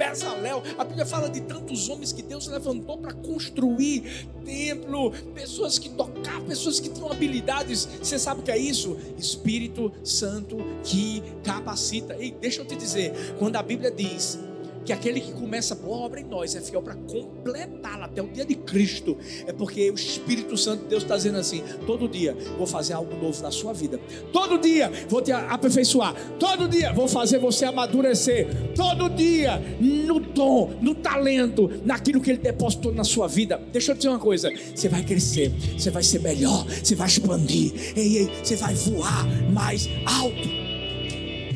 Bezalel, 0.00 0.62
a 0.78 0.82
Bíblia 0.82 1.04
fala 1.04 1.28
de 1.28 1.42
tantos 1.42 1.90
homens 1.90 2.10
que 2.10 2.22
Deus 2.22 2.46
levantou 2.46 2.96
para 2.96 3.12
construir 3.12 4.26
templo, 4.46 5.12
pessoas 5.34 5.78
que 5.78 5.90
tocavam, 5.90 6.46
pessoas 6.46 6.80
que 6.80 6.88
tinham 6.88 7.12
habilidades. 7.12 7.86
Você 8.02 8.18
sabe 8.18 8.40
o 8.40 8.42
que 8.42 8.50
é 8.50 8.56
isso? 8.56 8.96
Espírito 9.18 9.92
Santo 10.02 10.56
que 10.82 11.22
capacita. 11.44 12.16
E 12.18 12.30
deixa 12.30 12.62
eu 12.62 12.64
te 12.64 12.76
dizer, 12.76 13.12
quando 13.38 13.56
a 13.56 13.62
Bíblia 13.62 13.90
diz 13.90 14.38
que 14.84 14.92
aquele 14.92 15.20
que 15.20 15.32
começa 15.32 15.74
a 15.74 15.76
boa 15.76 15.98
obra 15.98 16.20
em 16.20 16.24
nós 16.24 16.54
é 16.54 16.60
fiel 16.60 16.82
para 16.82 16.94
completá-la 16.94 18.06
até 18.06 18.22
o 18.22 18.28
dia 18.28 18.44
de 18.44 18.54
Cristo. 18.54 19.16
É 19.46 19.52
porque 19.52 19.90
o 19.90 19.94
Espírito 19.94 20.56
Santo 20.56 20.84
de 20.84 20.88
Deus 20.88 21.02
está 21.02 21.16
dizendo 21.16 21.38
assim: 21.38 21.62
todo 21.86 22.08
dia 22.08 22.36
vou 22.56 22.66
fazer 22.66 22.94
algo 22.94 23.14
novo 23.16 23.42
na 23.42 23.50
sua 23.50 23.72
vida, 23.72 23.98
todo 24.32 24.58
dia 24.58 24.90
vou 25.08 25.20
te 25.20 25.32
aperfeiçoar, 25.32 26.14
todo 26.38 26.68
dia 26.68 26.92
vou 26.92 27.08
fazer 27.08 27.38
você 27.38 27.64
amadurecer, 27.64 28.74
todo 28.74 29.08
dia 29.10 29.60
no 29.80 30.20
dom, 30.20 30.72
no 30.80 30.94
talento, 30.94 31.70
naquilo 31.84 32.20
que 32.20 32.30
Ele 32.30 32.38
depositou 32.38 32.92
na 32.92 33.04
sua 33.04 33.26
vida. 33.26 33.60
Deixa 33.72 33.92
eu 33.92 33.94
te 33.94 33.98
dizer 33.98 34.10
uma 34.10 34.18
coisa: 34.18 34.50
você 34.74 34.88
vai 34.88 35.02
crescer, 35.02 35.50
você 35.78 35.90
vai 35.90 36.02
ser 36.02 36.20
melhor, 36.20 36.66
você 36.66 36.94
vai 36.94 37.06
expandir, 37.06 37.72
ei, 37.96 38.18
ei, 38.18 38.30
você 38.42 38.56
vai 38.56 38.74
voar 38.74 39.26
mais 39.52 39.88
alto. 40.06 40.48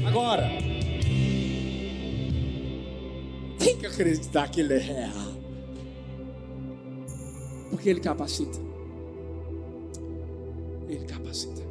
Agora. 0.07 0.74
Tem 3.65 3.79
que 3.79 3.87
acreditar 3.87 4.49
que 4.49 4.61
Ele 4.61 4.75
é 4.75 4.79
real. 4.79 5.33
Porque 7.71 7.89
Ele 7.89 8.01
capacita. 8.01 8.59
Ele 10.87 11.07
capacita. 11.07 11.63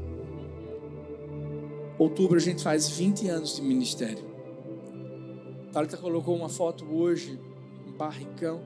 Outubro 1.99 2.37
a 2.37 2.41
gente 2.41 2.63
faz 2.63 2.89
20 2.89 3.27
anos 3.29 3.55
de 3.57 3.61
ministério. 3.61 4.33
Thalita 5.71 5.97
colocou 5.97 6.35
uma 6.35 6.49
foto 6.49 6.85
hoje, 6.85 7.39
um 7.87 7.91
barricão, 7.91 8.59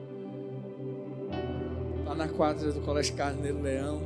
lá 2.04 2.14
na 2.14 2.28
quadra 2.28 2.72
do 2.72 2.80
Colégio 2.80 3.14
Carneiro 3.14 3.60
Leão. 3.60 4.00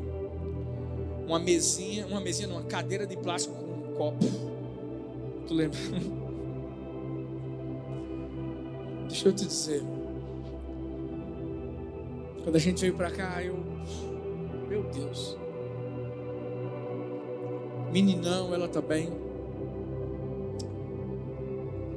Uma 1.27 1.39
mesinha, 1.39 2.07
uma 2.07 2.21
mesinha, 2.21 2.49
uma 2.49 2.63
cadeira 2.63 3.07
de 3.07 3.17
plástico 3.17 3.55
com 3.55 3.73
um 3.73 3.95
copo. 3.95 4.27
Tu 5.47 5.55
lembra? 5.55 5.79
Deixa 9.09 9.29
eu 9.29 9.33
te 9.33 9.47
dizer. 9.47 9.83
Quando 12.43 12.57
a 12.57 12.59
gente 12.59 12.81
veio 12.81 12.95
para 12.95 13.11
cá, 13.11 13.43
eu. 13.43 13.57
Meu 14.69 14.83
Deus. 14.85 15.37
Meninão, 17.93 18.53
ela 18.55 18.69
também. 18.69 19.11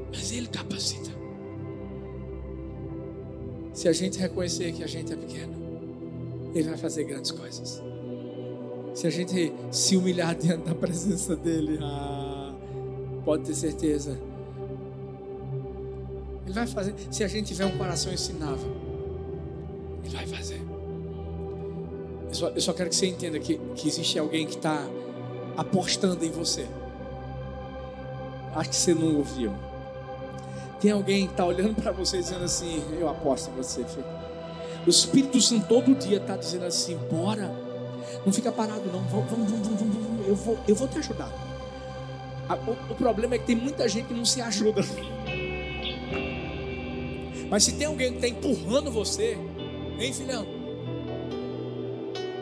Mas 0.10 0.32
Ele 0.32 0.48
capacita. 0.48 1.10
Se 3.74 3.88
a 3.88 3.94
gente 3.94 4.20
reconhecer 4.20 4.72
que 4.72 4.84
a 4.84 4.88
gente 4.88 5.12
é 5.12 5.16
pequeno, 5.16 5.54
Ele 6.54 6.70
vai 6.70 6.78
fazer 6.78 7.06
grandes 7.06 7.32
coisas. 7.32 7.82
Se 8.94 9.08
a 9.08 9.10
gente 9.10 9.52
se 9.72 9.98
humilhar 9.98 10.36
diante 10.38 10.66
da 10.66 10.76
presença 10.76 11.36
dEle, 11.36 11.80
ah, 11.82 12.54
pode 13.24 13.46
ter 13.46 13.56
certeza 13.56 14.18
vai 16.56 16.68
fazer. 16.68 16.96
Se 17.12 17.24
a 17.24 17.28
gente 17.28 17.48
tiver 17.48 17.66
um 17.66 17.78
coração 17.78 18.12
ensinável, 18.12 18.76
Ele 20.04 20.16
vai 20.16 20.26
fazer. 20.26 20.62
Eu 22.28 22.34
só, 22.34 22.48
eu 22.50 22.62
só 22.62 22.74
quero 22.74 22.90
que 22.90 22.96
você 22.96 23.08
entenda 23.08 23.38
que, 23.40 23.60
que 23.76 23.88
existe 23.88 24.18
alguém 24.18 24.48
que 24.48 24.56
está 24.56 24.88
apostando 25.56 26.26
em 26.26 26.32
você. 26.32 26.66
Acho 28.56 28.70
que 28.70 28.76
você 28.76 28.94
não 28.94 29.18
ouviu. 29.18 29.54
Tem 30.80 30.92
alguém 30.92 31.28
que 31.28 31.34
está 31.34 31.46
olhando 31.46 31.76
para 31.76 31.92
você 31.92 32.18
dizendo 32.18 32.46
assim: 32.46 32.84
Eu 33.00 33.10
aposto 33.10 33.52
em 33.52 33.56
você, 33.56 33.84
filho. 33.84 34.06
O 34.86 34.90
Espírito 34.90 35.42
Santo 35.42 35.68
todo 35.68 35.96
dia 35.96 36.18
está 36.18 36.38
dizendo 36.38 36.66
assim: 36.66 36.98
Bora, 37.12 37.52
não 38.26 38.32
fica 38.32 38.52
parado, 38.52 38.84
não. 38.92 39.02
Vamos, 39.04 39.30
vamos, 39.30 39.52
vamos, 39.52 39.68
vamos, 39.68 39.96
vamos. 39.96 40.28
Eu, 40.28 40.36
vou, 40.36 40.58
eu 40.68 40.76
vou 40.76 40.88
te 40.88 40.98
ajudar. 41.00 41.32
O, 42.68 42.94
o 42.94 42.96
problema 42.96 43.36
é 43.36 43.38
que 43.40 43.46
tem 43.46 43.56
muita 43.56 43.88
gente 43.90 44.08
que 44.08 44.14
não 44.14 44.26
se 44.26 44.42
ajuda. 44.42 44.82
Mas 47.56 47.64
se 47.64 47.72
tem 47.72 47.88
alguém 47.88 48.12
que 48.12 48.16
está 48.18 48.28
empurrando 48.28 48.92
você, 48.92 49.38
hein, 49.98 50.12
filhão? 50.12 50.46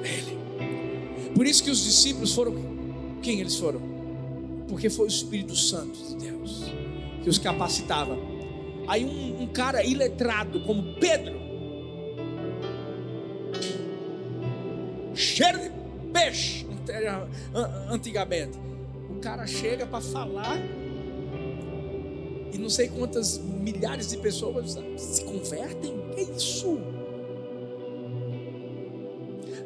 Ele. 0.03 1.30
Por 1.36 1.45
isso 1.45 1.64
que 1.64 1.70
os 1.70 1.84
discípulos 1.84 2.34
foram. 2.34 2.55
Quem 3.22 3.39
eles 3.39 3.55
foram? 3.55 3.80
Porque 4.68 4.89
foi 4.89 5.05
o 5.05 5.07
Espírito 5.07 5.55
Santo 5.55 5.99
de 5.99 6.16
Deus 6.16 6.64
que 7.22 7.30
os 7.30 7.38
capacitava. 7.38 8.18
Aí 8.88 9.05
um, 9.05 9.43
um 9.43 9.45
cara 9.45 9.86
iletrado 9.86 10.61
como 10.61 10.95
Pedro 10.95 11.39
cheiro 15.14 15.59
de 15.59 15.70
peixe, 16.11 16.66
antigamente. 17.88 18.57
O 19.11 19.20
cara 19.20 19.45
chega 19.45 19.86
para 19.86 20.01
falar 20.01 20.57
e 22.54 22.58
não 22.58 22.70
sei 22.70 22.88
quantas 22.88 23.38
milhares 23.38 24.10
de 24.10 24.18
pessoas 24.18 24.78
se 24.95 25.24
convertem. 25.24 25.93
Que 26.14 26.20
é 26.22 26.24
isso? 26.36 26.80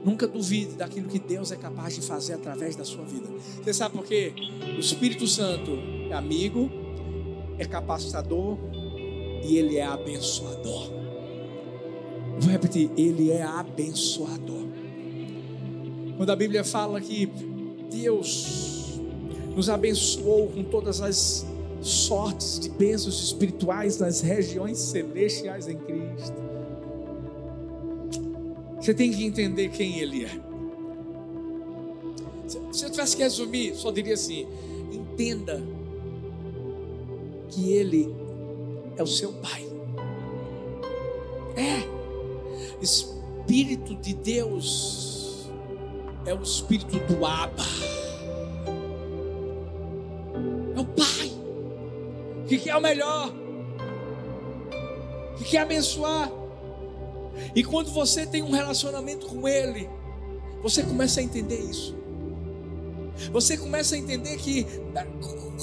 Nunca 0.04 0.26
duvide 0.26 0.76
daquilo 0.76 1.10
que 1.10 1.20
Deus 1.20 1.52
é 1.52 1.58
capaz 1.58 1.96
de 1.96 2.02
fazer 2.02 2.34
através 2.34 2.76
da 2.76 2.86
sua 2.86 3.04
vida. 3.04 3.28
Você 3.62 3.74
sabe 3.74 3.98
por 3.98 4.06
quê? 4.06 4.34
O 4.78 4.80
Espírito 4.80 5.28
Santo 5.28 5.72
é 6.10 6.14
amigo, 6.14 6.72
é 7.58 7.66
capacitador 7.66 8.58
e 9.44 9.58
ele 9.58 9.76
é 9.76 9.86
abençoador. 9.86 10.90
Vou 12.40 12.52
repetir, 12.52 12.90
ele 12.96 13.32
é 13.32 13.44
abençoador. 13.44 14.68
Quando 16.16 16.30
a 16.30 16.36
Bíblia 16.36 16.64
fala 16.64 17.02
que 17.02 17.26
Deus 17.92 19.00
nos 19.56 19.70
abençoou 19.70 20.48
com 20.48 20.64
todas 20.64 21.02
as 21.02 21.46
sortes 21.82 22.60
de 22.60 22.70
bênçãos 22.70 23.24
espirituais 23.24 23.98
nas 24.00 24.22
regiões 24.22 24.78
celestiais 24.78 25.68
em 25.68 25.78
Cristo. 25.78 26.48
Você 28.80 28.94
tem 28.94 29.12
que 29.12 29.24
entender 29.24 29.70
quem 29.70 30.00
Ele 30.00 30.26
é. 30.26 30.48
Se 32.72 32.86
eu 32.86 32.90
tivesse 32.90 33.18
que 33.18 33.24
resumir, 33.24 33.76
só 33.76 33.92
diria 33.92 34.14
assim: 34.14 34.48
entenda 34.92 35.62
que 37.50 37.72
Ele 37.72 38.16
é 38.96 39.04
o 39.04 39.08
seu 39.08 39.34
Pai. 39.34 39.66
É. 41.56 41.98
Espírito 42.82 43.96
de 43.96 44.14
Deus 44.14 45.48
é 46.26 46.34
o 46.34 46.42
Espírito 46.42 47.00
do 47.12 47.26
Abba. 47.26 47.64
Que 52.48 52.58
quer 52.58 52.76
o 52.76 52.82
melhor. 52.82 53.32
Que 55.38 55.44
quer 55.44 55.60
abençoar. 55.60 56.32
E 57.54 57.64
quando 57.64 57.92
você 57.92 58.26
tem 58.26 58.42
um 58.42 58.52
relacionamento 58.52 59.28
com 59.28 59.48
Ele, 59.48 59.90
você 60.62 60.84
começa 60.84 61.20
a 61.20 61.24
entender 61.24 61.60
isso. 61.60 61.96
Você 63.32 63.58
começa 63.58 63.96
a 63.96 63.98
entender 63.98 64.38
que, 64.38 64.66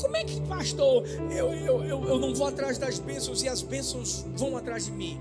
como 0.01 0.17
é 0.17 0.25
que, 0.25 0.41
pastor, 0.43 1.07
eu, 1.31 1.53
eu, 1.53 1.85
eu, 1.85 2.05
eu 2.05 2.19
não 2.19 2.35
vou 2.35 2.49
atrás 2.49 2.79
das 2.79 2.99
bênçãos 2.99 3.43
e 3.43 3.49
as 3.49 3.63
bênçãos 3.63 4.25
vão 4.37 4.57
atrás 4.57 4.87
de 4.87 4.93
mim? 4.93 5.19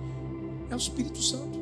É 0.70 0.74
o 0.74 0.78
Espírito 0.78 1.22
Santo. 1.22 1.62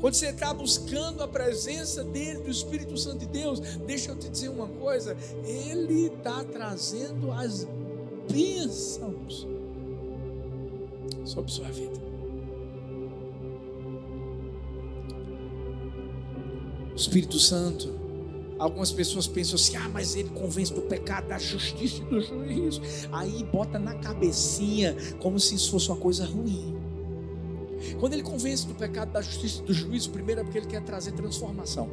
Quando 0.00 0.14
você 0.14 0.30
está 0.30 0.52
buscando 0.52 1.22
a 1.22 1.28
presença 1.28 2.02
dele, 2.02 2.40
do 2.40 2.50
Espírito 2.50 2.96
Santo 2.96 3.18
de 3.18 3.26
Deus, 3.26 3.60
deixa 3.86 4.10
eu 4.10 4.16
te 4.16 4.28
dizer 4.28 4.48
uma 4.48 4.66
coisa: 4.66 5.16
ele 5.44 6.06
está 6.06 6.44
trazendo 6.44 7.30
as 7.32 7.64
bênçãos 7.64 7.81
sobre 11.24 11.50
sua 11.50 11.68
vida. 11.68 12.00
Espírito 16.94 17.38
Santo. 17.38 18.00
Algumas 18.58 18.92
pessoas 18.92 19.26
pensam 19.26 19.56
assim: 19.56 19.76
ah, 19.76 19.88
mas 19.88 20.14
ele 20.14 20.28
convence 20.30 20.72
do 20.72 20.82
pecado, 20.82 21.28
da 21.28 21.38
justiça 21.38 22.02
e 22.02 22.04
do 22.04 22.20
juízo. 22.20 22.80
Aí 23.10 23.42
bota 23.44 23.78
na 23.78 23.94
cabecinha 23.94 24.96
como 25.18 25.40
se 25.40 25.54
isso 25.54 25.70
fosse 25.70 25.88
uma 25.88 25.96
coisa 25.96 26.24
ruim. 26.24 26.76
Quando 27.98 28.12
ele 28.12 28.22
convence 28.22 28.66
do 28.66 28.74
pecado, 28.74 29.10
da 29.10 29.20
justiça 29.20 29.62
e 29.62 29.66
do 29.66 29.74
juízo, 29.74 30.10
primeiro 30.10 30.42
é 30.42 30.44
porque 30.44 30.58
ele 30.58 30.66
quer 30.66 30.82
trazer 30.82 31.12
transformação. 31.12 31.90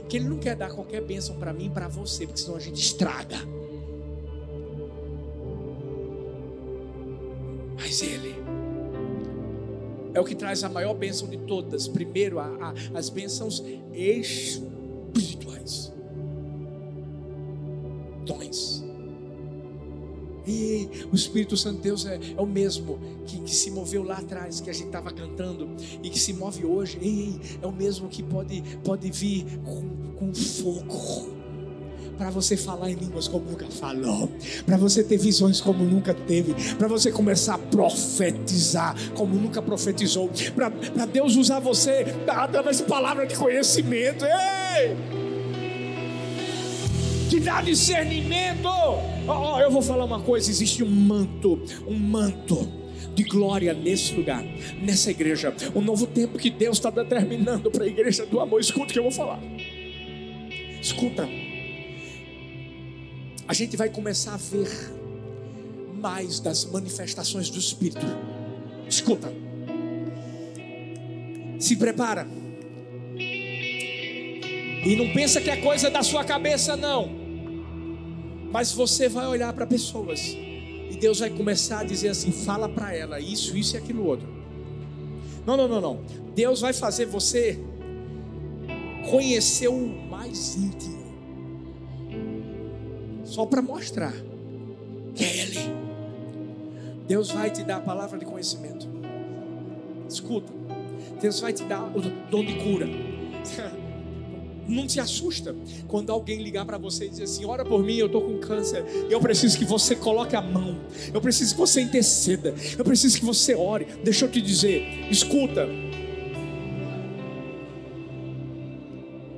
Porque 0.00 0.16
ele 0.16 0.28
não 0.28 0.38
quer 0.38 0.56
dar 0.56 0.72
qualquer 0.72 1.02
bênção 1.02 1.36
para 1.36 1.52
mim 1.52 1.66
e 1.66 1.70
para 1.70 1.86
você, 1.86 2.26
porque 2.26 2.40
senão 2.40 2.56
a 2.56 2.60
gente 2.60 2.80
estraga. 2.80 3.38
É 10.14 10.20
o 10.20 10.24
que 10.24 10.34
traz 10.34 10.62
a 10.64 10.68
maior 10.68 10.94
bênção 10.94 11.28
de 11.28 11.38
todas. 11.38 11.88
Primeiro, 11.88 12.38
a, 12.38 12.46
a, 12.46 12.98
as 12.98 13.08
bênçãos 13.08 13.62
espirituais. 13.92 15.92
Dons. 18.24 18.84
E 20.46 20.88
o 21.12 21.14
Espírito 21.14 21.56
Santo 21.56 21.76
de 21.76 21.82
Deus 21.84 22.04
é, 22.04 22.18
é 22.36 22.40
o 22.40 22.46
mesmo 22.46 22.98
que, 23.26 23.38
que, 23.40 23.54
se 23.54 23.70
moveu 23.70 24.02
lá 24.02 24.18
atrás, 24.18 24.60
que 24.60 24.68
a 24.68 24.72
gente 24.72 24.86
estava 24.86 25.12
cantando, 25.12 25.68
e 26.02 26.10
que 26.10 26.18
se 26.18 26.32
move 26.32 26.64
hoje. 26.64 26.98
Ei, 27.00 27.40
é 27.62 27.66
o 27.66 27.72
mesmo 27.72 28.08
que 28.08 28.22
pode, 28.22 28.62
pode 28.82 29.10
vir 29.10 29.44
com, 29.64 30.16
com 30.16 30.34
fogo 30.34 31.41
para 32.22 32.30
você 32.30 32.56
falar 32.56 32.88
em 32.88 32.94
línguas 32.94 33.26
como 33.26 33.50
nunca 33.50 33.66
falou, 33.66 34.30
para 34.64 34.76
você 34.76 35.02
ter 35.02 35.18
visões 35.18 35.60
como 35.60 35.82
nunca 35.82 36.14
teve, 36.14 36.54
para 36.76 36.86
você 36.86 37.10
começar 37.10 37.56
a 37.56 37.58
profetizar 37.58 38.94
como 39.14 39.34
nunca 39.34 39.60
profetizou, 39.60 40.30
para 40.54 41.04
Deus 41.06 41.34
usar 41.34 41.58
você 41.58 42.06
através 42.28 42.76
de 42.76 42.84
palavra 42.84 43.26
de 43.26 43.34
conhecimento. 43.34 44.24
Ei! 44.24 44.96
Te 47.28 47.40
dá 47.40 47.60
discernimento. 47.60 48.68
Oh, 48.68 49.54
oh, 49.54 49.58
eu 49.58 49.70
vou 49.72 49.82
falar 49.82 50.04
uma 50.04 50.20
coisa: 50.20 50.48
existe 50.48 50.84
um 50.84 50.90
manto, 50.90 51.60
um 51.88 51.98
manto 51.98 52.68
de 53.16 53.24
glória 53.24 53.74
nesse 53.74 54.14
lugar, 54.14 54.44
nessa 54.80 55.10
igreja. 55.10 55.52
Um 55.74 55.80
novo 55.80 56.06
tempo 56.06 56.38
que 56.38 56.50
Deus 56.50 56.76
está 56.76 56.88
determinando 56.88 57.68
para 57.68 57.82
a 57.82 57.88
igreja 57.88 58.24
do 58.24 58.38
amor. 58.38 58.60
Escuta 58.60 58.90
o 58.90 58.92
que 58.92 58.98
eu 59.00 59.02
vou 59.02 59.10
falar. 59.10 59.40
Escuta 60.80 61.28
a 63.52 63.54
gente 63.54 63.76
vai 63.76 63.90
começar 63.90 64.32
a 64.32 64.38
ver 64.38 64.66
mais 65.92 66.40
das 66.40 66.64
manifestações 66.64 67.50
do 67.50 67.58
Espírito. 67.58 68.06
Escuta, 68.88 69.30
se 71.58 71.76
prepara. 71.76 72.26
E 73.14 74.96
não 74.96 75.12
pensa 75.12 75.38
que 75.38 75.50
é 75.50 75.56
coisa 75.58 75.90
da 75.90 76.02
sua 76.02 76.24
cabeça, 76.24 76.78
não. 76.78 77.10
Mas 78.50 78.72
você 78.72 79.06
vai 79.06 79.26
olhar 79.26 79.52
para 79.52 79.66
pessoas 79.66 80.20
e 80.22 80.96
Deus 80.98 81.18
vai 81.18 81.28
começar 81.28 81.80
a 81.80 81.84
dizer 81.84 82.08
assim: 82.08 82.32
fala 82.32 82.70
para 82.70 82.96
ela 82.96 83.20
isso, 83.20 83.54
isso 83.54 83.76
e 83.76 83.78
aquilo 83.78 84.06
outro. 84.06 84.26
Não, 85.44 85.58
não, 85.58 85.68
não, 85.68 85.78
não. 85.78 86.00
Deus 86.34 86.62
vai 86.62 86.72
fazer 86.72 87.04
você 87.04 87.58
conhecer 89.10 89.68
o 89.68 89.86
mais 90.08 90.56
íntimo 90.56 90.91
só 93.32 93.46
para 93.46 93.62
mostrar 93.62 94.12
que 95.14 95.24
é 95.24 95.36
Ele. 95.38 95.60
Deus 97.08 97.30
vai 97.30 97.50
te 97.50 97.62
dar 97.62 97.76
a 97.76 97.80
palavra 97.80 98.18
de 98.18 98.26
conhecimento. 98.26 98.86
Escuta, 100.06 100.52
Deus 101.18 101.40
vai 101.40 101.52
te 101.54 101.64
dar 101.64 101.84
o 101.96 102.00
dom 102.30 102.44
de 102.44 102.54
cura. 102.56 102.86
Não 104.68 104.86
te 104.86 105.00
assusta 105.00 105.56
quando 105.88 106.12
alguém 106.12 106.40
ligar 106.42 106.64
para 106.64 106.78
você 106.78 107.06
e 107.06 107.08
dizer 107.08 107.24
assim: 107.24 107.44
ora 107.46 107.64
por 107.64 107.82
mim, 107.82 107.96
eu 107.96 108.06
estou 108.06 108.20
com 108.20 108.38
câncer. 108.38 108.84
Eu 109.10 109.18
preciso 109.18 109.58
que 109.58 109.64
você 109.64 109.96
coloque 109.96 110.36
a 110.36 110.42
mão. 110.42 110.78
Eu 111.12 111.20
preciso 111.20 111.54
que 111.54 111.60
você 111.60 111.80
interceda. 111.80 112.54
Eu 112.78 112.84
preciso 112.84 113.18
que 113.18 113.24
você 113.24 113.54
ore. 113.54 113.86
Deixa 114.04 114.26
eu 114.26 114.30
te 114.30 114.40
dizer: 114.40 115.08
escuta, 115.10 115.66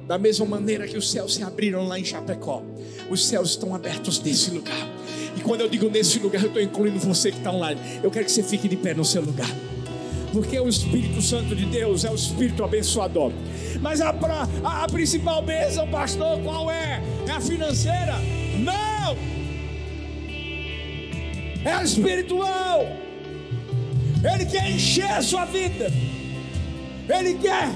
Da 0.06 0.18
mesma 0.18 0.44
maneira 0.44 0.86
que 0.86 0.96
os 0.96 1.10
céus 1.10 1.34
se 1.34 1.42
abriram 1.42 1.86
lá 1.86 1.98
em 1.98 2.04
Chapecó, 2.04 2.62
os 3.10 3.26
céus 3.26 3.50
estão 3.50 3.74
abertos 3.74 4.20
nesse 4.20 4.50
lugar. 4.50 4.88
E 5.36 5.40
quando 5.40 5.62
eu 5.62 5.68
digo 5.68 5.88
nesse 5.88 6.18
lugar, 6.18 6.42
eu 6.42 6.48
estou 6.48 6.62
incluindo 6.62 6.98
você 6.98 7.30
que 7.30 7.38
está 7.38 7.50
online. 7.50 7.80
Eu 8.02 8.10
quero 8.10 8.24
que 8.26 8.32
você 8.32 8.42
fique 8.42 8.68
de 8.68 8.76
pé 8.76 8.92
no 8.94 9.04
seu 9.04 9.22
lugar. 9.22 9.48
Porque 10.32 10.58
o 10.58 10.68
Espírito 10.68 11.22
Santo 11.22 11.54
de 11.54 11.64
Deus 11.64 12.04
é 12.04 12.10
o 12.10 12.14
Espírito 12.14 12.62
abençoador. 12.62 13.32
Mas 13.80 14.00
a, 14.00 14.10
a, 14.10 14.84
a 14.84 14.86
principal 14.88 15.42
bênção, 15.42 15.88
pastor, 15.88 16.40
qual 16.40 16.70
é? 16.70 17.02
É 17.26 17.30
a 17.30 17.40
financeira? 17.40 18.16
Não! 18.58 19.16
É 21.64 21.72
a 21.72 21.82
espiritual. 21.82 22.86
Ele 24.34 24.44
quer 24.44 24.70
encher 24.70 25.10
a 25.10 25.22
sua 25.22 25.44
vida. 25.46 25.90
Ele 27.08 27.34
quer 27.34 27.70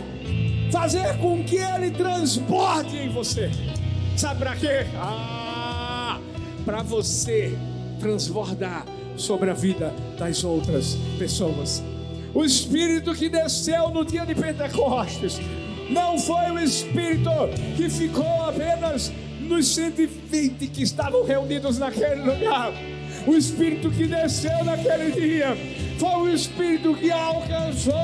fazer 0.70 1.16
com 1.18 1.42
que 1.42 1.56
ele 1.56 1.90
transborde 1.90 2.96
em 2.96 3.08
você. 3.08 3.50
Sabe 4.16 4.40
para 4.40 4.56
quê? 4.56 4.86
Ah, 4.96 6.18
para 6.64 6.82
você 6.82 7.56
transbordar 8.00 8.84
sobre 9.16 9.50
a 9.50 9.54
vida 9.54 9.92
das 10.18 10.44
outras 10.44 10.96
pessoas. 11.18 11.82
O 12.34 12.44
Espírito 12.44 13.14
que 13.14 13.28
desceu 13.28 13.88
no 13.90 14.04
dia 14.04 14.24
de 14.24 14.34
Pentecostes 14.34 15.40
não 15.90 16.18
foi 16.18 16.50
o 16.50 16.58
Espírito 16.58 17.30
que 17.76 17.88
ficou 17.88 18.42
apenas 18.42 19.10
nos 19.40 19.74
120 19.74 20.66
que 20.68 20.82
estavam 20.82 21.24
reunidos 21.24 21.78
naquele 21.78 22.22
lugar. 22.22 22.72
O 23.26 23.34
Espírito 23.34 23.90
que 23.90 24.06
desceu 24.06 24.64
naquele 24.64 25.10
dia 25.12 25.56
foi 25.98 26.14
o 26.14 26.28
Espírito 26.28 26.94
que 26.94 27.10
alcançou 27.10 27.94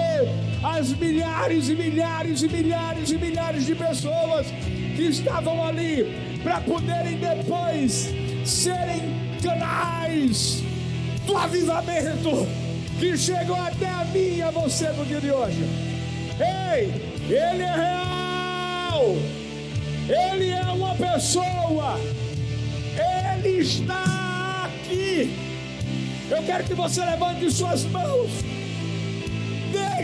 as 0.64 0.92
milhares 0.94 1.68
e 1.68 1.74
milhares 1.74 2.42
e 2.42 2.48
milhares 2.48 3.10
e 3.10 3.18
milhares 3.18 3.66
de 3.66 3.74
pessoas 3.74 4.46
que 4.96 5.02
estavam 5.02 5.62
ali 5.62 6.38
para 6.42 6.58
poderem 6.62 7.18
depois 7.18 8.08
serem 8.46 9.02
canais 9.42 10.62
do 11.26 11.36
avivamento 11.36 12.48
que 12.98 13.16
chegou 13.18 13.56
até 13.56 13.90
a 13.90 14.06
mim 14.06 14.36
e 14.38 14.42
a 14.42 14.50
você 14.50 14.88
no 14.92 15.04
dia 15.04 15.20
de 15.20 15.30
hoje. 15.30 15.64
Ei, 16.40 16.90
ele 17.28 17.62
é 17.62 17.74
real. 17.74 19.16
Ele 20.08 20.48
é 20.48 20.62
uma 20.62 20.94
pessoa. 20.94 22.00
Ele 23.36 23.58
está 23.58 24.64
aqui. 24.66 25.36
Eu 26.30 26.42
quero 26.44 26.64
que 26.64 26.74
você 26.74 27.04
levante 27.04 27.50
suas 27.50 27.84
mãos. 27.84 28.53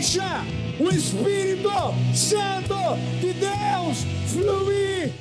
Deixa 0.01 0.43
o 0.79 0.89
Espírito 0.89 1.69
Santo 2.15 2.73
de 3.19 3.33
Deus 3.33 3.99
fluir 4.33 5.13